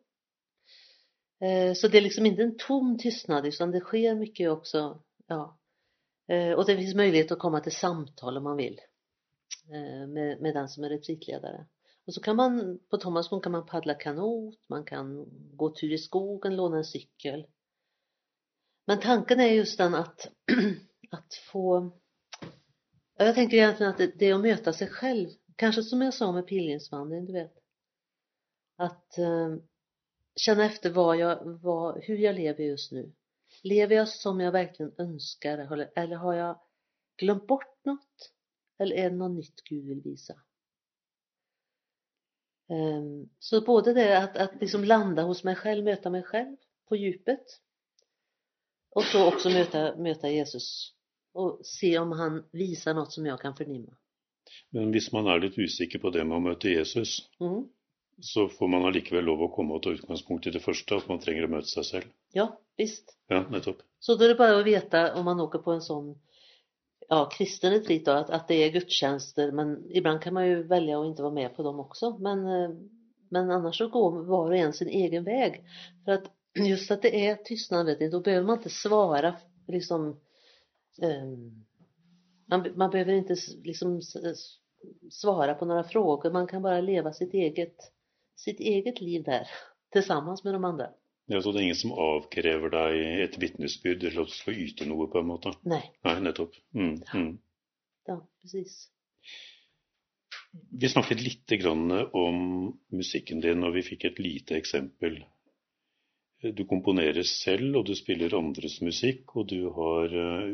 Eh, 1.41 1.71
Så 1.79 1.87
det 1.87 1.97
er 1.99 2.09
liksom 2.09 2.25
ikke 2.27 2.43
en 2.43 2.57
tom 2.59 2.97
tystnad 2.99 3.45
utan 3.47 3.71
det 3.71 3.81
sker 3.87 4.15
mye 4.19 4.51
også. 4.51 4.83
Ja. 5.29 5.45
Eh, 6.27 6.51
Och 6.53 6.65
det 6.65 6.77
finns 6.77 6.95
möjlighet 6.95 7.31
att 7.31 7.39
komma 7.39 7.59
till 7.59 7.75
samtal 7.75 8.37
om 8.37 8.43
man 8.43 8.57
vill. 8.57 8.79
eh, 9.73 10.07
Med, 10.07 10.41
med 10.41 10.53
den 10.53 10.69
som 10.69 10.83
är 10.83 10.89
retreatledare. 10.89 11.65
Och 12.05 12.13
så 12.13 12.21
kan 12.21 12.35
man, 12.35 12.79
på 12.89 12.97
Thomasgården 12.97 13.41
kan 13.43 13.51
man 13.51 13.65
paddla 13.65 13.93
kanot, 13.93 14.59
man 14.69 14.83
kan 14.85 15.25
gå 15.57 15.69
tur 15.75 15.93
i 15.93 15.97
skogen, 15.97 16.55
låna 16.55 16.77
en 16.77 16.83
cykel. 16.85 17.47
Men 18.87 18.99
tanken 18.99 19.39
är 19.39 19.47
just 19.47 19.77
den 19.77 19.95
att, 19.95 20.31
att 21.11 21.33
få, 21.51 21.91
ja, 23.17 23.25
jag 23.25 23.35
tänker 23.35 23.57
egentligen 23.57 23.91
att 23.91 23.97
det, 23.97 24.11
det 24.19 24.25
är 24.25 24.33
att 24.35 24.41
möta 24.41 24.73
sig 24.73 24.87
själv. 24.87 25.29
Kanske 25.55 25.83
som 25.83 26.01
jag 26.01 26.13
sa 26.13 26.31
med 26.31 26.47
pilgrimsvandring, 26.47 27.25
du 27.25 27.33
vet. 27.33 27.53
Att 28.77 29.17
eh, 29.17 29.55
känna 30.35 30.65
efter 30.65 30.89
vad 30.89 31.17
jag, 31.17 31.39
vad, 31.61 32.03
hur 32.03 32.17
jag 32.17 32.35
lever 32.35 32.63
just 32.63 32.91
nu. 32.91 33.11
Lever 33.65 33.95
jag 33.95 34.07
som 34.07 34.39
jag 34.39 34.51
verkligen 34.51 34.91
önskar 34.97 35.57
eller, 35.95 36.15
har 36.15 36.33
jag 36.33 36.59
glömt 37.17 37.47
bort 37.47 37.85
något? 37.85 38.31
Eller 38.79 38.95
är 38.95 39.09
det 39.09 39.15
något 39.15 39.31
nytt 39.31 39.61
Gud 39.63 39.85
vill 39.87 40.01
visa? 40.01 40.33
Ehm, 42.69 43.29
Så 43.39 43.61
både 43.61 43.93
det 43.93 44.17
att, 44.23 44.37
att 44.37 44.61
liksom 44.61 44.83
landa 44.83 45.23
hos 45.23 45.43
mig 45.43 45.55
själv, 45.55 45.83
möta 45.83 46.09
mig 46.09 46.23
själv 46.23 46.55
på 46.89 46.95
djupet 46.95 47.45
och 48.89 49.03
så 49.03 49.27
också 49.27 49.49
möta, 49.49 49.95
möta 49.97 50.29
Jesus 50.29 50.91
og 51.33 51.59
se 51.65 51.97
om 51.99 52.11
han 52.15 52.37
viser 52.55 52.93
noe 52.95 53.09
som 53.11 53.25
jeg 53.27 53.39
kan 53.41 53.55
fornimme. 53.57 53.91
Men 54.71 54.91
hvis 54.93 55.09
man 55.11 55.27
er 55.27 55.41
litt 55.43 55.57
usikker 55.59 55.99
på 55.99 56.09
det 56.15 56.23
med 56.23 56.37
å 56.37 56.43
møte 56.45 56.69
Jesus, 56.71 57.29
Mm. 57.41 57.65
så 58.21 58.45
får 58.49 58.67
man 58.71 58.85
allikevel 58.87 59.25
lov 59.27 59.41
å 59.43 59.49
komme 59.55 59.73
og 59.75 59.83
ta 59.83 59.89
utgangspunkt 59.91 60.47
i 60.47 60.51
det 60.55 60.61
første, 60.63 60.95
at 60.95 61.09
man 61.09 61.19
trenger 61.19 61.43
å 61.43 61.51
møte 61.51 61.67
seg 61.67 61.83
selv. 61.85 62.07
Ja, 62.33 62.47
visst. 62.77 63.17
Ja, 63.27 63.45
nettopp. 63.49 63.77
Så 63.99 64.15
då 64.15 64.23
är 64.25 64.29
det 64.29 64.35
bara 64.35 64.59
att 64.59 64.65
veta 64.65 65.15
om 65.15 65.25
man 65.25 65.39
åker 65.39 65.59
på 65.59 65.71
en 65.71 65.81
sån 65.81 66.19
ja, 67.09 67.29
kristen 67.31 67.71
retreat 67.71 68.05
då, 68.05 68.11
att, 68.11 68.29
att 68.29 68.47
det 68.47 68.55
är 68.55 68.71
gudstjänster 68.71 69.51
men 69.51 69.91
ibland 69.91 70.21
kan 70.21 70.33
man 70.33 70.47
ju 70.47 70.63
välja 70.63 70.99
att 70.99 71.05
inte 71.05 71.21
vara 71.21 71.33
med 71.33 71.55
på 71.55 71.63
dem 71.63 71.79
också. 71.79 72.17
Men, 72.17 72.47
eh, 72.47 72.69
men 73.29 73.51
annars 73.51 73.77
så 73.77 73.87
går 73.87 74.23
var 74.23 74.45
och 74.49 74.57
en 74.57 74.73
sin 74.73 74.87
egen 74.87 75.23
väg. 75.23 75.63
För 76.05 76.11
att 76.11 76.31
just 76.67 76.91
att 76.91 77.01
det 77.01 77.27
är 77.27 77.35
tystnad, 77.35 77.85
vet 77.85 77.99
ni, 77.99 78.09
då 78.09 78.19
behöver 78.19 78.47
man 78.47 78.57
inte 78.57 78.69
svara 78.69 79.35
liksom 79.67 80.19
um, 81.01 81.65
man, 82.45 82.67
man 82.75 82.89
behöver 82.89 83.13
inte 83.13 83.35
liksom 83.63 84.01
svara 85.11 85.53
på 85.53 85.65
några 85.65 85.83
frågor, 85.83 86.31
man 86.31 86.47
kan 86.47 86.61
bara 86.61 86.81
leva 86.81 87.13
sitt 87.13 87.33
eget, 87.33 87.91
sitt 88.35 88.59
eget 88.59 89.01
liv 89.01 89.23
der 89.23 89.47
tillsammans 89.91 90.43
med 90.43 90.53
de 90.53 90.65
andre. 90.65 90.89
Ja, 91.31 91.41
så 91.41 91.51
det 91.51 91.59
er 91.59 91.65
ingen 91.65 91.79
som 91.79 91.93
avkrever 91.97 92.69
deg 92.73 92.99
et 93.25 93.37
vitnesbyrd 93.41 94.03
eller 94.03 94.25
at 94.25 94.33
du 94.33 94.35
skal 94.35 94.59
yte 94.61 94.85
noe, 94.85 95.07
på 95.09 95.21
en 95.21 95.29
måte? 95.31 95.55
Nei, 95.65 95.81
Nei, 96.05 96.19
nettopp. 96.27 96.57
Mm, 96.77 96.99
mm. 97.01 97.31
ja, 98.11 98.19
precis. 98.43 98.75
Vi 100.71 100.89
snakket 100.91 101.23
litt 101.25 101.55
om 101.65 102.37
musikken 102.93 103.41
din, 103.43 103.65
og 103.65 103.73
vi 103.75 103.83
fikk 103.83 104.05
et 104.11 104.21
lite 104.21 104.55
eksempel. 104.59 105.17
Du 106.45 106.61
komponerer 106.69 107.25
selv, 107.25 107.79
og 107.79 107.87
du 107.89 107.95
spiller 107.97 108.37
andres 108.37 108.77
musikk, 108.85 109.35
og 109.35 109.49
du 109.49 109.65
har 109.73 110.13
eh, 110.13 110.53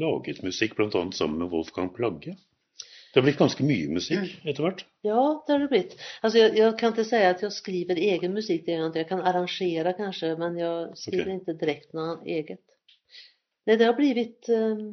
laget 0.00 0.42
musikk 0.42 0.76
bl.a. 0.78 1.04
sammen 1.12 1.44
med 1.44 1.52
Wolfgang 1.52 1.92
Plagge. 1.94 2.38
Det 3.12 3.20
har 3.20 3.26
blitt 3.26 3.40
ganske 3.40 3.64
mye 3.68 3.92
musikk 3.92 4.30
etter 4.48 4.64
hvert. 4.64 4.86
Ja, 5.04 5.22
det 5.46 5.52
har 5.52 5.60
det 5.60 5.68
blitt. 5.68 5.94
Alltså 6.22 6.38
jeg, 6.38 6.54
jeg 6.56 6.76
kan 6.80 6.94
ikke 6.94 7.04
si 7.04 7.18
at 7.28 7.42
jeg 7.44 7.52
skriver 7.52 7.98
egen 8.00 8.32
musikk. 8.32 8.64
det 8.64 8.78
jag 8.78 9.08
kan 9.08 9.20
arrangere 9.20 9.92
kanskje, 9.98 10.30
men 10.40 10.56
jeg 10.56 10.96
skriver 10.96 11.26
okay. 11.26 11.40
ikke 11.40 11.58
direkte 11.60 11.98
noe 11.98 12.14
eget. 12.24 12.62
Nei, 13.66 13.76
det 13.76 13.86
har 13.86 13.98
blivit... 13.98 14.48
eh, 14.48 14.86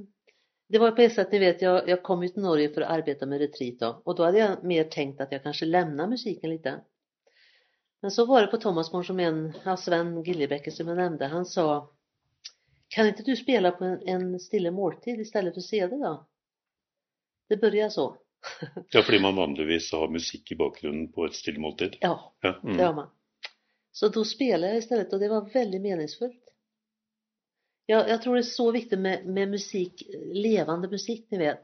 Det 0.69 0.79
var 0.79 0.91
på 0.91 1.01
ett 1.01 1.13
sätt, 1.13 1.31
ni 1.31 1.39
vet, 1.39 1.61
jeg, 1.61 1.83
jeg, 1.87 2.01
kom 2.03 2.23
ut 2.23 2.33
til 2.33 2.43
Norge 2.43 2.69
for 2.73 2.85
å 2.85 2.89
arbeide 2.93 3.25
med 3.25 3.39
retreat 3.41 3.79
og 3.89 4.11
da 4.17 4.27
hadde 4.27 4.37
jeg 4.37 4.57
mer 4.69 4.83
tenkt 4.93 5.21
at 5.23 5.31
jeg 5.33 5.41
kanskje 5.41 5.65
lämnar 5.65 6.11
musikken 6.11 6.51
litt. 6.51 6.67
Men 8.01 8.11
så 8.11 8.25
var 8.29 8.41
det 8.41 8.51
på 8.51 8.59
Thomasborn 8.61 9.07
som 9.07 9.19
en, 9.19 9.39
av 9.65 9.79
Sven 9.81 10.11
Giljebäcke 10.23 10.71
som 10.71 10.87
jeg 10.87 10.99
nevnte, 10.99 11.31
han 11.31 11.45
sa 11.45 11.89
Kan 12.93 13.09
ikke 13.09 13.25
du 13.25 13.35
spela 13.35 13.71
på 13.71 13.85
en, 13.85 13.97
en 14.07 14.39
stille 14.39 14.71
måltid 14.71 15.19
i 15.19 15.25
stedet 15.25 15.53
for 15.53 15.61
CD 15.61 15.97
då? 15.97 16.13
Det 17.49 17.57
började 17.57 17.91
så. 17.91 18.17
Ja, 18.89 19.01
fordi 19.01 19.19
man 19.19 19.35
vanligvis 19.35 19.91
har 19.91 20.07
musikk 20.07 20.51
i 20.51 20.55
bakgrunnen 20.55 21.11
på 21.11 21.25
et 21.25 21.35
stille 21.35 21.59
måltid. 21.59 21.97
Ja, 22.01 22.33
Ja, 22.41 22.59
Det 22.63 22.69
mm. 22.69 22.85
har 22.85 22.93
man. 22.93 23.09
Så 23.91 24.07
då 24.07 24.25
spelade 24.25 24.67
jag 24.67 24.77
istället 24.77 25.13
och 25.13 25.19
det 25.19 25.29
var 25.29 25.53
väldigt 25.53 25.81
meningsfullt. 25.81 26.43
Jag, 27.85 28.09
jag 28.09 28.21
tror 28.21 28.35
det 28.35 28.41
är 28.41 28.43
så 28.43 28.71
viktigt 28.71 28.99
med, 28.99 29.25
med 29.25 29.49
musik, 29.49 30.03
levande 30.33 30.87
musik, 30.87 31.27
ni 31.31 31.37
vet. 31.37 31.61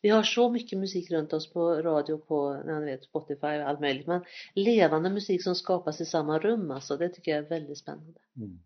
Vi 0.00 0.08
har 0.08 0.22
så 0.22 0.50
mycket 0.50 0.78
musik 0.78 1.10
runt 1.10 1.32
oss 1.32 1.52
på 1.52 1.82
radio, 1.82 2.18
på 2.18 2.62
ja, 2.66 2.80
vet, 2.80 3.04
Spotify 3.04 3.46
och 3.46 3.68
allt 3.68 3.80
möjligt. 3.80 4.06
Men 4.06 4.24
levande 4.54 5.10
musik 5.10 5.42
som 5.42 5.54
skapas 5.54 6.00
i 6.00 6.04
samma 6.04 6.38
rum, 6.38 6.70
alltså, 6.70 6.96
det 6.96 7.08
tycker 7.08 7.30
jag 7.30 7.44
är 7.44 7.48
väldigt 7.48 7.78
spännande. 7.78 8.20
Mm. 8.36 8.58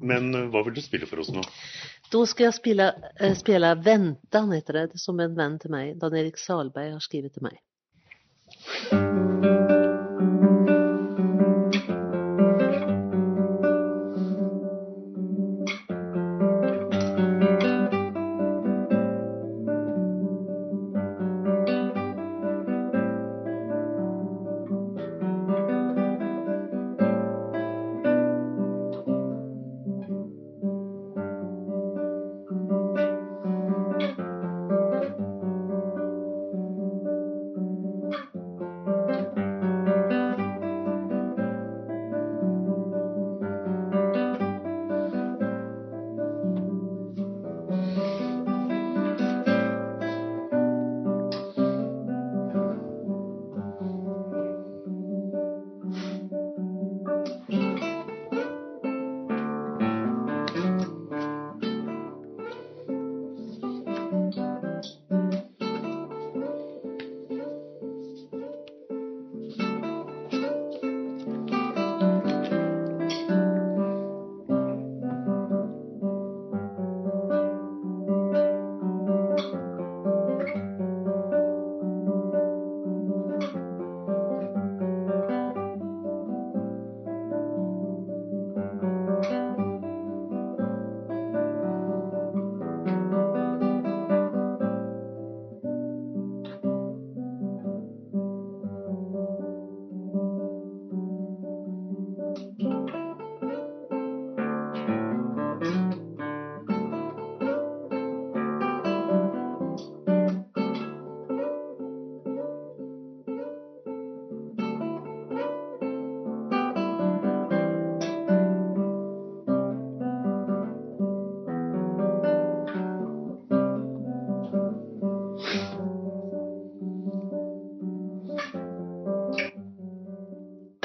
Men 0.00 0.34
eh, 0.34 0.48
hva 0.50 0.62
vil 0.62 0.74
du 0.74 0.82
spille 0.82 1.06
for 1.06 1.20
oss 1.20 1.32
nå? 1.32 1.42
Då 2.10 2.26
ska 2.26 2.44
jag 2.44 2.54
spela, 2.54 2.94
eh, 3.20 3.34
spela 3.34 3.74
Väntan, 3.74 4.52
heter 4.52 4.72
det, 4.72 4.88
som 4.94 5.20
en 5.20 5.34
vän 5.34 5.58
till 5.58 5.70
mig, 5.70 5.94
Dan-Erik 5.94 6.38
Salberg 6.38 6.92
har 6.92 7.00
skrivit 7.00 7.32
till 7.32 7.42
mig. 7.42 7.60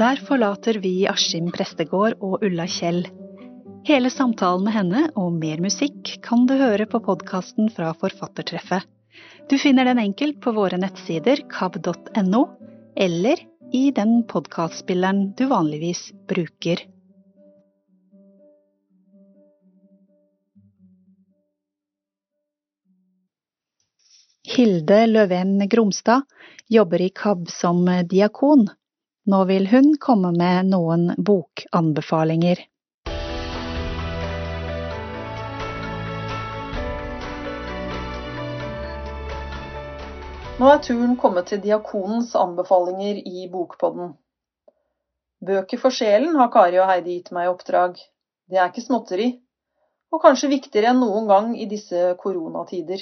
Der 0.06 0.20
forlater 0.22 0.78
vi 0.84 1.08
Askim 1.10 1.48
prestegård 1.50 2.20
og 2.22 2.44
Ulla 2.46 2.68
Kjell. 2.70 3.08
Hele 3.88 4.12
samtalen 4.14 4.68
med 4.68 4.76
henne 4.76 5.00
og 5.18 5.32
mer 5.34 5.64
musikk 5.64 6.12
kan 6.28 6.44
du 6.46 6.54
høre 6.60 6.86
på 6.92 7.00
podkasten 7.08 7.72
fra 7.74 7.88
Forfattertreffet. 7.98 8.86
Du 9.50 9.56
finner 9.58 9.90
den 9.90 10.04
enkelt 10.04 10.38
på 10.44 10.54
våre 10.54 10.78
nettsider 10.78 11.42
kab.no, 11.50 12.44
eller 12.94 13.42
i 13.74 13.84
den 13.98 14.20
podkastspilleren 14.30 15.32
du 15.40 15.48
vanligvis 15.50 16.12
bruker. 16.30 16.86
Hilde 24.54 25.04
Løven 25.10 25.58
Gromstad 25.66 26.30
jobber 26.70 27.02
i 27.02 27.10
KAB 27.10 27.50
som 27.50 27.88
diakon. 28.06 28.68
Nå 29.26 29.44
vil 29.50 29.68
hun 29.68 29.96
komme 29.98 30.30
med 30.38 30.68
noen 30.70 31.08
bokanbefalinger. 31.18 32.60
Nå 40.60 40.70
er 40.70 40.84
turen 40.86 41.18
kommet 41.18 41.50
til 41.50 41.64
diakonens 41.66 42.36
anbefalinger 42.38 43.18
i 43.18 43.48
Bokpodden. 43.50 44.14
Bøker 45.42 45.82
for 45.82 45.90
sjelen 45.90 46.38
har 46.38 46.54
Kari 46.54 46.78
og 46.78 46.86
Heidi 46.94 47.18
gitt 47.18 47.34
meg 47.34 47.50
i 47.50 47.54
oppdrag. 47.56 47.98
Det 48.46 48.62
er 48.62 48.70
ikke 48.70 48.86
småtteri, 48.86 49.32
og 50.14 50.22
kanskje 50.22 50.54
viktigere 50.54 50.94
enn 50.94 51.02
noen 51.02 51.26
gang 51.34 51.52
i 51.58 51.66
disse 51.66 52.14
koronatider. 52.22 53.02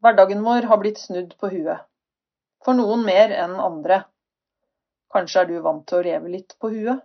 Hverdagen 0.00 0.40
vår 0.40 0.72
har 0.72 0.80
blitt 0.80 1.04
snudd 1.04 1.36
på 1.36 1.52
huet. 1.52 1.84
For 2.64 2.72
noen 2.72 3.04
mer 3.04 3.36
enn 3.44 3.60
andre. 3.60 4.06
Kanskje 5.14 5.42
er 5.42 5.50
du 5.50 5.56
vant 5.64 5.86
til 5.88 6.00
å 6.00 6.06
leve 6.06 6.32
litt 6.32 6.56
på 6.60 6.70
huet? 6.74 7.02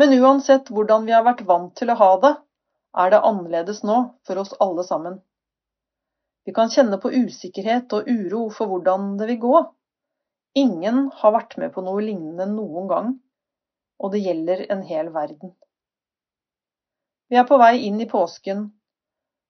Men 0.00 0.14
uansett 0.20 0.70
hvordan 0.72 1.04
vi 1.06 1.14
har 1.16 1.24
vært 1.26 1.44
vant 1.48 1.74
til 1.76 1.92
å 1.92 1.98
ha 2.00 2.10
det, 2.22 2.32
er 3.02 3.12
det 3.12 3.22
annerledes 3.24 3.82
nå 3.88 3.98
for 4.26 4.40
oss 4.42 4.52
alle 4.60 4.84
sammen. 4.84 5.20
Vi 6.44 6.52
kan 6.52 6.72
kjenne 6.72 6.98
på 7.00 7.12
usikkerhet 7.12 7.92
og 7.96 8.08
uro 8.08 8.48
for 8.50 8.68
hvordan 8.68 9.14
det 9.20 9.28
vil 9.30 9.40
gå. 9.44 9.56
Ingen 10.58 11.06
har 11.20 11.34
vært 11.36 11.56
med 11.60 11.72
på 11.72 11.84
noe 11.86 12.02
lignende 12.04 12.48
noen 12.50 12.88
gang, 12.90 13.12
og 14.02 14.12
det 14.12 14.24
gjelder 14.24 14.66
en 14.74 14.82
hel 14.84 15.08
verden. 15.14 15.54
Vi 17.32 17.38
er 17.40 17.46
på 17.48 17.56
vei 17.62 17.86
inn 17.86 18.00
i 18.02 18.08
påsken, 18.10 18.66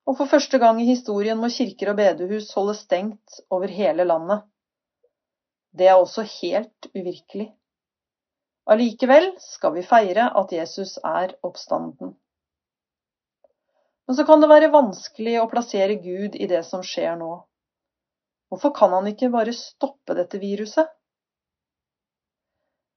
og 0.06 0.18
for 0.18 0.30
første 0.30 0.60
gang 0.62 0.78
i 0.82 0.86
historien 0.86 1.40
må 1.40 1.50
kirker 1.50 1.90
og 1.90 1.98
bedehus 1.98 2.52
holde 2.54 2.76
stengt 2.78 3.40
over 3.50 3.72
hele 3.72 4.06
landet. 4.06 4.44
Det 5.72 5.88
er 5.88 5.96
også 5.96 6.24
helt 6.40 6.88
uvirkelig. 6.94 7.48
Allikevel 8.70 9.32
skal 9.42 9.74
vi 9.74 9.84
feire 9.86 10.28
at 10.38 10.52
Jesus 10.52 10.98
er 11.02 11.32
oppstanden. 11.42 12.12
Men 14.06 14.16
så 14.16 14.24
kan 14.28 14.42
det 14.42 14.50
være 14.50 14.72
vanskelig 14.74 15.38
å 15.40 15.48
plassere 15.50 15.96
Gud 16.02 16.36
i 16.36 16.48
det 16.50 16.62
som 16.68 16.82
skjer 16.86 17.16
nå. 17.18 17.32
Hvorfor 18.52 18.74
kan 18.76 18.92
han 18.92 19.08
ikke 19.08 19.30
bare 19.32 19.54
stoppe 19.56 20.14
dette 20.18 20.38
viruset? 20.42 20.90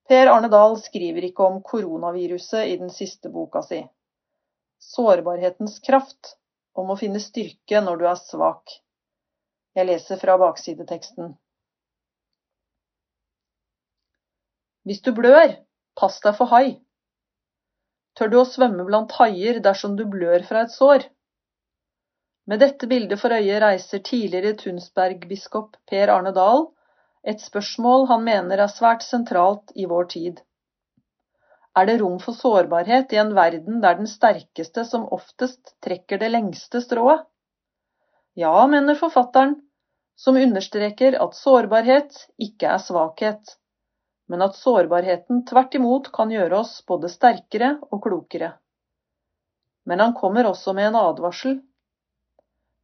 Per 0.05 0.29
Arne 0.29 0.49
Dahl 0.51 0.75
skriver 0.77 1.29
ikke 1.29 1.45
om 1.47 1.61
koronaviruset 1.65 2.67
i 2.73 2.75
den 2.81 2.91
siste 2.93 3.31
boka 3.33 3.63
si. 3.65 3.79
Sårbarhetens 4.83 5.79
kraft, 5.85 6.35
om 6.75 6.91
å 6.91 6.99
finne 6.99 7.23
styrke 7.23 7.79
når 7.81 8.01
du 8.01 8.05
er 8.11 8.19
svak. 8.19 8.75
Jeg 9.75 9.87
leser 9.87 10.19
fra 10.21 10.35
baksideteksten. 10.37 11.33
Hvis 14.85 15.01
du 15.01 15.11
blør, 15.17 15.55
pass 15.97 16.19
deg 16.21 16.37
for 16.37 16.51
hai. 16.53 16.77
Tør 18.15 18.31
du 18.31 18.37
å 18.39 18.47
svømme 18.47 18.85
blant 18.87 19.11
haier 19.17 19.59
dersom 19.65 19.95
du 19.99 20.05
blør 20.07 20.45
fra 20.47 20.61
et 20.65 20.73
sår? 20.73 21.07
Med 22.45 22.61
dette 22.61 22.87
bildet 22.87 23.19
for 23.19 23.33
øye 23.33 23.59
reiser 23.63 24.03
tidligere 24.05 24.53
Tunsberg-biskop 24.61 25.79
Per 25.89 26.13
Arne 26.13 26.31
Dahl 26.35 26.67
et 27.25 27.41
spørsmål 27.41 28.05
han 28.11 28.21
mener 28.27 28.61
er 28.61 28.69
svært 28.69 29.01
sentralt 29.01 29.73
i 29.73 29.87
vår 29.89 30.09
tid. 30.13 30.41
Er 31.75 31.89
det 31.89 31.97
rom 31.99 32.19
for 32.21 32.37
sårbarhet 32.37 33.13
i 33.15 33.19
en 33.19 33.33
verden 33.35 33.81
der 33.83 33.97
den 33.97 34.07
sterkeste 34.07 34.85
som 34.85 35.07
oftest 35.17 35.73
trekker 35.83 36.21
det 36.21 36.29
lengste 36.31 36.83
strået? 36.85 37.25
Ja, 38.37 38.53
mener 38.69 38.99
forfatteren, 38.99 39.57
som 40.15 40.37
understreker 40.37 41.17
at 41.23 41.35
sårbarhet 41.35 42.15
ikke 42.37 42.69
er 42.75 42.83
svakhet, 42.83 43.57
men 44.31 44.41
at 44.41 44.57
sårbarheten 44.57 45.43
tvert 45.45 45.75
imot 45.77 46.11
kan 46.13 46.31
gjøre 46.33 46.59
oss 46.63 46.79
både 46.87 47.09
sterkere 47.13 47.75
og 47.91 48.01
klokere. 48.03 48.53
Men 49.85 50.01
han 50.01 50.15
kommer 50.17 50.49
også 50.49 50.73
med 50.73 50.89
en 50.89 50.99
advarsel. 51.01 51.59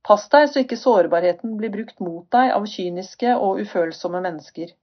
Pass 0.06 0.28
deg 0.34 0.50
så 0.50 0.62
ikke 0.62 0.78
sårbarheten 0.78 1.56
blir 1.58 1.74
brukt 1.74 2.00
mot 2.02 2.28
deg 2.34 2.54
av 2.54 2.68
kyniske 2.70 3.34
og 3.38 3.62
ufølsomme 3.62 4.22
mennesker. 4.22 4.74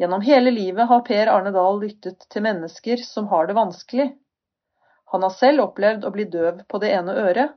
Gjennom 0.00 0.24
hele 0.24 0.50
livet 0.50 0.88
har 0.88 1.04
Per 1.06 1.30
Arne 1.32 1.52
Dahl 1.54 1.80
lyttet 1.80 2.24
til 2.32 2.44
mennesker 2.44 3.00
som 3.06 3.28
har 3.32 3.48
det 3.48 3.56
vanskelig. 3.56 4.08
Han 5.12 5.24
har 5.24 5.34
selv 5.36 5.66
opplevd 5.66 6.06
å 6.08 6.12
bli 6.12 6.24
døv 6.32 6.62
på 6.68 6.80
det 6.82 6.92
ene 6.96 7.16
øret, 7.24 7.52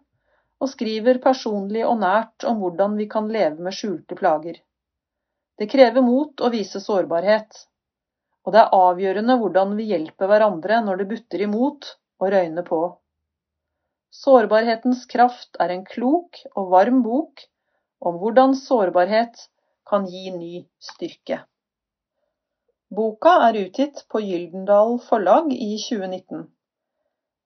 og 0.60 0.72
skriver 0.72 1.20
personlig 1.24 1.84
og 1.88 2.00
nært 2.04 2.44
om 2.48 2.60
hvordan 2.60 2.96
vi 3.00 3.08
kan 3.12 3.28
leve 3.32 3.64
med 3.64 3.76
skjulte 3.76 4.16
plager. 4.20 4.60
Det 5.56 5.70
krever 5.72 6.04
mot 6.04 6.42
å 6.44 6.52
vise 6.52 6.82
sårbarhet, 6.84 7.62
og 8.44 8.54
det 8.54 8.62
er 8.62 8.76
avgjørende 8.76 9.38
hvordan 9.40 9.74
vi 9.78 9.88
hjelper 9.94 10.30
hverandre 10.30 10.82
når 10.84 11.02
det 11.02 11.10
butter 11.14 11.44
imot 11.48 11.92
og 12.20 12.32
røyner 12.34 12.66
på. 12.68 12.80
Sårbarhetens 14.16 15.06
kraft 15.12 15.58
er 15.60 15.72
en 15.74 15.86
klok 15.88 16.42
og 16.54 16.72
varm 16.76 17.02
bok 17.04 17.46
om 18.06 18.20
hvordan 18.22 18.56
sårbarhet 18.60 19.48
kan 19.88 20.08
gi 20.12 20.32
ny 20.36 20.66
styrke. 20.92 21.42
Boka 22.96 23.34
er 23.48 23.58
utgitt 23.64 24.04
på 24.12 24.22
Gyldendal 24.24 25.00
Forlag 25.08 25.50
i 25.54 25.72
2019. 25.82 26.46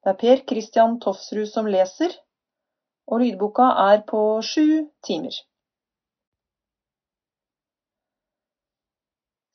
Det 0.03 0.12
er 0.12 0.18
Per 0.20 0.41
Christian 0.51 0.97
Tofsrud 1.03 1.47
som 1.49 1.70
leser, 1.70 2.12
og 3.10 3.24
lydboka 3.24 3.70
er 3.86 4.03
på 4.10 4.22
sju 4.45 4.89
timer. 5.05 5.34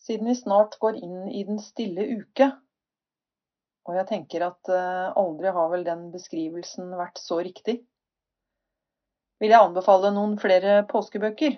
Siden 0.05 0.29
vi 0.29 0.37
snart 0.37 0.77
går 0.79 0.99
inn 1.01 1.29
i 1.33 1.45
den 1.49 1.59
stille 1.65 2.05
uke, 2.21 2.51
og 3.89 3.97
jeg 3.99 4.09
tenker 4.09 4.45
at 4.47 4.71
eh, 4.73 5.13
aldri 5.21 5.53
har 5.57 5.71
vel 5.73 5.85
den 5.87 6.09
beskrivelsen 6.13 6.91
vært 6.99 7.21
så 7.21 7.39
riktig. 7.45 7.79
Vil 9.41 9.53
jeg 9.53 9.65
anbefale 9.65 10.13
noen 10.15 10.37
flere 10.41 10.83
påskebøker? 10.91 11.57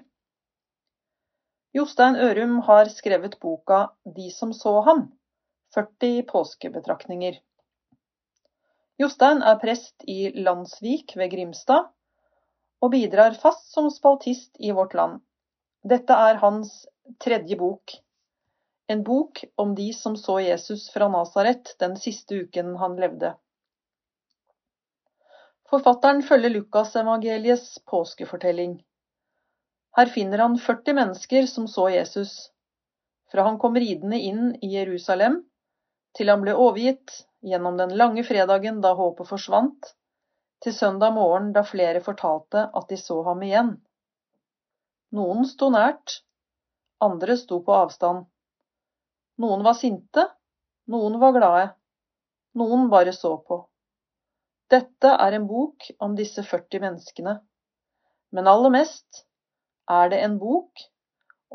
Jostein 1.77 2.17
Ørum 2.23 2.61
har 2.67 2.89
skrevet 2.89 3.37
boka 3.43 3.83
De 4.17 4.31
som 4.33 4.55
så 4.57 4.79
ham 4.87 5.03
40 5.75 6.23
påskebetraktninger. 6.31 7.37
Jostein 9.03 9.43
er 9.45 9.59
prest 9.61 10.07
i 10.09 10.31
Landsvik 10.39 11.19
ved 11.19 11.35
Grimstad, 11.35 11.91
og 12.81 12.95
bidrar 12.95 13.37
fast 13.43 13.75
som 13.75 13.91
spaltist 13.93 14.57
i 14.63 14.71
Vårt 14.73 14.95
Land. 14.95 15.21
Dette 15.85 16.15
er 16.15 16.41
hans 16.41 16.87
tredje 17.23 17.59
bok 17.61 17.99
en 18.87 19.03
bok 19.05 19.45
om 19.55 19.75
de 19.75 19.93
som 19.93 20.17
så 20.17 20.41
Jesus 20.41 20.91
fra 20.91 21.09
Nasaret 21.09 21.75
den 21.79 21.97
siste 21.97 22.35
uken 22.35 22.77
han 22.77 22.97
levde. 23.01 23.35
Forfatteren 25.71 26.23
følger 26.23 26.51
Lukasevangeliets 26.51 27.79
påskefortelling. 27.91 28.77
Her 29.97 30.07
finner 30.07 30.39
han 30.39 30.59
40 30.59 30.95
mennesker 30.95 31.47
som 31.51 31.67
så 31.69 31.89
Jesus, 31.91 32.53
fra 33.33 33.43
han 33.43 33.59
kom 33.59 33.75
ridende 33.75 34.21
inn 34.21 34.53
i 34.63 34.75
Jerusalem, 34.77 35.41
til 36.15 36.31
han 36.31 36.45
ble 36.45 36.55
overgitt, 36.55 37.25
gjennom 37.43 37.77
den 37.81 37.97
lange 37.99 38.23
fredagen 38.25 38.79
da 38.85 38.93
håpet 38.95 39.29
forsvant, 39.29 39.91
til 40.63 40.75
søndag 40.75 41.13
morgen 41.17 41.51
da 41.57 41.65
flere 41.67 42.01
fortalte 42.05 42.69
at 42.71 42.89
de 42.89 43.01
så 43.01 43.19
ham 43.27 43.43
igjen. 43.43 43.75
Noen 45.17 45.45
sto 45.49 45.69
nært, 45.75 46.21
andre 47.03 47.37
sto 47.37 47.61
på 47.67 47.75
avstand. 47.75 48.25
Noen 49.43 49.65
var 49.67 49.77
sinte, 49.77 50.23
noen 50.89 51.19
var 51.21 51.35
glade, 51.37 51.65
noen 52.57 52.87
bare 52.93 53.13
så 53.13 53.35
på. 53.45 53.59
Dette 54.73 55.13
er 55.13 55.37
en 55.37 55.47
bok 55.47 55.91
om 56.03 56.17
disse 56.19 56.43
40 56.43 56.83
menneskene, 56.83 57.37
men 58.33 58.49
aller 58.51 58.73
mest 58.75 59.27
er 59.93 60.11
det 60.11 60.23
en 60.25 60.39
bok 60.41 60.87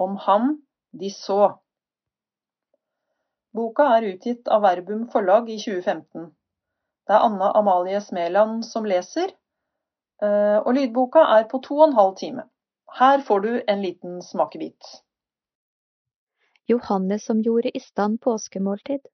om 0.06 0.16
ham 0.28 0.54
de 0.92 1.10
så. 1.12 1.42
Boka 3.52 3.90
er 3.98 4.08
utgitt 4.14 4.48
av 4.48 4.64
Verbum 4.64 5.08
forlag 5.12 5.50
i 5.52 5.58
2015. 5.60 6.30
Det 7.08 7.18
er 7.18 7.26
Anna 7.26 7.52
Amalie 7.60 8.00
Smeland 8.00 8.62
som 8.64 8.86
leser, 8.88 9.34
eh, 10.24 10.58
og 10.62 10.72
lydboka 10.78 11.26
er 11.36 11.50
på 11.52 11.60
to 11.66 11.82
og 11.82 11.90
en 11.90 11.98
halv 11.98 12.16
time. 12.22 12.46
Her 13.00 13.24
får 13.28 13.40
du 13.44 13.52
en 13.68 13.82
liten 13.84 14.22
smakebit. 14.24 15.02
Johannes 16.72 17.26
som 17.26 17.41
gjorde 17.41 17.76
i 17.78 17.80
stand 17.84 18.22
påskemåltid. 18.22 19.07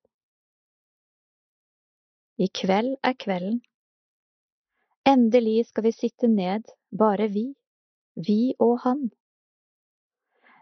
I 2.37 2.47
kveld 2.53 2.97
er 3.01 3.15
kvelden. 3.17 3.61
Endelig 5.09 5.67
skal 5.69 5.87
vi 5.87 5.91
sitte 5.95 6.27
ned, 6.27 6.67
bare 6.91 7.27
vi, 7.33 7.47
vi 8.27 8.53
og 8.59 8.75
han. 8.83 9.07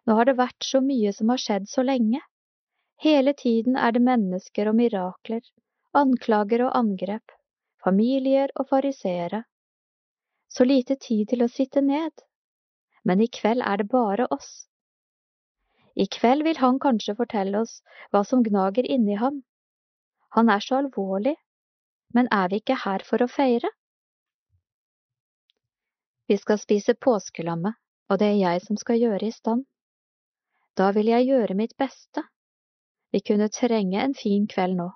Nå 0.05 0.15
har 0.19 0.29
det 0.29 0.37
vært 0.37 0.67
så 0.67 0.79
mye 0.85 1.11
som 1.17 1.33
har 1.33 1.41
skjedd 1.41 1.67
så 1.69 1.83
lenge. 1.83 2.21
Hele 3.01 3.33
tiden 3.33 3.75
er 3.75 3.91
det 3.91 4.03
mennesker 4.05 4.69
og 4.71 4.77
mirakler, 4.77 5.41
anklager 5.97 6.63
og 6.67 6.77
angrep, 6.79 7.33
familier 7.83 8.53
og 8.55 8.69
fariseere. 8.69 9.43
Så 10.47 10.63
lite 10.63 10.95
tid 10.95 11.27
til 11.33 11.43
å 11.43 11.51
sitte 11.51 11.83
ned. 11.83 12.23
Men 13.03 13.21
i 13.21 13.27
kveld 13.27 13.65
er 13.65 13.81
det 13.81 13.89
bare 13.91 14.29
oss. 14.31 14.67
I 15.95 16.07
kveld 16.11 16.43
vil 16.43 16.57
han 16.59 16.79
kanskje 16.83 17.15
fortelle 17.15 17.61
oss 17.63 17.79
hva 18.11 18.23
som 18.27 18.43
gnager 18.43 18.87
inni 18.97 19.15
ham. 19.21 19.41
Han 20.35 20.51
er 20.51 20.63
så 20.63 20.81
alvorlig, 20.81 21.35
men 22.13 22.27
er 22.35 22.49
vi 22.51 22.59
ikke 22.61 22.77
her 22.83 23.03
for 23.07 23.23
å 23.23 23.31
feire? 23.31 23.71
Vi 26.27 26.37
skal 26.41 26.59
spise 26.59 26.97
påskelammet, 27.07 27.77
og 28.09 28.19
det 28.19 28.31
er 28.33 28.39
jeg 28.41 28.65
som 28.65 28.77
skal 28.81 28.99
gjøre 28.99 29.29
i 29.29 29.33
stand. 29.35 29.63
Da 30.75 30.91
vil 30.91 31.07
jeg 31.07 31.29
gjøre 31.29 31.55
mitt 31.55 31.75
beste. 31.79 32.25
Vi 33.15 33.21
kunne 33.23 33.47
trenge 33.53 34.01
en 34.03 34.15
fin 34.17 34.47
kveld 34.51 34.75
nå. 34.79 34.89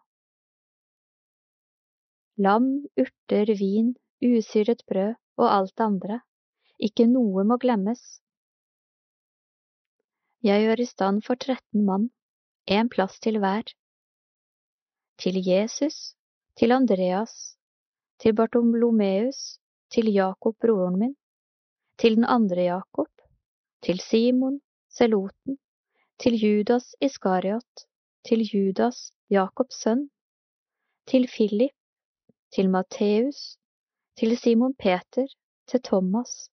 Lam, 2.43 2.67
urter, 2.99 3.51
vin, 3.59 3.93
usyret 4.23 4.83
brød 4.87 5.15
og 5.39 5.47
alt 5.47 5.75
det 5.77 5.85
andre. 5.85 6.19
Ikke 6.79 7.07
noe 7.07 7.45
må 7.47 7.57
glemmes. 7.59 8.19
Jeg 10.41 10.61
gjør 10.63 10.79
i 10.79 10.85
stand 10.87 11.17
for 11.27 11.35
13 11.35 11.81
mann, 11.83 12.05
en 12.71 12.89
plass 12.89 13.19
til 13.19 13.39
hver. 13.43 13.73
Til 15.19 15.39
Jesus, 15.43 16.15
til 16.55 16.71
Andreas, 16.71 17.57
til 18.23 18.35
Bartolomeus, 18.35 19.59
til 19.91 20.07
Jakob 20.13 20.55
broren 20.61 20.99
min, 20.99 21.15
til 21.99 22.15
den 22.15 22.23
andre 22.23 22.69
Jakob, 22.69 23.11
til 23.83 23.99
Simon, 23.99 24.61
Seloten, 24.89 25.59
til 26.19 26.39
Judas 26.39 26.95
Iskariot, 27.01 27.85
til 28.23 28.47
Judas, 28.53 29.11
Jakobs 29.29 29.83
sønn, 29.83 30.09
til 31.07 31.27
Philip, 31.27 31.75
til 32.55 32.69
Matteus, 32.69 33.59
til 34.15 34.37
Simon 34.37 34.75
Peter, 34.75 35.27
til 35.67 35.83
Thomas 35.83 36.51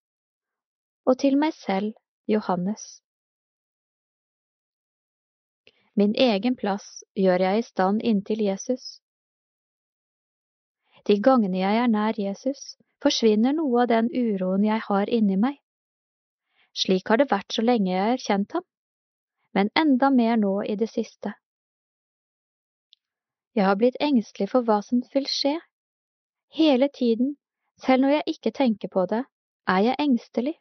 og 1.05 1.19
til 1.19 1.39
meg 1.39 1.55
selv, 1.55 1.95
Johannes. 2.29 3.06
Min 5.97 6.13
egen 6.21 6.57
plass 6.61 7.05
gjør 7.17 7.41
jeg 7.41 7.59
i 7.59 7.65
stand 7.65 8.03
inntil 8.05 8.43
Jesus. 8.45 8.99
De 11.09 11.17
gangene 11.23 11.63
jeg 11.63 11.79
er 11.81 11.89
nær 11.89 12.19
Jesus, 12.21 12.77
forsvinner 13.01 13.55
noe 13.57 13.85
av 13.85 13.89
den 13.93 14.11
uroen 14.13 14.67
jeg 14.67 14.83
har 14.89 15.09
inni 15.09 15.39
meg. 15.41 15.57
Slik 16.77 17.09
har 17.09 17.23
det 17.23 17.31
vært 17.31 17.57
så 17.57 17.65
lenge 17.65 17.93
jeg 17.95 18.11
har 18.11 18.21
kjent 18.21 18.59
ham, 18.59 18.67
men 19.57 19.73
enda 19.83 20.11
mer 20.13 20.37
nå 20.37 20.59
i 20.69 20.77
det 20.77 20.91
siste. 20.93 21.33
Jeg 23.57 23.65
har 23.65 23.79
blitt 23.81 23.97
engstelig 24.05 24.51
for 24.53 24.69
hva 24.69 24.83
som 24.85 25.01
vil 25.15 25.29
skje. 25.33 25.55
Hele 26.53 26.91
tiden, 26.93 27.37
selv 27.81 28.05
når 28.05 28.19
jeg 28.19 28.35
ikke 28.35 28.53
tenker 28.59 28.93
på 28.93 29.07
det, 29.09 29.23
er 29.65 29.81
jeg 29.87 29.97
engstelig. 30.03 30.59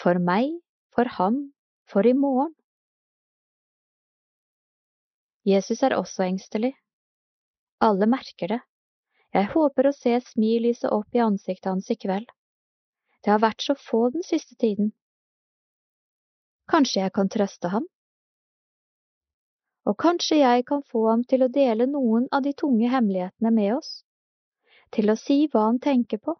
For 0.00 0.16
meg, 0.16 0.56
for 0.96 1.12
ham, 1.18 1.50
for 1.84 2.08
i 2.08 2.14
morgen. 2.16 2.54
Jesus 5.46 5.82
er 5.86 5.94
også 5.94 6.24
engstelig. 6.26 6.72
Alle 7.80 8.08
merker 8.10 8.50
det. 8.50 8.60
Jeg 9.34 9.50
håper 9.52 9.86
å 9.86 9.94
se 9.94 10.14
smil 10.32 10.64
lyse 10.66 10.88
opp 10.90 11.14
i 11.14 11.22
ansiktet 11.22 11.68
hans 11.70 11.90
i 11.92 11.96
kveld. 12.02 12.26
Det 13.22 13.30
har 13.30 13.42
vært 13.42 13.62
så 13.62 13.76
få 13.78 14.08
den 14.14 14.24
siste 14.26 14.56
tiden. 14.58 14.90
Kanskje 16.70 17.04
jeg 17.04 17.12
kan 17.14 17.30
trøste 17.30 17.70
ham? 17.70 17.86
Og 19.86 19.94
kanskje 20.02 20.40
jeg 20.40 20.64
kan 20.66 20.82
få 20.82 21.04
ham 21.10 21.22
til 21.30 21.46
å 21.46 21.52
dele 21.52 21.86
noen 21.90 22.26
av 22.34 22.42
de 22.42 22.52
tunge 22.58 22.90
hemmelighetene 22.90 23.52
med 23.54 23.76
oss, 23.76 23.90
til 24.90 25.12
å 25.12 25.18
si 25.20 25.44
hva 25.52 25.68
han 25.68 25.78
tenker 25.82 26.18
på, 26.18 26.34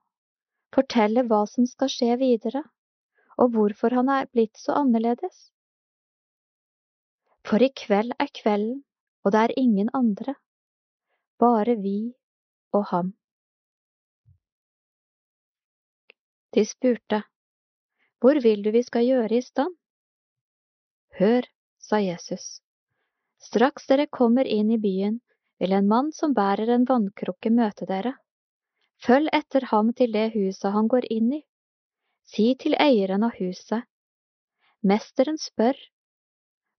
fortelle 0.75 1.23
hva 1.31 1.45
som 1.51 1.69
skal 1.71 1.93
skje 1.93 2.17
videre, 2.23 2.65
og 3.39 3.55
hvorfor 3.55 3.95
han 3.95 4.11
er 4.11 4.27
blitt 4.33 4.59
så 4.59 4.81
annerledes. 4.81 5.53
For 7.47 7.63
i 7.63 7.71
kveld 7.71 8.17
er 8.19 8.35
kvelden, 8.35 8.83
og 9.27 9.33
det 9.35 9.41
er 9.43 9.59
ingen 9.59 9.89
andre, 9.99 10.37
bare 11.43 11.75
vi 11.83 12.15
og 12.73 12.85
ham. 12.93 13.09
De 16.55 16.63
spurte, 16.65 17.25
Hvor 18.23 18.39
vil 18.43 18.63
du 18.63 18.71
vi 18.71 18.83
skal 18.87 19.05
gjøre 19.05 19.35
i 19.35 19.43
stand? 19.43 19.75
Hør, 21.19 21.43
sa 21.79 21.99
Jesus. 21.99 22.61
Straks 23.43 23.91
dere 23.91 24.07
kommer 24.07 24.47
inn 24.47 24.71
i 24.71 24.79
byen, 24.79 25.19
vil 25.59 25.75
en 25.75 25.91
mann 25.91 26.13
som 26.13 26.33
bærer 26.35 26.71
en 26.77 26.87
vannkrukke 26.89 27.51
møte 27.51 27.91
dere. 27.91 28.15
Følg 29.03 29.29
etter 29.35 29.67
ham 29.73 29.93
til 29.93 30.15
det 30.15 30.31
huset 30.39 30.73
han 30.73 30.89
går 30.89 31.11
inn 31.11 31.35
i. 31.41 31.43
Si 32.31 32.55
til 32.63 32.79
eieren 32.79 33.27
av 33.27 33.35
huset. 33.41 33.83
Mesteren 34.87 35.37
spør, 35.43 35.77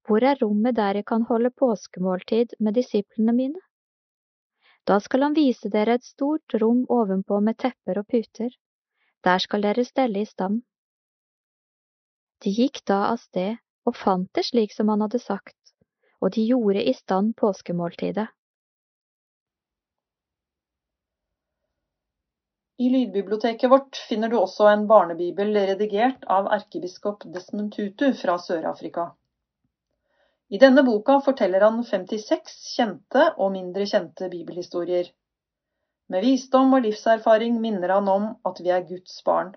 hvor 0.07 0.23
er 0.23 0.39
rommet 0.41 0.75
der 0.75 1.01
jeg 1.01 1.05
kan 1.05 1.25
holde 1.29 1.51
påskemåltid 1.51 2.55
med 2.59 2.77
disiplene 2.79 3.35
mine? 3.35 3.61
Da 4.87 4.99
skal 5.03 5.27
han 5.27 5.35
vise 5.35 5.69
dere 5.69 5.97
et 5.99 6.07
stort 6.07 6.57
rom 6.61 6.85
ovenpå 6.89 7.39
med 7.43 7.59
tepper 7.59 7.99
og 7.99 8.07
puter. 8.07 8.49
Der 9.23 9.43
skal 9.43 9.67
dere 9.67 9.83
stelle 9.83 10.23
i 10.23 10.29
stand. 10.29 10.61
De 12.43 12.53
gikk 12.53 12.85
da 12.87 13.03
av 13.11 13.19
sted 13.19 13.57
og 13.85 13.95
fant 13.95 14.29
det 14.33 14.45
slik 14.47 14.71
som 14.73 14.89
han 14.93 15.03
hadde 15.03 15.19
sagt 15.19 15.57
og 16.19 16.33
de 16.33 16.45
gjorde 16.49 16.83
i 16.83 16.93
stand 16.93 17.35
påskemåltidet. 17.37 18.27
I 22.77 22.89
lydbiblioteket 22.93 23.71
vårt 23.71 23.97
finner 24.09 24.29
du 24.29 24.37
også 24.37 24.67
en 24.69 24.85
barnebibel 24.89 25.55
redigert 25.55 26.27
av 26.29 26.49
erkebiskop 26.53 27.25
Desmond 27.33 27.71
Tutu 27.73 28.11
fra 28.19 28.35
Sør-Afrika. 28.37 29.07
I 30.49 30.57
denne 30.57 30.83
boka 30.87 31.19
forteller 31.23 31.63
han 31.65 31.81
56 31.83 32.57
kjente 32.75 33.23
og 33.35 33.51
mindre 33.51 33.85
kjente 33.89 34.29
bibelhistorier. 34.31 35.09
Med 36.07 36.23
visdom 36.23 36.71
og 36.77 36.85
livserfaring 36.85 37.57
minner 37.59 37.91
han 37.97 38.07
om 38.07 38.27
at 38.47 38.61
vi 38.63 38.71
er 38.71 38.85
Guds 38.87 39.17
barn. 39.27 39.51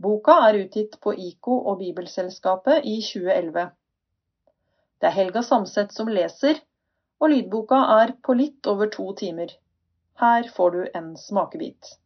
Boka 0.00 0.36
er 0.46 0.60
utgitt 0.62 0.94
på 1.02 1.12
IKO 1.12 1.56
og 1.72 1.80
Bibelselskapet 1.80 2.86
i 2.86 3.00
2011. 3.02 3.64
Det 5.00 5.08
er 5.08 5.16
Helga 5.16 5.42
Samset 5.42 5.92
som 5.96 6.08
leser, 6.08 6.60
og 7.20 7.32
lydboka 7.32 7.80
er 8.00 8.14
på 8.22 8.36
litt 8.38 8.68
over 8.70 8.88
to 8.94 9.10
timer. 9.18 9.50
Her 10.22 10.46
får 10.54 10.70
du 10.76 10.80
en 10.94 11.10
smakebit. 11.16 11.96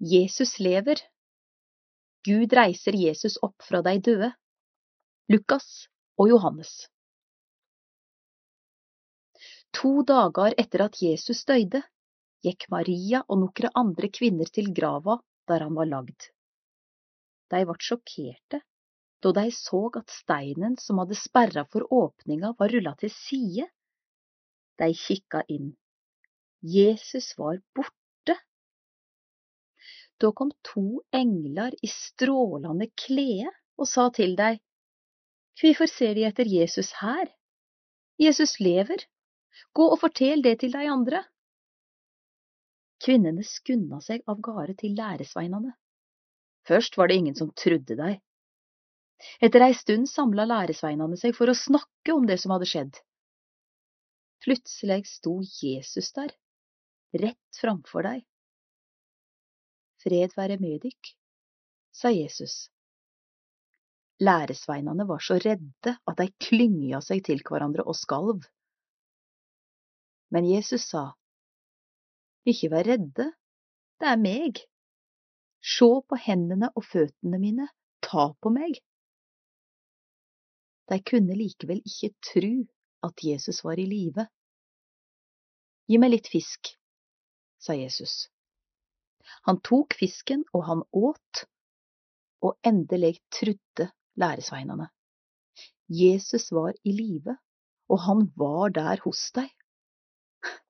Jesus 0.00 0.56
lever. 0.58 1.02
Gud 2.24 2.56
reiser 2.56 2.96
Jesus 2.96 3.36
opp 3.42 3.62
fra 3.68 3.82
de 3.84 3.98
døde. 4.08 4.32
Lukas 5.32 5.88
og 6.20 6.28
Johannes. 6.28 6.72
To 9.74 10.02
dager 10.06 10.54
etter 10.60 10.84
at 10.84 11.00
Jesus 11.02 11.44
døde, 11.48 11.80
gikk 12.44 12.68
Maria 12.74 13.22
og 13.28 13.40
noen 13.40 13.72
andre 13.80 14.10
kvinner 14.12 14.50
til 14.52 14.68
grava 14.76 15.16
der 15.48 15.64
han 15.64 15.74
var 15.78 15.88
lagd. 15.88 16.28
De 17.50 17.64
ble 17.64 17.76
sjokkerte 17.80 18.60
da 19.24 19.32
de 19.32 19.48
så 19.56 19.80
at 19.96 20.12
steinen 20.12 20.76
som 20.76 21.00
hadde 21.00 21.16
sperra 21.16 21.64
for 21.72 21.86
åpninga, 21.88 22.52
var 22.58 22.68
rulla 22.68 22.92
til 23.00 23.12
side. 23.12 23.64
De 24.76 24.90
kikka 24.92 25.40
inn. 25.48 25.70
Jesus 26.60 27.30
var 27.38 27.62
borte. 27.76 28.36
Da 30.20 30.32
kom 30.36 30.52
to 30.68 31.00
engler 31.16 31.72
i 31.80 31.88
strålende 31.88 32.90
klede 33.06 33.48
og 33.80 33.88
sa 33.88 34.10
til 34.12 34.36
dei, 34.36 34.58
Hvorfor 35.60 35.90
ser 35.90 36.14
de 36.18 36.26
etter 36.26 36.48
Jesus 36.50 36.92
her? 37.00 37.30
Jesus 38.20 38.58
lever. 38.60 39.06
Gå 39.74 39.86
og 39.92 40.00
fortell 40.00 40.42
det 40.42 40.58
til 40.60 40.74
de 40.74 40.84
andre. 40.90 41.22
Kvinnene 43.04 43.44
skunda 43.46 44.00
seg 44.02 44.22
av 44.30 44.40
gårde 44.42 44.74
til 44.80 44.94
læresveinene. 44.98 45.74
Først 46.66 46.96
var 46.96 47.10
det 47.10 47.18
ingen 47.20 47.36
som 47.36 47.50
trodde 47.52 47.96
dei, 47.98 48.14
etter 49.44 49.64
ei 49.66 49.74
stund 49.76 50.08
samla 50.10 50.46
læresveinene 50.48 51.18
seg 51.20 51.36
for 51.36 51.50
å 51.50 51.56
snakke 51.58 52.14
om 52.14 52.26
det 52.28 52.38
som 52.42 52.54
hadde 52.54 52.68
skjedd. 52.70 53.00
Plutselig 54.44 55.04
sto 55.08 55.38
Jesus 55.44 56.10
der, 56.16 56.32
rett 57.24 57.60
framfor 57.60 58.08
dei. 58.08 58.18
Fred 60.04 60.34
være 60.36 60.58
med 60.60 60.82
dykk, 60.84 61.12
sa 61.94 62.12
Jesus. 62.12 62.66
Læresveinene 64.22 65.08
var 65.08 65.18
så 65.18 65.38
redde 65.42 65.96
at 66.06 66.18
de 66.20 66.28
klynga 66.38 67.00
seg 67.02 67.24
til 67.26 67.40
hverandre 67.42 67.82
og 67.82 67.96
skalv. 67.98 68.44
Men 70.30 70.46
Jesus 70.46 70.86
sa, 70.92 71.08
Ikke 72.46 72.70
vær 72.70 72.86
redde, 72.86 73.32
det 74.00 74.10
er 74.10 74.20
meg. 74.20 74.60
Sjå 75.64 76.04
på 76.06 76.18
hendene 76.20 76.70
og 76.76 76.84
føttene 76.86 77.40
mine, 77.40 77.66
ta 78.04 78.28
på 78.38 78.52
meg. 78.54 78.78
De 80.92 80.98
kunne 81.00 81.34
likevel 81.34 81.80
ikke 81.80 82.12
tru 82.28 82.52
at 83.06 83.24
Jesus 83.24 83.62
var 83.64 83.80
i 83.80 83.88
live. 83.88 84.26
Gi 85.88 85.98
meg 85.98 86.12
litt 86.12 86.28
fisk, 86.30 86.74
sa 87.58 87.74
Jesus. 87.76 88.28
Han 89.48 89.58
tok 89.64 89.96
fisken, 89.96 90.44
og 90.52 90.66
han 90.68 90.84
åt, 90.92 91.44
og 92.44 92.58
endelig 92.68 93.16
trudde 93.32 93.88
læresveinene. 94.20 94.88
Jesus 95.88 96.50
var 96.52 96.72
i 96.84 96.92
live, 96.92 97.36
og 97.88 98.00
han 98.06 98.26
var 98.36 98.72
der 98.74 99.02
hos 99.04 99.30
dei. 99.36 99.48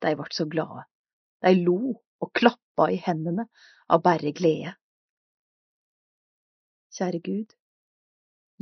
De 0.02 0.14
ble 0.18 0.30
så 0.34 0.46
glade. 0.50 0.86
De 1.44 1.54
lo 1.58 1.96
og 2.20 2.32
klappa 2.34 2.88
i 2.90 3.00
hendene 3.06 3.48
av 3.88 4.02
bare 4.02 4.32
glede. 4.32 4.74
Kjære 6.94 7.20
Gud, 7.26 7.54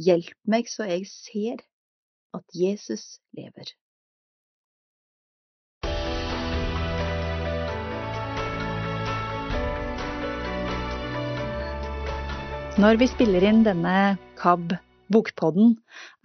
Hjelp 0.01 0.39
meg 0.49 0.70
så 0.72 0.87
jeg 0.89 1.05
ser 1.05 1.61
at 2.33 2.45
Jesus 2.57 3.20
lever. 3.37 3.74
Når 12.80 12.97
vi 12.97 13.07
spiller 13.12 13.45
inn 13.45 13.61
denne 13.66 14.16
KAB 14.43 14.72
Bokpodden, 15.12 15.76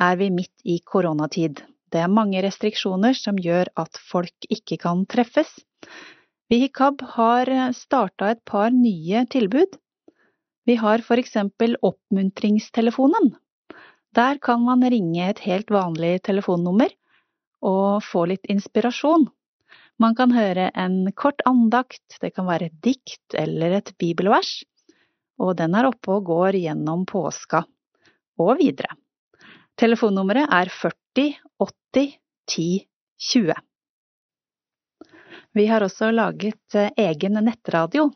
er 0.02 0.16
vi 0.18 0.32
midt 0.34 0.64
i 0.66 0.80
koronatid. 0.82 1.60
Det 1.94 2.00
er 2.02 2.10
mange 2.10 2.42
restriksjoner 2.42 3.14
som 3.18 3.38
gjør 3.38 3.70
at 3.78 4.00
folk 4.10 4.48
ikke 4.50 4.80
kan 4.82 5.04
treffes. 5.12 5.52
Vi 6.50 6.64
i 6.66 6.70
KAB 6.74 7.04
har 7.14 7.52
starta 7.78 8.32
et 8.34 8.42
par 8.48 8.72
nye 8.74 9.22
tilbud. 9.30 9.78
Vi 10.66 10.80
har 10.82 11.04
eksempel 11.22 11.78
Oppmuntringstelefonen, 11.86 13.36
der 14.18 14.42
kan 14.42 14.66
man 14.66 14.82
ringe 14.82 15.30
et 15.30 15.40
helt 15.46 15.70
vanlig 15.70 16.24
telefonnummer 16.24 16.90
og 17.62 18.02
få 18.04 18.26
litt 18.34 18.50
inspirasjon. 18.50 19.30
Man 20.02 20.16
kan 20.18 20.34
høre 20.34 20.72
en 20.74 21.12
kort 21.14 21.42
andakt, 21.46 22.18
det 22.22 22.34
kan 22.34 22.50
være 22.50 22.72
et 22.72 22.82
dikt 22.82 23.38
eller 23.38 23.78
et 23.78 23.94
bibelvers, 24.02 24.64
og 25.38 25.56
den 25.62 25.78
er 25.78 25.88
oppe 25.94 26.18
og 26.18 26.26
går 26.34 26.58
gjennom 26.66 27.06
påska 27.06 27.68
og 28.42 28.58
videre. 28.62 28.96
Telefonnummeret 29.78 30.50
er 30.54 30.72
40 30.74 31.28
80 31.62 32.14
10 32.48 32.68
20. 33.32 33.54
Vi 35.58 35.66
har 35.66 35.82
også 35.82 36.12
laget 36.12 36.76
eh, 36.76 36.92
egen 36.98 37.40
nettradio. 37.46 38.12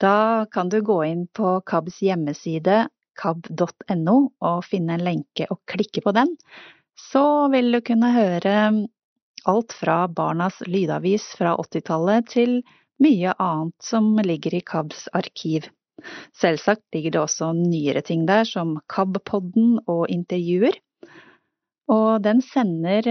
Da 0.00 0.46
kan 0.50 0.68
du 0.68 0.80
gå 0.82 0.98
inn 1.06 1.26
på 1.30 1.60
KABs 1.66 2.00
hjemmeside 2.02 2.88
kab.no 3.18 4.16
og 4.42 4.64
finne 4.66 4.96
en 4.96 5.04
lenke 5.06 5.46
og 5.50 5.60
klikke 5.70 6.02
på 6.02 6.14
den. 6.16 6.34
Så 6.98 7.48
vil 7.52 7.70
du 7.72 7.80
kunne 7.86 8.10
høre 8.14 8.56
alt 9.48 9.74
fra 9.74 10.06
Barnas 10.08 10.60
lydavis 10.66 11.28
fra 11.38 11.54
80-tallet 11.58 12.28
til 12.34 12.58
mye 13.02 13.34
annet 13.38 13.76
som 13.82 14.12
ligger 14.22 14.58
i 14.58 14.64
KABs 14.66 15.08
arkiv. 15.18 15.70
Selvsagt 16.36 16.84
ligger 16.94 17.14
det 17.14 17.20
også 17.22 17.52
nyere 17.56 18.02
ting 18.06 18.26
der, 18.28 18.46
som 18.48 18.78
KAB-podden 18.92 19.78
og 19.86 20.06
intervjuer. 20.12 20.78
Og 21.92 22.22
den 22.24 22.40
sender 22.46 23.06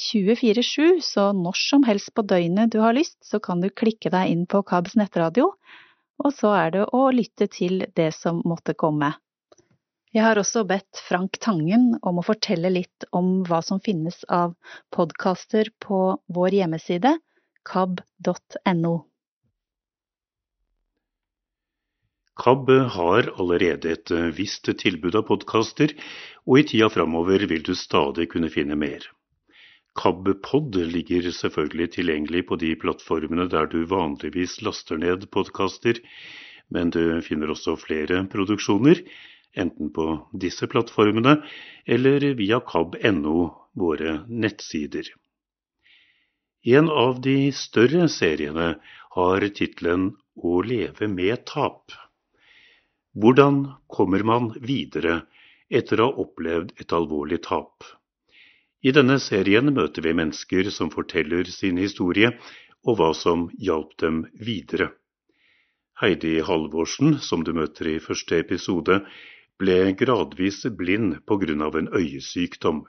24-7, 0.00 0.56
eh, 0.86 1.02
så 1.04 1.30
når 1.36 1.58
som 1.60 1.84
helst 1.86 2.14
på 2.16 2.24
døgnet 2.26 2.72
du 2.72 2.80
har 2.82 2.96
lyst, 2.96 3.18
så 3.24 3.38
kan 3.42 3.60
du 3.60 3.68
klikke 3.70 4.10
deg 4.12 4.32
inn 4.32 4.46
på 4.50 4.62
KABs 4.66 4.96
nettradio, 4.98 5.52
og 6.24 6.32
så 6.32 6.54
er 6.56 6.74
det 6.74 6.86
å 6.96 7.06
lytte 7.12 7.48
til 7.52 7.84
det 7.94 8.10
som 8.16 8.40
måtte 8.48 8.74
komme. 8.74 9.12
Jeg 10.16 10.24
har 10.24 10.38
også 10.40 10.62
bedt 10.64 11.00
Frank 11.04 11.36
Tangen 11.44 11.90
om 12.00 12.22
å 12.22 12.24
fortelle 12.24 12.70
litt 12.72 13.04
om 13.12 13.42
hva 13.44 13.58
som 13.60 13.82
finnes 13.84 14.22
av 14.32 14.54
podkaster 14.94 15.68
på 15.82 16.16
vår 16.32 16.56
hjemmeside 16.56 17.18
kab.no. 17.68 18.94
KAB 22.36 22.70
har 22.92 23.30
allerede 23.40 23.92
et 23.96 24.12
visst 24.36 24.68
tilbud 24.82 25.16
av 25.16 25.24
podkaster, 25.30 25.94
og 26.44 26.60
i 26.60 26.66
tida 26.68 26.90
framover 26.92 27.46
vil 27.48 27.62
du 27.64 27.72
stadig 27.74 28.28
kunne 28.32 28.50
finne 28.52 28.76
mer. 28.76 29.06
KABpod 29.96 30.76
ligger 30.92 31.30
selvfølgelig 31.32 31.88
tilgjengelig 31.94 32.42
på 32.50 32.58
de 32.60 32.74
plattformene 32.76 33.48
der 33.48 33.70
du 33.72 33.78
vanligvis 33.88 34.58
laster 34.66 35.00
ned 35.00 35.24
podkaster, 35.32 36.02
men 36.68 36.92
du 36.92 37.00
finner 37.24 37.54
også 37.54 37.78
flere 37.80 38.24
produksjoner 38.28 39.00
enten 39.56 39.88
på 39.96 40.06
disse 40.36 40.68
plattformene 40.68 41.38
eller 41.88 42.26
via 42.36 42.60
kab.no, 42.60 43.48
våre 43.76 44.18
nettsider. 44.28 45.08
En 46.66 46.90
av 46.90 47.20
de 47.24 47.52
større 47.54 48.08
seriene 48.12 48.74
har 49.16 49.48
tittelen 49.56 50.10
Å 50.36 50.58
leve 50.60 51.06
med 51.08 51.46
tap. 51.48 51.94
Hvordan 53.16 53.70
kommer 53.88 54.20
man 54.28 54.50
videre 54.60 55.22
etter 55.72 56.02
å 56.02 56.10
ha 56.10 56.24
opplevd 56.24 56.74
et 56.82 56.92
alvorlig 56.92 57.38
tap? 57.46 57.86
I 58.84 58.92
denne 58.92 59.16
serien 59.24 59.72
møter 59.72 60.04
vi 60.04 60.12
mennesker 60.18 60.68
som 60.74 60.90
forteller 60.92 61.48
sin 61.48 61.80
historie, 61.80 62.34
og 62.84 62.98
hva 63.00 63.08
som 63.16 63.46
hjalp 63.56 63.96
dem 64.04 64.20
videre. 64.36 64.90
Heidi 65.96 66.42
Halvorsen, 66.44 67.16
som 67.24 67.40
du 67.40 67.54
møter 67.56 67.88
i 67.94 68.02
første 68.04 68.36
episode, 68.44 69.00
ble 69.56 69.78
gradvis 69.96 70.66
blind 70.76 71.22
pga. 71.24 71.72
en 71.80 71.88
øyesykdom. 71.88 72.84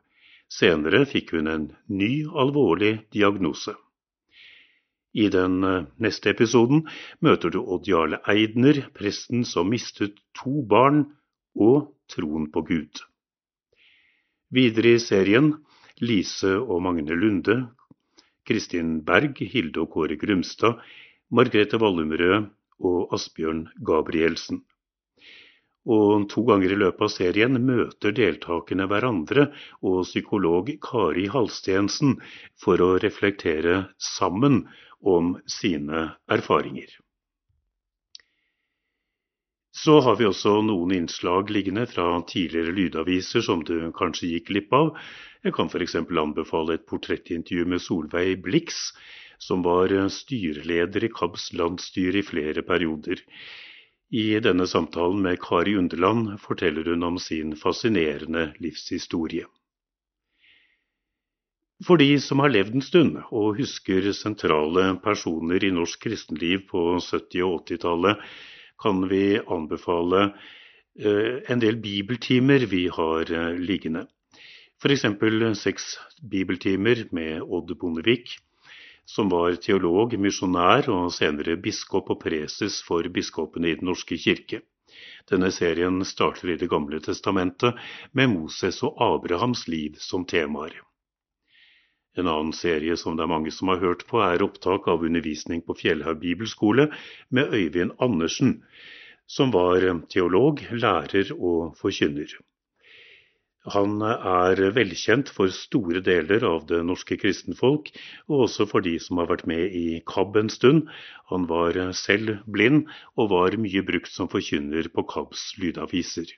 Senere 0.51 1.05
fikk 1.05 1.32
hun 1.38 1.47
en 1.47 1.71
ny, 1.88 2.28
alvorlig 2.28 3.07
diagnose. 3.15 3.80
I 5.13 5.29
den 5.33 5.63
eh, 5.63 5.85
neste 6.03 6.31
episoden 6.33 6.83
møter 7.23 7.53
du 7.53 7.61
Odd 7.61 7.87
Jarle 7.87 8.19
Eidner, 8.27 8.83
presten 8.93 9.45
som 9.45 9.69
mistet 9.71 10.19
to 10.35 10.61
barn, 10.67 11.05
og 11.57 11.93
troen 12.11 12.51
på 12.53 12.61
Gud. 12.67 13.01
Videre 14.53 14.93
i 14.95 15.01
serien 15.01 15.55
Lise 15.99 16.53
og 16.59 16.83
Magne 16.85 17.17
Lunde, 17.17 17.57
Kristin 18.47 19.01
Berg, 19.03 19.41
Hilde 19.41 19.81
og 19.83 19.91
Kåre 19.95 20.15
Grumstad, 20.19 20.77
Margrethe 21.33 21.79
Wallumrød 21.81 22.47
og 22.79 23.13
Asbjørn 23.17 23.65
Gabrielsen. 23.83 24.61
Og 25.87 26.27
to 26.31 26.43
ganger 26.47 26.73
i 26.75 26.79
løpet 26.79 27.05
av 27.07 27.11
serien 27.11 27.59
møter 27.63 28.13
deltakerne 28.15 28.87
hverandre 28.91 29.47
og 29.81 30.01
psykolog 30.03 30.73
Kari 30.83 31.27
Halstensen 31.31 32.17
for 32.59 32.83
å 32.83 32.89
reflektere 32.99 33.85
sammen 33.97 34.65
om 35.03 35.35
sine 35.45 36.09
erfaringer. 36.31 36.89
Så 39.77 39.99
har 40.01 40.15
vi 40.17 40.25
også 40.25 40.55
noen 40.65 40.95
innslag 40.95 41.51
liggende 41.53 41.83
fra 41.85 42.07
tidligere 42.25 42.73
lydaviser 42.73 43.43
som 43.45 43.61
du 43.67 43.91
kanskje 43.93 44.31
gikk 44.31 44.47
glipp 44.49 44.73
av. 44.73 44.89
Jeg 45.45 45.53
kan 45.53 45.69
f.eks. 45.69 45.95
anbefale 46.01 46.79
et 46.79 46.87
portrettintervju 46.89 47.67
med 47.69 47.83
Solveig 47.85 48.41
Blix, 48.41 48.79
som 49.37 49.61
var 49.61 49.93
styreleder 50.09 51.05
i 51.05 51.11
KABs 51.13 51.51
landsstyre 51.53 52.23
i 52.23 52.25
flere 52.25 52.65
perioder. 52.65 53.21
I 54.09 54.39
denne 54.41 54.65
samtalen 54.67 55.21
med 55.21 55.37
Kari 55.43 55.75
Underland 55.77 56.39
forteller 56.41 56.89
hun 56.89 57.03
om 57.03 57.21
sin 57.21 57.53
fascinerende 57.59 58.53
livshistorie. 58.63 59.45
For 61.86 61.99
de 62.01 62.15
som 62.17 62.39
har 62.41 62.49
levd 62.49 62.80
en 62.80 62.82
stund 62.82 63.17
og 63.30 63.59
husker 63.59 64.07
sentrale 64.17 64.95
personer 65.03 65.61
i 65.61 65.69
norsk 65.69 66.07
kristenliv 66.07 66.63
på 66.71 66.95
70- 66.97 67.43
og 67.45 67.67
80-tallet, 67.69 68.23
kan 68.82 69.03
vi 69.11 69.38
anbefale 69.38 70.23
eh, 70.97 71.38
en 71.53 71.61
del 71.61 71.78
bibeltimer 71.82 72.65
vi 72.71 72.88
har 72.93 73.30
eh, 73.30 73.59
liggende. 73.61 74.07
F.eks. 74.82 75.05
seks 75.61 75.86
bibeltimer 76.21 77.03
med 77.11 77.45
Odd 77.45 77.78
Bondevik, 77.78 78.34
som 79.05 79.30
var 79.30 79.55
teolog, 79.61 80.17
misjonær 80.17 80.89
og 80.89 81.13
senere 81.13 81.59
biskop 81.61 82.09
og 82.09 82.21
preses 82.25 82.82
for 82.86 83.05
biskopene 83.13 83.69
i 83.69 83.78
Den 83.78 83.89
norske 83.91 84.17
kirke. 84.17 84.63
Denne 85.30 85.53
serien 85.53 86.01
starter 86.05 86.55
i 86.55 86.57
Det 86.57 86.69
gamle 86.73 86.99
testamentet 87.05 87.78
med 88.13 88.34
Moses 88.34 88.82
og 88.82 88.97
Abrahams 88.97 89.67
liv 89.69 89.97
som 90.01 90.25
temaer. 90.25 90.82
En 92.18 92.28
annen 92.28 92.53
serie 92.57 92.97
som 92.97 93.18
det 93.18 93.26
er 93.28 93.30
mange 93.30 93.51
som 93.53 93.70
har 93.70 93.82
hørt 93.84 94.07
på, 94.09 94.18
er 94.26 94.41
opptak 94.41 94.88
av 94.89 95.03
undervisning 95.05 95.61
på 95.65 95.76
Fjellhaug 95.78 96.18
bibelskole 96.24 96.88
med 97.30 97.53
Øyvind 97.53 97.93
Andersen, 98.01 98.61
som 99.30 99.51
var 99.53 99.86
teolog, 100.09 100.63
lærer 100.72 101.34
og 101.38 101.76
forkynner. 101.78 102.32
Han 103.76 103.99
er 104.01 104.61
velkjent 104.72 105.30
for 105.36 105.51
store 105.51 105.99
deler 105.99 106.45
av 106.47 106.65
det 106.70 106.80
norske 106.88 107.18
kristenfolk, 107.20 107.91
og 108.32 108.45
også 108.47 108.68
for 108.72 108.86
de 108.86 108.95
som 109.03 109.20
har 109.20 109.28
vært 109.28 109.45
med 109.51 109.76
i 109.76 109.99
KAB 110.07 110.39
en 110.39 110.51
stund. 110.53 110.88
Han 111.34 111.49
var 111.51 111.76
selv 111.91 112.38
blind, 112.47 112.86
og 113.20 113.34
var 113.36 113.59
mye 113.59 113.84
brukt 113.84 114.13
som 114.13 114.32
forkynner 114.32 114.88
på 114.93 115.03
KABs 115.11 115.49
lydaviser. 115.59 116.32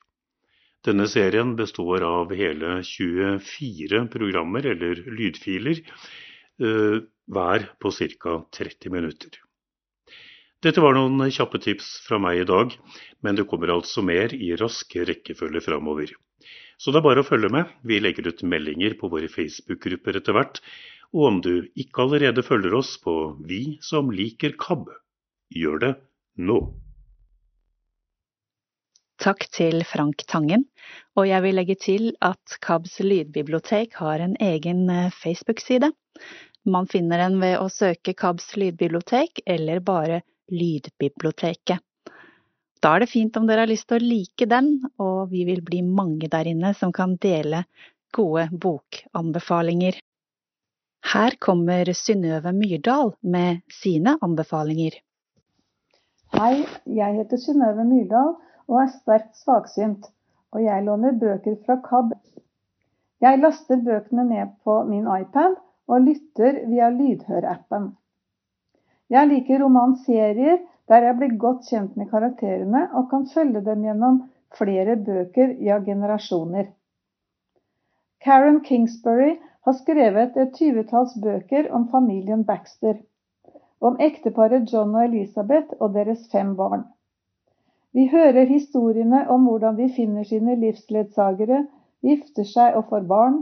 Denne 0.88 1.10
serien 1.12 1.58
består 1.60 2.06
av 2.08 2.32
hele 2.32 2.80
24 2.88 4.06
programmer, 4.14 4.66
eller 4.72 5.02
lydfiler, 5.12 5.82
eh, 6.64 6.98
hver 7.28 7.68
på 7.80 7.92
ca. 7.92 8.38
30 8.56 8.90
minutter. 8.90 9.42
Dette 10.64 10.82
var 10.84 10.96
noen 10.96 11.32
kjappe 11.32 11.60
tips 11.64 12.00
fra 12.08 12.20
meg 12.20 12.42
i 12.42 12.48
dag, 12.48 12.74
men 13.24 13.36
det 13.36 13.48
kommer 13.48 13.72
altså 13.76 14.04
mer 14.04 14.34
i 14.36 14.56
rask 14.60 14.96
rekkefølge 14.96 15.62
framover. 15.64 16.16
Så 16.80 16.92
det 16.92 17.00
er 17.00 17.08
bare 17.10 17.24
å 17.24 17.28
følge 17.28 17.52
med. 17.52 17.68
Vi 17.84 18.00
legger 18.00 18.28
ut 18.32 18.44
meldinger 18.44 18.96
på 19.00 19.12
våre 19.12 19.28
Facebook-grupper 19.32 20.20
etter 20.20 20.36
hvert. 20.36 20.60
Og 21.12 21.26
om 21.28 21.40
du 21.44 21.68
ikke 21.76 22.06
allerede 22.06 22.44
følger 22.46 22.76
oss 22.76 22.98
på 23.04 23.16
Vi 23.48 23.80
som 23.84 24.12
liker 24.12 24.56
KAB, 24.60 24.88
gjør 25.52 25.80
det 25.84 25.94
nå. 26.40 26.60
Takk 29.20 29.50
til 29.52 29.82
Frank 29.84 30.22
Tangen, 30.32 30.62
og 31.20 31.26
jeg 31.28 31.44
vil 31.44 31.58
legge 31.58 31.76
til 31.76 32.14
at 32.24 32.54
KABs 32.64 33.02
lydbibliotek 33.04 33.98
har 34.00 34.24
en 34.24 34.38
egen 34.40 34.86
eh, 34.94 35.10
Facebook-side. 35.12 35.90
Man 36.64 36.88
finner 36.88 37.20
den 37.26 37.36
ved 37.42 37.58
å 37.60 37.66
søke 37.68 38.14
KABs 38.16 38.54
lydbibliotek 38.56 39.44
eller 39.46 39.84
bare 39.84 40.22
Lydbiblioteket. 40.50 41.84
Da 42.80 42.96
er 42.96 43.04
det 43.04 43.12
fint 43.12 43.36
om 43.36 43.46
dere 43.46 43.66
har 43.66 43.70
lyst 43.70 43.90
til 43.92 44.00
å 44.00 44.08
like 44.08 44.48
den, 44.48 44.72
og 45.04 45.28
vi 45.36 45.44
vil 45.46 45.60
bli 45.68 45.84
mange 45.84 46.32
der 46.32 46.48
inne 46.48 46.72
som 46.80 46.96
kan 46.96 47.18
dele 47.20 47.66
gode 48.16 48.48
bokanbefalinger. 48.56 50.00
Her 51.12 51.36
kommer 51.44 51.92
Synnøve 51.92 52.56
Myrdal 52.56 53.18
med 53.22 53.66
sine 53.82 54.16
anbefalinger. 54.24 54.96
Hei, 56.40 56.54
jeg 56.88 57.20
heter 57.20 57.42
Synnøve 57.42 57.84
Myrdal 57.84 58.38
og 58.70 58.84
er 58.84 58.92
sterkt 58.94 59.36
svaksynt, 59.42 60.06
og 60.54 60.64
jeg 60.64 60.86
låner 60.86 61.18
bøker 61.22 61.58
fra 61.66 61.80
KAB. 61.86 62.14
Jeg 63.22 63.42
laster 63.42 63.82
bøkene 63.86 64.24
ned 64.30 64.54
på 64.64 64.84
min 64.88 65.10
iPad 65.10 65.58
og 65.90 66.06
lytter 66.06 66.62
via 66.70 66.90
lydhørappen. 66.94 67.90
Jeg 69.10 69.28
liker 69.28 69.64
romanserier 69.64 70.60
der 70.90 71.06
jeg 71.06 71.18
blir 71.18 71.38
godt 71.42 71.68
kjent 71.70 71.98
med 71.98 72.10
karakterene 72.14 72.86
og 72.94 73.10
kan 73.12 73.26
følge 73.34 73.62
dem 73.66 73.84
gjennom 73.86 74.22
flere 74.58 74.96
bøker, 75.06 75.54
ja 75.62 75.78
generasjoner. 75.86 76.70
Karen 78.26 78.62
Kingsbury 78.66 79.36
har 79.66 79.76
skrevet 79.78 80.38
et 80.38 80.56
tyvetalls 80.58 81.14
bøker 81.24 81.70
om 81.76 81.88
familien 81.92 82.46
Baxter, 82.46 82.98
om 83.82 84.00
ekteparet 84.00 84.74
John 84.74 84.96
og 84.96 85.06
Elizabeth 85.06 85.78
og 85.80 85.94
deres 85.94 86.26
fem 86.32 86.56
barn. 86.58 86.88
Vi 87.94 88.06
hører 88.08 88.46
historiene 88.46 89.24
om 89.34 89.48
hvordan 89.50 89.78
de 89.80 89.90
finner 89.96 90.28
sine 90.30 90.56
livsledsagere, 90.62 91.64
gifter 92.06 92.46
seg 92.46 92.76
og 92.78 92.90
får 92.92 93.08
barn, 93.10 93.40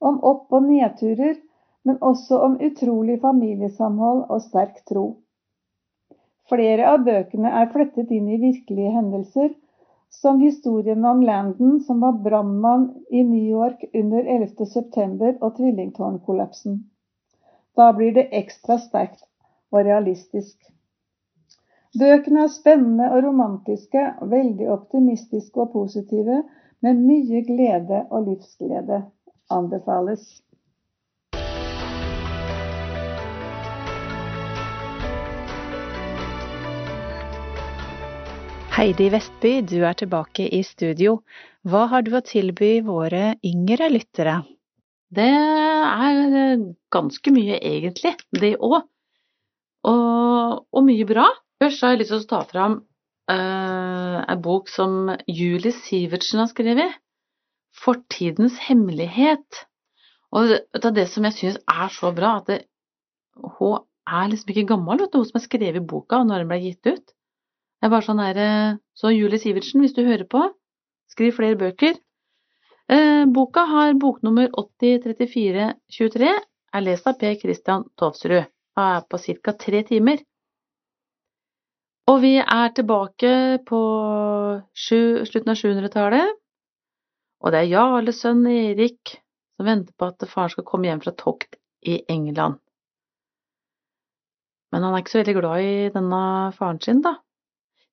om 0.00 0.18
opp- 0.30 0.52
og 0.52 0.66
nedturer, 0.68 1.36
men 1.84 2.00
også 2.00 2.40
om 2.46 2.56
utrolig 2.68 3.20
familiesamhold 3.22 4.24
og 4.28 4.42
sterk 4.42 4.80
tro. 4.90 5.04
Flere 6.50 6.88
av 6.90 7.04
bøkene 7.06 7.52
er 7.60 7.70
flettet 7.72 8.10
inn 8.12 8.26
i 8.28 8.40
virkelige 8.40 8.92
hendelser, 8.96 9.54
som 10.10 10.40
historien 10.40 11.04
om 11.04 11.22
Landon 11.22 11.80
som 11.86 12.02
var 12.04 12.18
brannmann 12.26 12.90
i 13.10 13.22
New 13.22 13.46
York 13.60 13.86
under 13.94 14.26
11. 14.36 14.66
september 14.74 15.34
og 15.40 15.56
tvillingtårnkollapsen. 15.56 16.82
Da 17.74 17.90
blir 17.96 18.14
det 18.14 18.28
ekstra 18.42 18.78
sterkt 18.78 19.24
og 19.72 19.86
realistisk. 19.88 20.58
Bøkene 21.94 22.40
er 22.42 22.48
spennende 22.50 23.06
og 23.14 23.20
romantiske, 23.22 24.00
veldig 24.26 24.66
optimistiske 24.74 25.60
og 25.62 25.68
positive, 25.76 26.40
med 26.82 26.98
mye 26.98 27.42
glede 27.46 28.00
og 28.10 28.24
livsglede. 28.26 29.04
Anbefales. 29.54 30.24
Heidi 38.74 39.06
Vestby, 39.14 39.52
du 39.62 39.84
er 39.86 39.94
tilbake 39.94 40.48
i 40.50 40.64
studio. 40.66 41.20
Hva 41.62 41.84
har 41.92 42.02
du 42.02 42.10
å 42.18 42.24
tilby 42.26 42.80
våre 42.82 43.36
yngre 43.46 43.86
lyttere? 43.92 44.40
Det 45.14 45.30
er 45.30 46.58
ganske 46.90 47.30
mye, 47.38 47.60
egentlig, 47.62 48.16
det 48.34 48.56
òg. 48.58 48.80
Og, 49.86 50.64
og, 50.74 50.82
mye 50.88 51.06
bra. 51.06 51.28
Først 51.62 51.82
har 51.82 51.94
jeg 51.94 52.02
lyst 52.02 52.12
til 52.12 52.22
å 52.22 52.28
ta 52.30 52.40
fram 52.48 52.74
uh, 53.30 54.18
en 54.24 54.42
bok 54.42 54.68
som 54.72 55.12
Julie 55.30 55.72
Sivertsen 55.72 56.42
har 56.42 56.50
skrevet. 56.50 57.00
'Fortidens 57.74 58.58
hemmelighet'. 58.68 59.64
Og 60.34 60.50
det 60.50 60.84
er 60.84 60.94
det 60.94 61.08
som 61.10 61.26
jeg 61.26 61.36
syns 61.38 61.58
er 61.70 61.90
så 61.94 62.10
bra, 62.14 62.36
at 62.40 62.50
det, 62.50 62.60
hun 63.58 63.82
er 64.06 64.30
liksom 64.30 64.50
ikke 64.50 64.66
gammel, 64.70 65.02
vet 65.02 65.12
du, 65.12 65.20
hun 65.20 65.28
som 65.28 65.38
har 65.38 65.44
skrevet 65.46 65.86
boka 65.86 66.22
når 66.22 66.42
den 66.42 66.50
ble 66.50 66.58
gitt 66.62 66.90
ut. 66.90 67.14
Det 67.78 67.88
er 67.88 67.92
bare 67.92 68.06
sånn 68.06 68.22
her 68.22 68.40
eh, 68.40 68.76
Så 68.96 69.12
Julie 69.12 69.38
Sivertsen, 69.42 69.82
hvis 69.82 69.94
du 69.94 70.02
hører 70.06 70.26
på, 70.30 70.42
skriv 71.12 71.34
flere 71.36 71.58
bøker. 71.60 71.98
Eh, 72.90 73.24
boka 73.30 73.64
har 73.70 73.94
boknummer 74.00 74.50
803423, 74.60 76.34
er 76.74 76.84
lest 76.84 77.06
av 77.10 77.18
Per 77.20 77.34
Christian 77.40 77.86
Tovsrud 77.98 78.42
og 78.42 78.82
er 78.82 79.04
på 79.06 79.20
ca. 79.22 79.54
tre 79.58 79.82
timer. 79.86 80.22
Og 82.10 82.18
vi 82.20 82.34
er 82.36 82.72
tilbake 82.76 83.32
på 83.64 83.80
sju, 84.76 85.24
slutten 85.24 85.52
av 85.54 85.56
700-tallet, 85.56 86.34
og 87.44 87.52
det 87.52 87.60
er 87.62 87.70
Jarles 87.70 88.20
sønn 88.20 88.44
Erik 88.48 89.16
som 89.56 89.68
venter 89.68 89.94
på 89.96 90.08
at 90.10 90.26
faren 90.28 90.52
skal 90.52 90.66
komme 90.68 90.88
hjem 90.88 91.00
fra 91.04 91.14
tokt 91.16 91.56
i 91.86 92.00
England. 92.10 92.58
Men 94.72 94.82
han 94.82 94.96
er 94.96 95.04
ikke 95.04 95.14
så 95.14 95.20
veldig 95.20 95.36
glad 95.38 95.64
i 95.64 95.74
denne 95.94 96.20
faren 96.56 96.80
sin, 96.82 97.00
da. 97.04 97.14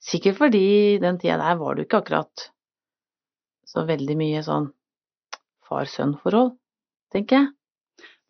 Sikkert 0.02 0.40
fordi 0.40 0.98
den 1.04 1.20
tida 1.22 1.38
der 1.38 1.60
var 1.60 1.76
det 1.76 1.84
jo 1.84 1.90
ikke 1.90 2.02
akkurat 2.02 2.46
så 3.70 3.86
veldig 3.88 4.18
mye 4.18 4.42
sånn 4.44 4.72
far-sønn-forhold, 5.70 6.56
tenker 7.14 7.38
jeg. 7.38 7.52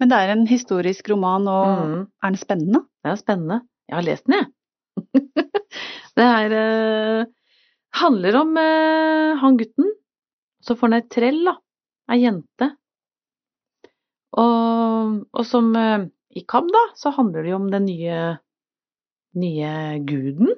Men 0.02 0.12
det 0.12 0.20
er 0.20 0.34
en 0.34 0.44
historisk 0.50 1.10
roman, 1.14 1.48
og 1.48 1.72
mm. 1.72 1.98
er 2.22 2.34
den 2.34 2.42
spennende? 2.42 2.84
Det 3.02 3.14
er 3.14 3.22
spennende. 3.22 3.62
Jeg 3.88 3.98
har 3.98 4.06
lest 4.06 4.28
den, 4.28 4.42
jeg. 4.42 5.52
det 6.18 6.28
er 6.28 6.56
eh, 6.58 7.26
handler 8.02 8.40
om 8.42 8.56
eh, 8.60 9.34
han 9.42 9.60
gutten. 9.60 9.92
Så 10.62 10.78
får 10.78 10.90
han 10.90 11.00
ei 11.00 11.06
trell, 11.10 11.44
da. 11.48 11.56
Ei 12.12 12.22
jente. 12.22 12.72
Og, 14.42 15.22
og 15.32 15.46
som 15.48 15.72
eh, 15.76 16.10
i 16.38 16.46
KAB, 16.48 16.72
da, 16.72 16.84
så 17.00 17.14
handler 17.16 17.44
det 17.44 17.54
jo 17.54 17.62
om 17.62 17.72
den 17.74 17.88
nye, 17.90 18.20
nye 19.40 19.72
guden 20.08 20.54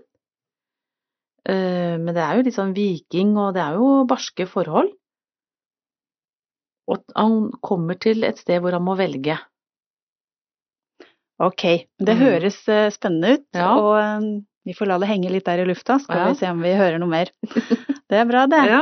Eh, 1.43 1.95
men 1.99 2.13
det 2.15 2.23
er 2.23 2.37
jo 2.37 2.43
litt 2.45 2.55
sånn 2.55 2.75
viking, 2.75 3.35
og 3.39 3.55
det 3.55 3.63
er 3.63 3.79
jo 3.79 4.03
barske 4.07 4.47
forhold. 4.47 4.93
Og 6.91 7.03
han 7.15 7.49
kommer 7.63 7.99
til 7.99 8.23
et 8.27 8.39
sted 8.39 8.63
hvor 8.63 8.75
han 8.75 8.85
må 8.85 8.95
velge. 8.99 9.37
Ok, 11.43 11.63
det 11.99 12.15
mm. 12.15 12.21
høres 12.21 12.59
eh, 12.71 12.89
spennende 12.93 13.35
ut, 13.35 13.47
ja. 13.57 13.69
og 13.75 13.93
eh, 13.99 14.27
vi 14.63 14.75
får 14.77 14.89
la 14.89 14.97
det 15.01 15.09
henge 15.09 15.31
litt 15.33 15.45
der 15.47 15.63
i 15.63 15.67
lufta, 15.67 15.99
skal 15.99 16.21
ja. 16.21 16.27
vi 16.31 16.39
se 16.39 16.51
om 16.51 16.61
vi 16.63 16.75
hører 16.79 17.01
noe 17.01 17.11
mer. 17.11 17.31
Det 18.13 18.19
er 18.19 18.27
bra, 18.29 18.43
det. 18.45 18.59
Ja. 18.69 18.81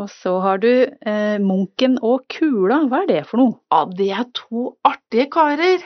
Og 0.00 0.08
så 0.08 0.30
har 0.40 0.60
du 0.62 0.70
eh, 0.70 1.38
Munken 1.42 1.98
og 2.00 2.22
Kula, 2.32 2.78
hva 2.88 3.02
er 3.02 3.10
det 3.10 3.18
for 3.28 3.42
noe? 3.42 3.58
Ja, 3.68 3.82
det 3.98 4.06
er 4.16 4.28
to 4.38 4.70
artige 4.88 5.26
karer. 5.34 5.84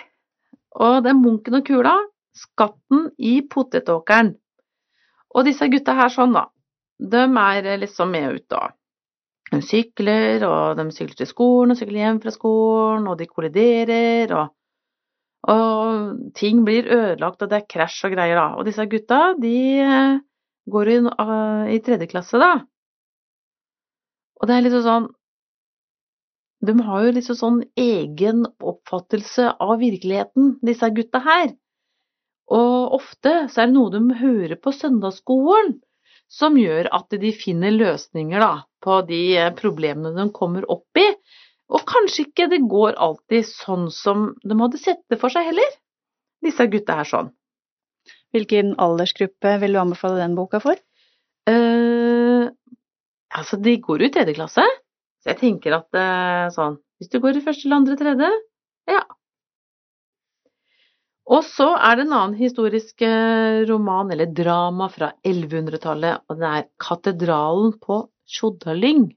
Og 0.79 1.01
det 1.03 1.11
er 1.11 1.19
Munken 1.19 1.59
og 1.59 1.65
Kula, 1.67 1.97
skatten 2.37 3.09
i 3.19 3.41
potetåkeren. 3.51 4.37
Og 5.35 5.49
disse 5.49 5.67
gutta 5.73 5.97
her 5.99 6.13
sånn, 6.13 6.37
da, 6.37 6.47
de 7.03 7.25
er 7.27 7.71
liksom 7.83 8.15
med 8.15 8.37
ut, 8.37 8.47
da. 8.53 8.69
De 9.51 9.61
sykler, 9.63 10.43
og 10.47 10.79
de 10.79 10.87
sykler 10.95 11.19
til 11.19 11.31
skolen 11.31 11.75
og 11.75 11.81
sykler 11.81 12.05
hjem 12.05 12.23
fra 12.23 12.33
skolen, 12.35 13.11
og 13.11 13.19
de 13.19 13.29
kolliderer, 13.31 14.33
og, 14.39 14.55
og 15.47 16.33
ting 16.35 16.65
blir 16.67 16.89
ødelagt, 16.91 17.43
og 17.43 17.51
det 17.51 17.61
er 17.61 17.69
krasj 17.71 18.07
og 18.09 18.17
greier, 18.17 18.39
da. 18.39 18.47
Og 18.59 18.67
disse 18.67 18.87
gutta, 18.91 19.21
de 19.39 19.59
eh, 19.83 20.17
går 20.73 20.91
i, 20.91 20.97
uh, 21.07 21.69
i 21.71 21.79
tredje 21.87 22.09
klasse, 22.11 22.41
da. 22.43 22.65
Og 24.41 24.51
det 24.51 24.57
er 24.57 24.67
liksom 24.67 24.83
sånn 24.85 25.07
De 26.67 26.73
har 26.83 27.05
jo 27.05 27.13
liksom 27.15 27.37
sånn 27.39 27.59
egen 27.79 28.47
oppfattelse 28.59 29.53
av 29.63 29.77
virkeligheten, 29.79 30.57
disse 30.67 30.89
gutta 30.97 31.21
her. 31.23 31.51
Og 32.51 32.97
ofte 32.97 33.35
så 33.53 33.63
er 33.63 33.69
det 33.69 33.77
noe 33.77 33.93
de 33.93 34.19
hører 34.19 34.57
på 34.59 34.73
søndagsskolen 34.75 35.77
som 36.33 36.57
gjør 36.59 36.89
at 36.97 37.15
de 37.21 37.31
finner 37.37 37.75
løsninger 37.75 38.43
da, 38.43 38.65
på 38.83 38.99
de 39.07 39.21
eh, 39.39 39.53
problemene 39.55 40.15
de 40.17 40.27
kommer 40.35 40.67
opp 40.73 40.99
i. 40.99 41.07
Og 41.75 41.83
kanskje 41.89 42.27
ikke 42.27 42.47
det 42.53 42.63
går 42.71 42.99
alltid 43.03 43.47
sånn 43.49 43.89
som 43.95 44.29
de 44.47 44.59
hadde 44.61 44.81
sett 44.81 45.03
det 45.11 45.19
for 45.23 45.35
seg 45.35 45.49
heller, 45.49 45.75
disse 46.45 46.69
gutta 46.71 47.01
her 47.01 47.09
sånn. 47.11 47.33
Hvilken 48.35 48.75
aldersgruppe 48.83 49.57
vil 49.63 49.75
du 49.75 49.81
anbefale 49.81 50.21
den 50.21 50.37
boka 50.39 50.61
for? 50.63 50.79
Uh, 51.51 52.47
altså, 53.35 53.59
de 53.63 53.77
går 53.83 54.03
jo 54.03 54.11
i 54.11 54.15
tredje 54.15 54.37
klasse, 54.39 54.65
så 55.23 55.33
jeg 55.33 55.41
tenker 55.43 55.79
at 55.79 55.99
uh, 55.99 56.47
sånn 56.55 56.81
Hvis 56.97 57.11
du 57.13 57.21
går 57.21 57.39
i 57.39 57.45
første 57.45 57.67
eller 57.67 57.83
andre 57.83 57.97
tredje, 58.01 58.29
ja, 58.89 59.03
og 61.27 61.43
så 61.43 61.73
er 61.75 61.99
det 61.99 62.05
en 62.07 62.15
annen 62.15 62.39
historisk 62.39 63.03
eh, 63.03 63.65
roman, 63.67 64.13
eller 64.15 64.31
drama, 64.31 64.87
fra 64.93 65.11
1100-tallet, 65.27 66.23
og 66.31 66.39
det 66.39 66.51
er 66.59 66.69
'Katedralen 66.79 67.73
på 67.83 68.05
Tjoddalyng'. 68.31 69.09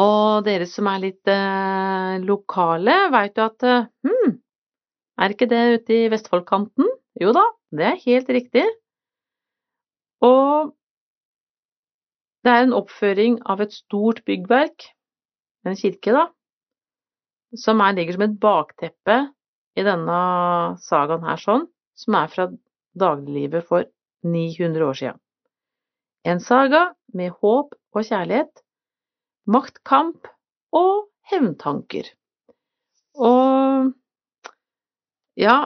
Og 0.00 0.44
dere 0.46 0.64
som 0.70 0.88
er 0.88 1.02
litt 1.02 1.28
eh, 1.28 2.22
lokale, 2.24 2.94
veit 3.12 3.36
jo 3.36 3.48
at 3.50 3.66
hm, 4.08 4.36
er 5.20 5.34
ikke 5.34 5.50
det 5.50 5.62
ute 5.74 5.98
i 5.98 6.10
Vestfoldkanten? 6.12 6.88
Jo 7.20 7.34
da, 7.36 7.44
det 7.76 7.88
er 7.90 8.00
helt 8.06 8.30
riktig. 8.32 8.64
Og 10.24 10.72
det 12.42 12.52
er 12.52 12.64
en 12.64 12.74
oppføring 12.74 13.36
av 13.52 13.60
et 13.62 13.74
stort 13.74 14.22
byggverk, 14.26 14.88
en 15.68 15.78
kirke, 15.78 16.14
da, 16.14 16.24
som 17.58 17.82
er, 17.84 17.94
ligger 17.98 18.16
som 18.16 18.24
et 18.26 18.38
bakteppe 18.42 19.18
i 19.78 19.84
denne 19.86 20.18
sagaen 20.82 21.26
her 21.26 21.40
sånn, 21.40 21.68
som 21.98 22.16
er 22.18 22.32
fra 22.32 22.48
dagliglivet 22.98 23.68
for 23.68 23.86
900 24.26 24.88
år 24.88 24.98
siden. 24.98 25.20
En 26.26 26.40
saga 26.42 26.88
med 27.14 27.34
håp 27.42 27.74
og 27.94 28.06
kjærlighet, 28.06 28.61
maktkamp 29.50 30.28
og 30.76 31.08
hevntanker. 31.32 32.08
Og 33.18 33.92
ja, 35.40 35.56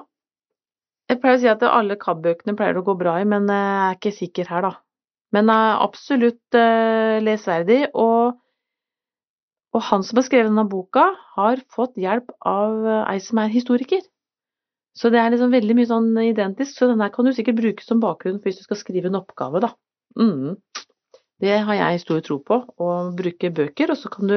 jeg 1.06 1.20
pleier 1.22 1.38
å 1.38 1.42
si 1.42 1.50
at 1.50 1.62
alle 1.66 1.98
KAB-bøkene 2.00 2.56
pleier 2.58 2.78
å 2.78 2.84
gå 2.86 2.96
bra 2.98 3.18
i, 3.22 3.28
men 3.28 3.46
jeg 3.50 3.84
er 3.84 3.98
ikke 3.98 4.14
sikker 4.16 4.50
her, 4.50 4.66
da. 4.66 4.72
Men 5.34 5.50
er 5.52 5.82
absolutt 5.84 6.56
uh, 6.58 7.18
lesverdig, 7.22 7.86
og, 7.94 8.38
Og 9.76 9.82
han 9.90 10.04
som 10.06 10.16
har 10.16 10.24
skrevet 10.24 10.48
denne 10.48 10.64
boka, 10.70 11.10
har 11.36 11.60
fått 11.74 11.98
hjelp 12.00 12.30
av 12.48 12.86
eh, 12.86 13.02
ei 13.12 13.18
som 13.20 13.42
er 13.42 13.50
historiker. 13.52 14.00
Så 14.96 15.10
det 15.12 15.20
er 15.20 15.34
liksom 15.34 15.52
veldig 15.52 15.74
mye 15.76 15.88
sånn 15.90 16.06
identisk, 16.22 16.72
så 16.78 16.88
denne 16.88 17.10
kan 17.12 17.26
du 17.28 17.34
sikkert 17.36 17.58
bruke 17.58 17.84
som 17.84 18.00
bakgrunn 18.00 18.38
hvis 18.40 18.56
du 18.56 18.64
skal 18.64 18.80
skrive 18.80 19.10
en 19.10 19.18
oppgave, 19.18 19.60
da. 19.60 19.74
Mm. 20.16 20.56
Det 21.42 21.56
har 21.68 21.76
jeg 21.76 22.02
stor 22.02 22.20
tro 22.24 22.38
på, 22.40 22.60
å 22.80 22.90
bruke 23.16 23.50
bøker, 23.52 23.92
og 23.92 23.98
så 24.00 24.10
kan 24.12 24.30
du 24.30 24.36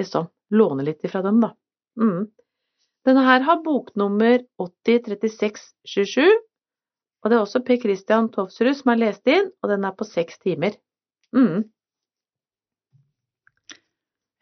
liksom 0.00 0.28
låne 0.52 0.86
litt 0.86 1.04
ifra 1.06 1.22
dem, 1.24 1.42
da. 1.44 1.52
Mm. 2.00 2.30
Denne 3.06 3.26
her 3.26 3.44
har 3.46 3.62
boknummer 3.64 4.42
803627, 4.62 6.32
og 7.22 7.30
det 7.30 7.36
er 7.36 7.44
også 7.44 7.62
Per 7.66 7.78
Christian 7.82 8.30
Tofsrud 8.34 8.74
som 8.78 8.92
har 8.92 9.00
lest 9.00 9.28
inn, 9.30 9.52
og 9.62 9.70
den 9.70 9.86
er 9.86 9.94
på 9.94 10.06
seks 10.06 10.40
timer. 10.42 10.74
Mm. 11.34 11.68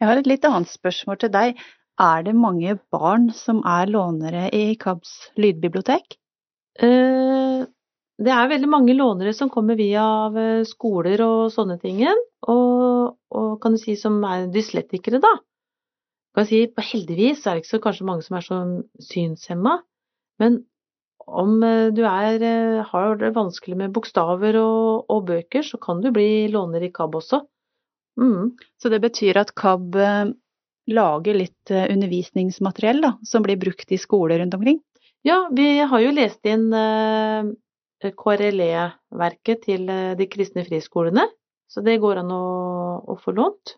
Jeg 0.01 0.09
har 0.09 0.17
et 0.17 0.29
litt 0.29 0.45
annet 0.49 0.69
spørsmål 0.71 1.19
til 1.21 1.33
deg. 1.33 1.61
Er 2.01 2.23
det 2.25 2.33
mange 2.33 2.73
barn 2.93 3.29
som 3.37 3.61
er 3.67 3.91
lånere 3.93 4.47
i 4.57 4.73
KABs 4.81 5.11
lydbibliotek? 5.37 6.17
Eh, 6.81 7.67
det 8.21 8.33
er 8.33 8.49
veldig 8.51 8.69
mange 8.69 8.95
lånere 8.97 9.33
som 9.33 9.49
kommer 9.49 9.77
via 9.79 10.03
eh, 10.37 10.63
skoler 10.67 11.21
og 11.25 11.53
sånne 11.53 11.77
ting, 11.81 12.03
og, 12.49 13.15
og 13.31 13.53
kan 13.63 13.77
du 13.77 13.81
si 13.81 13.95
som 13.99 14.19
er 14.27 14.49
dyslektikere, 14.53 15.21
da. 15.23 15.31
Kan 16.35 16.47
si, 16.47 16.63
heldigvis 16.91 17.45
er 17.45 17.57
det 17.57 17.63
ikke 17.63 17.73
så 17.73 17.81
kanskje 17.83 18.07
mange 18.07 18.25
som 18.25 18.37
er 18.37 18.45
så 18.45 18.59
synshemma, 19.03 19.79
men 20.41 20.61
om 21.27 21.57
eh, 21.63 21.87
du 21.95 22.03
er, 22.07 22.45
har 22.87 23.17
det 23.21 23.33
vanskelig 23.37 23.77
med 23.79 23.95
bokstaver 23.95 24.59
og, 24.59 25.09
og, 25.09 25.25
bøker, 25.29 25.65
så 25.65 25.79
kan 25.81 26.03
du 26.03 26.11
bli 26.13 26.47
låner 26.51 26.87
i 26.87 26.91
KAB 26.93 27.17
også. 27.21 27.43
Mm. 28.19 28.53
Så 28.81 28.91
det 28.91 29.01
betyr 29.03 29.39
at 29.41 29.53
KAB 29.57 29.95
eh, 29.95 30.31
lager 30.91 31.37
litt 31.37 31.71
eh, 31.71 31.87
undervisningsmateriell 31.93 33.01
da, 33.03 33.15
som 33.27 33.45
blir 33.45 33.59
brukt 33.61 33.91
i 33.91 33.99
skoler 34.01 34.41
rundt 34.41 34.57
omkring? 34.57 34.81
Ja, 35.27 35.45
vi 35.53 35.77
har 35.79 36.01
jo 36.01 36.13
lest 36.15 36.45
inn 36.49 36.71
eh, 36.73 37.51
KRLE-verket 38.09 39.61
til 39.67 39.85
de 40.17 40.27
kristne 40.31 40.65
friskolene, 40.65 41.27
så 41.69 41.83
det 41.85 41.99
går 42.01 42.23
an 42.23 42.33
å, 42.33 42.45
å 43.13 43.17
få 43.21 43.35
lånt. 43.37 43.75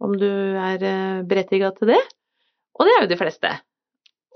Om 0.00 0.14
du 0.18 0.30
er 0.30 0.82
berettiga 1.28 1.70
til 1.76 1.92
det. 1.92 2.00
Og 2.78 2.86
det 2.86 2.94
er 2.94 3.04
jo 3.04 3.10
de 3.10 3.18
fleste. 3.18 3.50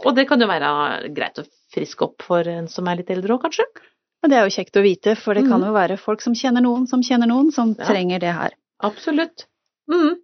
Og 0.03 0.17
det 0.17 0.27
kan 0.29 0.41
jo 0.43 0.49
være 0.51 0.71
greit 1.15 1.39
å 1.39 1.47
friske 1.73 2.07
opp 2.07 2.25
for 2.27 2.49
en 2.49 2.69
som 2.71 2.89
er 2.91 3.01
litt 3.01 3.13
eldre 3.15 3.37
òg, 3.37 3.45
kanskje. 3.47 3.67
Og 4.23 4.31
det 4.31 4.39
er 4.39 4.47
jo 4.47 4.55
kjekt 4.55 4.79
å 4.79 4.85
vite, 4.85 5.15
for 5.19 5.39
det 5.39 5.45
kan 5.49 5.61
mm. 5.63 5.69
jo 5.69 5.75
være 5.75 5.99
folk 6.01 6.23
som 6.23 6.35
kjenner 6.39 6.63
noen 6.65 6.87
som 6.91 7.03
kjenner 7.03 7.31
noen, 7.31 7.51
som 7.55 7.73
ja. 7.75 7.87
trenger 7.89 8.23
det 8.23 8.35
her. 8.37 8.55
Absolutt. 8.87 9.47
Mm. 9.91 10.21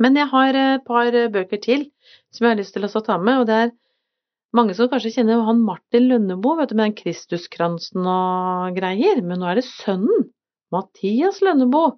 Men 0.00 0.16
jeg 0.18 0.30
har 0.32 0.58
et 0.58 0.84
par 0.88 1.16
bøker 1.32 1.60
til 1.62 1.88
som 2.34 2.46
jeg 2.46 2.54
har 2.54 2.60
lyst 2.60 2.74
til 2.76 2.86
å 2.88 3.04
ta 3.04 3.18
med, 3.20 3.42
og 3.42 3.48
det 3.48 3.58
er 3.60 3.74
mange 4.54 4.76
som 4.76 4.88
kanskje 4.90 5.12
kjenner 5.16 5.42
han 5.46 5.62
Martin 5.66 6.06
Lønneboe, 6.10 6.60
vet 6.60 6.70
du, 6.70 6.76
med 6.78 6.90
den 6.90 6.96
Kristuskransen 7.00 8.06
og 8.06 8.76
greier, 8.78 9.20
men 9.22 9.42
nå 9.42 9.50
er 9.50 9.60
det 9.60 9.66
sønnen, 9.66 10.28
Mathias 10.74 11.40
Lønneboe, 11.44 11.96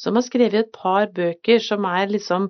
som 0.00 0.16
har 0.16 0.24
skrevet 0.24 0.64
et 0.64 0.72
par 0.74 1.10
bøker 1.16 1.60
som 1.62 1.84
er 1.88 2.10
liksom 2.10 2.48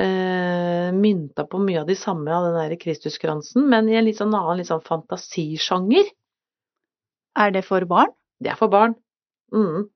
eh, 0.00 0.92
mynta 0.92 1.46
på 1.48 1.60
mye 1.62 1.82
av 1.82 1.88
de 1.88 1.96
samme 1.98 2.32
av 2.32 2.50
den 2.50 2.58
der 2.60 2.80
Kristuskransen, 2.80 3.66
men 3.72 3.88
i 3.88 3.96
en 3.96 4.06
litt 4.08 4.20
sånn 4.20 4.36
annen 4.36 4.60
litt 4.60 4.70
sånn 4.70 4.84
fantasisjanger. 4.84 6.12
Er 7.36 7.52
det 7.52 7.64
for 7.66 7.84
barn? 7.88 8.12
Det 8.40 8.52
er 8.52 8.60
for 8.60 8.72
barn. 8.72 8.96
Mm. 9.52 9.88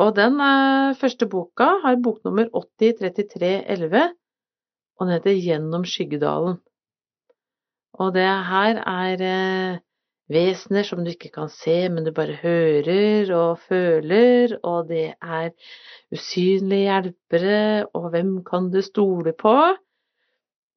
Og 0.00 0.12
den 0.16 0.40
eh, 0.44 0.96
første 1.00 1.28
boka 1.32 1.68
har 1.84 2.00
boknummer 2.04 2.48
803311, 2.52 4.16
og 4.96 5.04
den 5.04 5.16
heter 5.18 5.36
Gjennom 5.36 5.84
skyggedalen. 5.88 6.58
Og 7.96 8.12
det 8.14 8.26
her 8.50 8.80
er 8.84 9.22
eh, 9.24 9.78
vesener 10.32 10.84
som 10.84 11.04
du 11.04 11.12
ikke 11.12 11.30
kan 11.32 11.48
se, 11.52 11.88
men 11.88 12.04
du 12.04 12.12
bare 12.14 12.36
hører 12.42 13.30
og 13.36 13.60
føler, 13.68 14.56
og 14.62 14.88
det 14.90 15.14
er 15.22 15.50
usynlige 16.12 16.90
hjelpere, 16.90 17.86
og 17.94 18.10
hvem 18.12 18.42
kan 18.44 18.70
du 18.72 18.82
stole 18.84 19.32
på? 19.38 19.54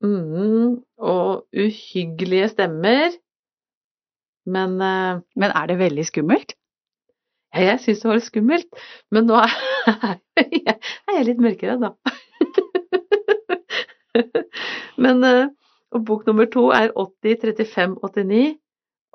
Mm, 0.03 0.79
og 0.97 1.45
uhyggelige 1.51 2.47
stemmer. 2.55 3.11
Men 4.45 4.81
eh, 4.81 5.19
Men 5.35 5.51
er 5.51 5.65
det 5.67 5.79
veldig 5.79 6.05
skummelt? 6.05 6.55
Ja, 7.53 7.61
jeg 7.71 7.79
syns 7.81 7.99
det 7.99 8.07
var 8.09 8.17
litt 8.19 8.29
skummelt, 8.29 8.81
men 9.11 9.25
nå 9.25 9.35
er 9.41 10.19
jeg 11.15 11.25
litt 11.25 11.41
mørkere, 11.41 11.79
da. 11.81 11.95
men 15.03 15.23
eh, 15.25 15.47
og 15.95 16.05
bok 16.05 16.25
nummer 16.27 16.45
to 16.49 16.67
er 16.75 16.91
803589, 16.95 18.57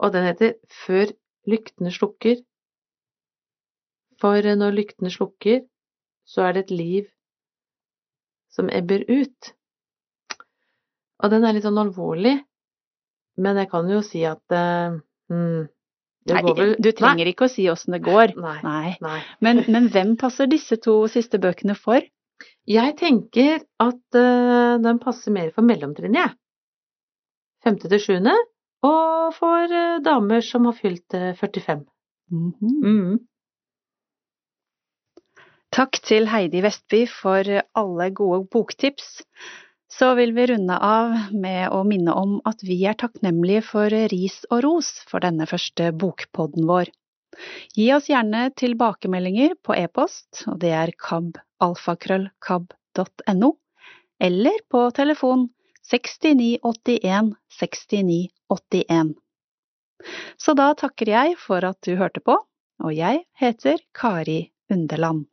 og 0.02 0.12
den 0.12 0.26
heter 0.26 0.54
Før 0.86 1.12
lyktene 1.46 1.92
slukker. 1.94 2.40
For 4.20 4.54
når 4.56 4.74
lyktene 4.78 5.10
slukker, 5.10 5.60
så 6.24 6.48
er 6.48 6.56
det 6.56 6.64
et 6.64 6.74
liv 6.74 7.04
som 8.54 8.70
ebber 8.72 9.04
ut. 9.10 9.54
Og 11.22 11.30
den 11.30 11.44
er 11.44 11.54
litt 11.54 11.66
sånn 11.66 11.80
alvorlig, 11.80 12.36
men 13.42 13.58
jeg 13.58 13.70
kan 13.70 13.88
jo 13.90 14.00
si 14.04 14.22
at 14.28 14.54
uh, 14.54 14.98
hmm, 15.30 15.64
Nei, 16.24 16.40
du 16.80 16.88
trenger 16.96 17.28
ikke 17.28 17.44
å 17.44 17.52
si 17.52 17.66
åssen 17.68 17.92
det 17.92 18.00
går. 18.06 18.32
Nei. 18.40 18.56
Nei. 18.64 18.92
Nei. 19.04 19.18
Men, 19.44 19.60
men, 19.68 19.90
hvem 19.92 20.14
passer 20.20 20.48
disse 20.48 20.78
to 20.80 21.02
siste 21.12 21.36
bøkene 21.42 21.76
for? 21.76 22.00
Jeg 22.64 22.94
tenker 22.96 23.58
at 23.82 24.16
uh, 24.16 24.80
den 24.80 25.02
passer 25.02 25.34
mer 25.34 25.50
for 25.52 25.66
mellomtrinnet, 25.66 26.22
jeg. 26.22 26.38
Femte 27.64 27.88
til 27.88 28.02
sjuende, 28.02 28.34
og 28.84 29.34
for 29.36 29.72
uh, 29.72 30.00
damer 30.04 30.44
som 30.44 30.68
har 30.68 30.76
fylt 30.78 31.16
uh, 31.16 31.32
45. 31.40 31.84
Mm 32.30 32.52
-hmm. 32.60 32.86
mm. 32.86 33.18
Takk 35.72 36.02
til 36.02 36.28
Heidi 36.28 36.62
Vestby 36.62 37.08
for 37.08 37.42
alle 37.74 38.10
gode 38.10 38.46
boktips 38.46 39.24
så 39.98 40.14
vil 40.18 40.32
vi 40.34 40.46
runde 40.50 40.74
av 40.82 41.12
med 41.32 41.70
å 41.74 41.84
minne 41.86 42.12
om 42.18 42.40
at 42.48 42.62
vi 42.66 42.86
er 42.88 42.94
takknemlige 42.98 43.62
for 43.66 43.90
ris 44.12 44.44
og 44.50 44.64
ros 44.66 44.88
for 45.10 45.20
denne 45.24 45.46
første 45.46 45.92
bokpodden 45.94 46.66
vår. 46.70 46.86
Gi 47.74 47.92
oss 47.94 48.08
gjerne 48.10 48.50
tilbakemeldinger 48.58 49.50
på 49.66 49.74
e-post, 49.78 50.44
og 50.50 50.58
det 50.62 50.72
er 50.74 50.90
kabalfakrøllkab.no, 51.02 53.50
eller 54.22 54.56
på 54.70 54.90
telefon 54.94 55.48
6981 55.90 57.34
6981. 57.58 59.14
Så 60.36 60.54
da 60.54 60.72
takker 60.74 61.12
jeg 61.12 61.36
for 61.40 61.64
at 61.64 61.78
du 61.86 61.94
hørte 62.00 62.20
på, 62.24 62.36
og 62.84 62.96
jeg 62.96 63.24
heter 63.40 63.78
Kari 63.94 64.50
Underland. 64.72 65.26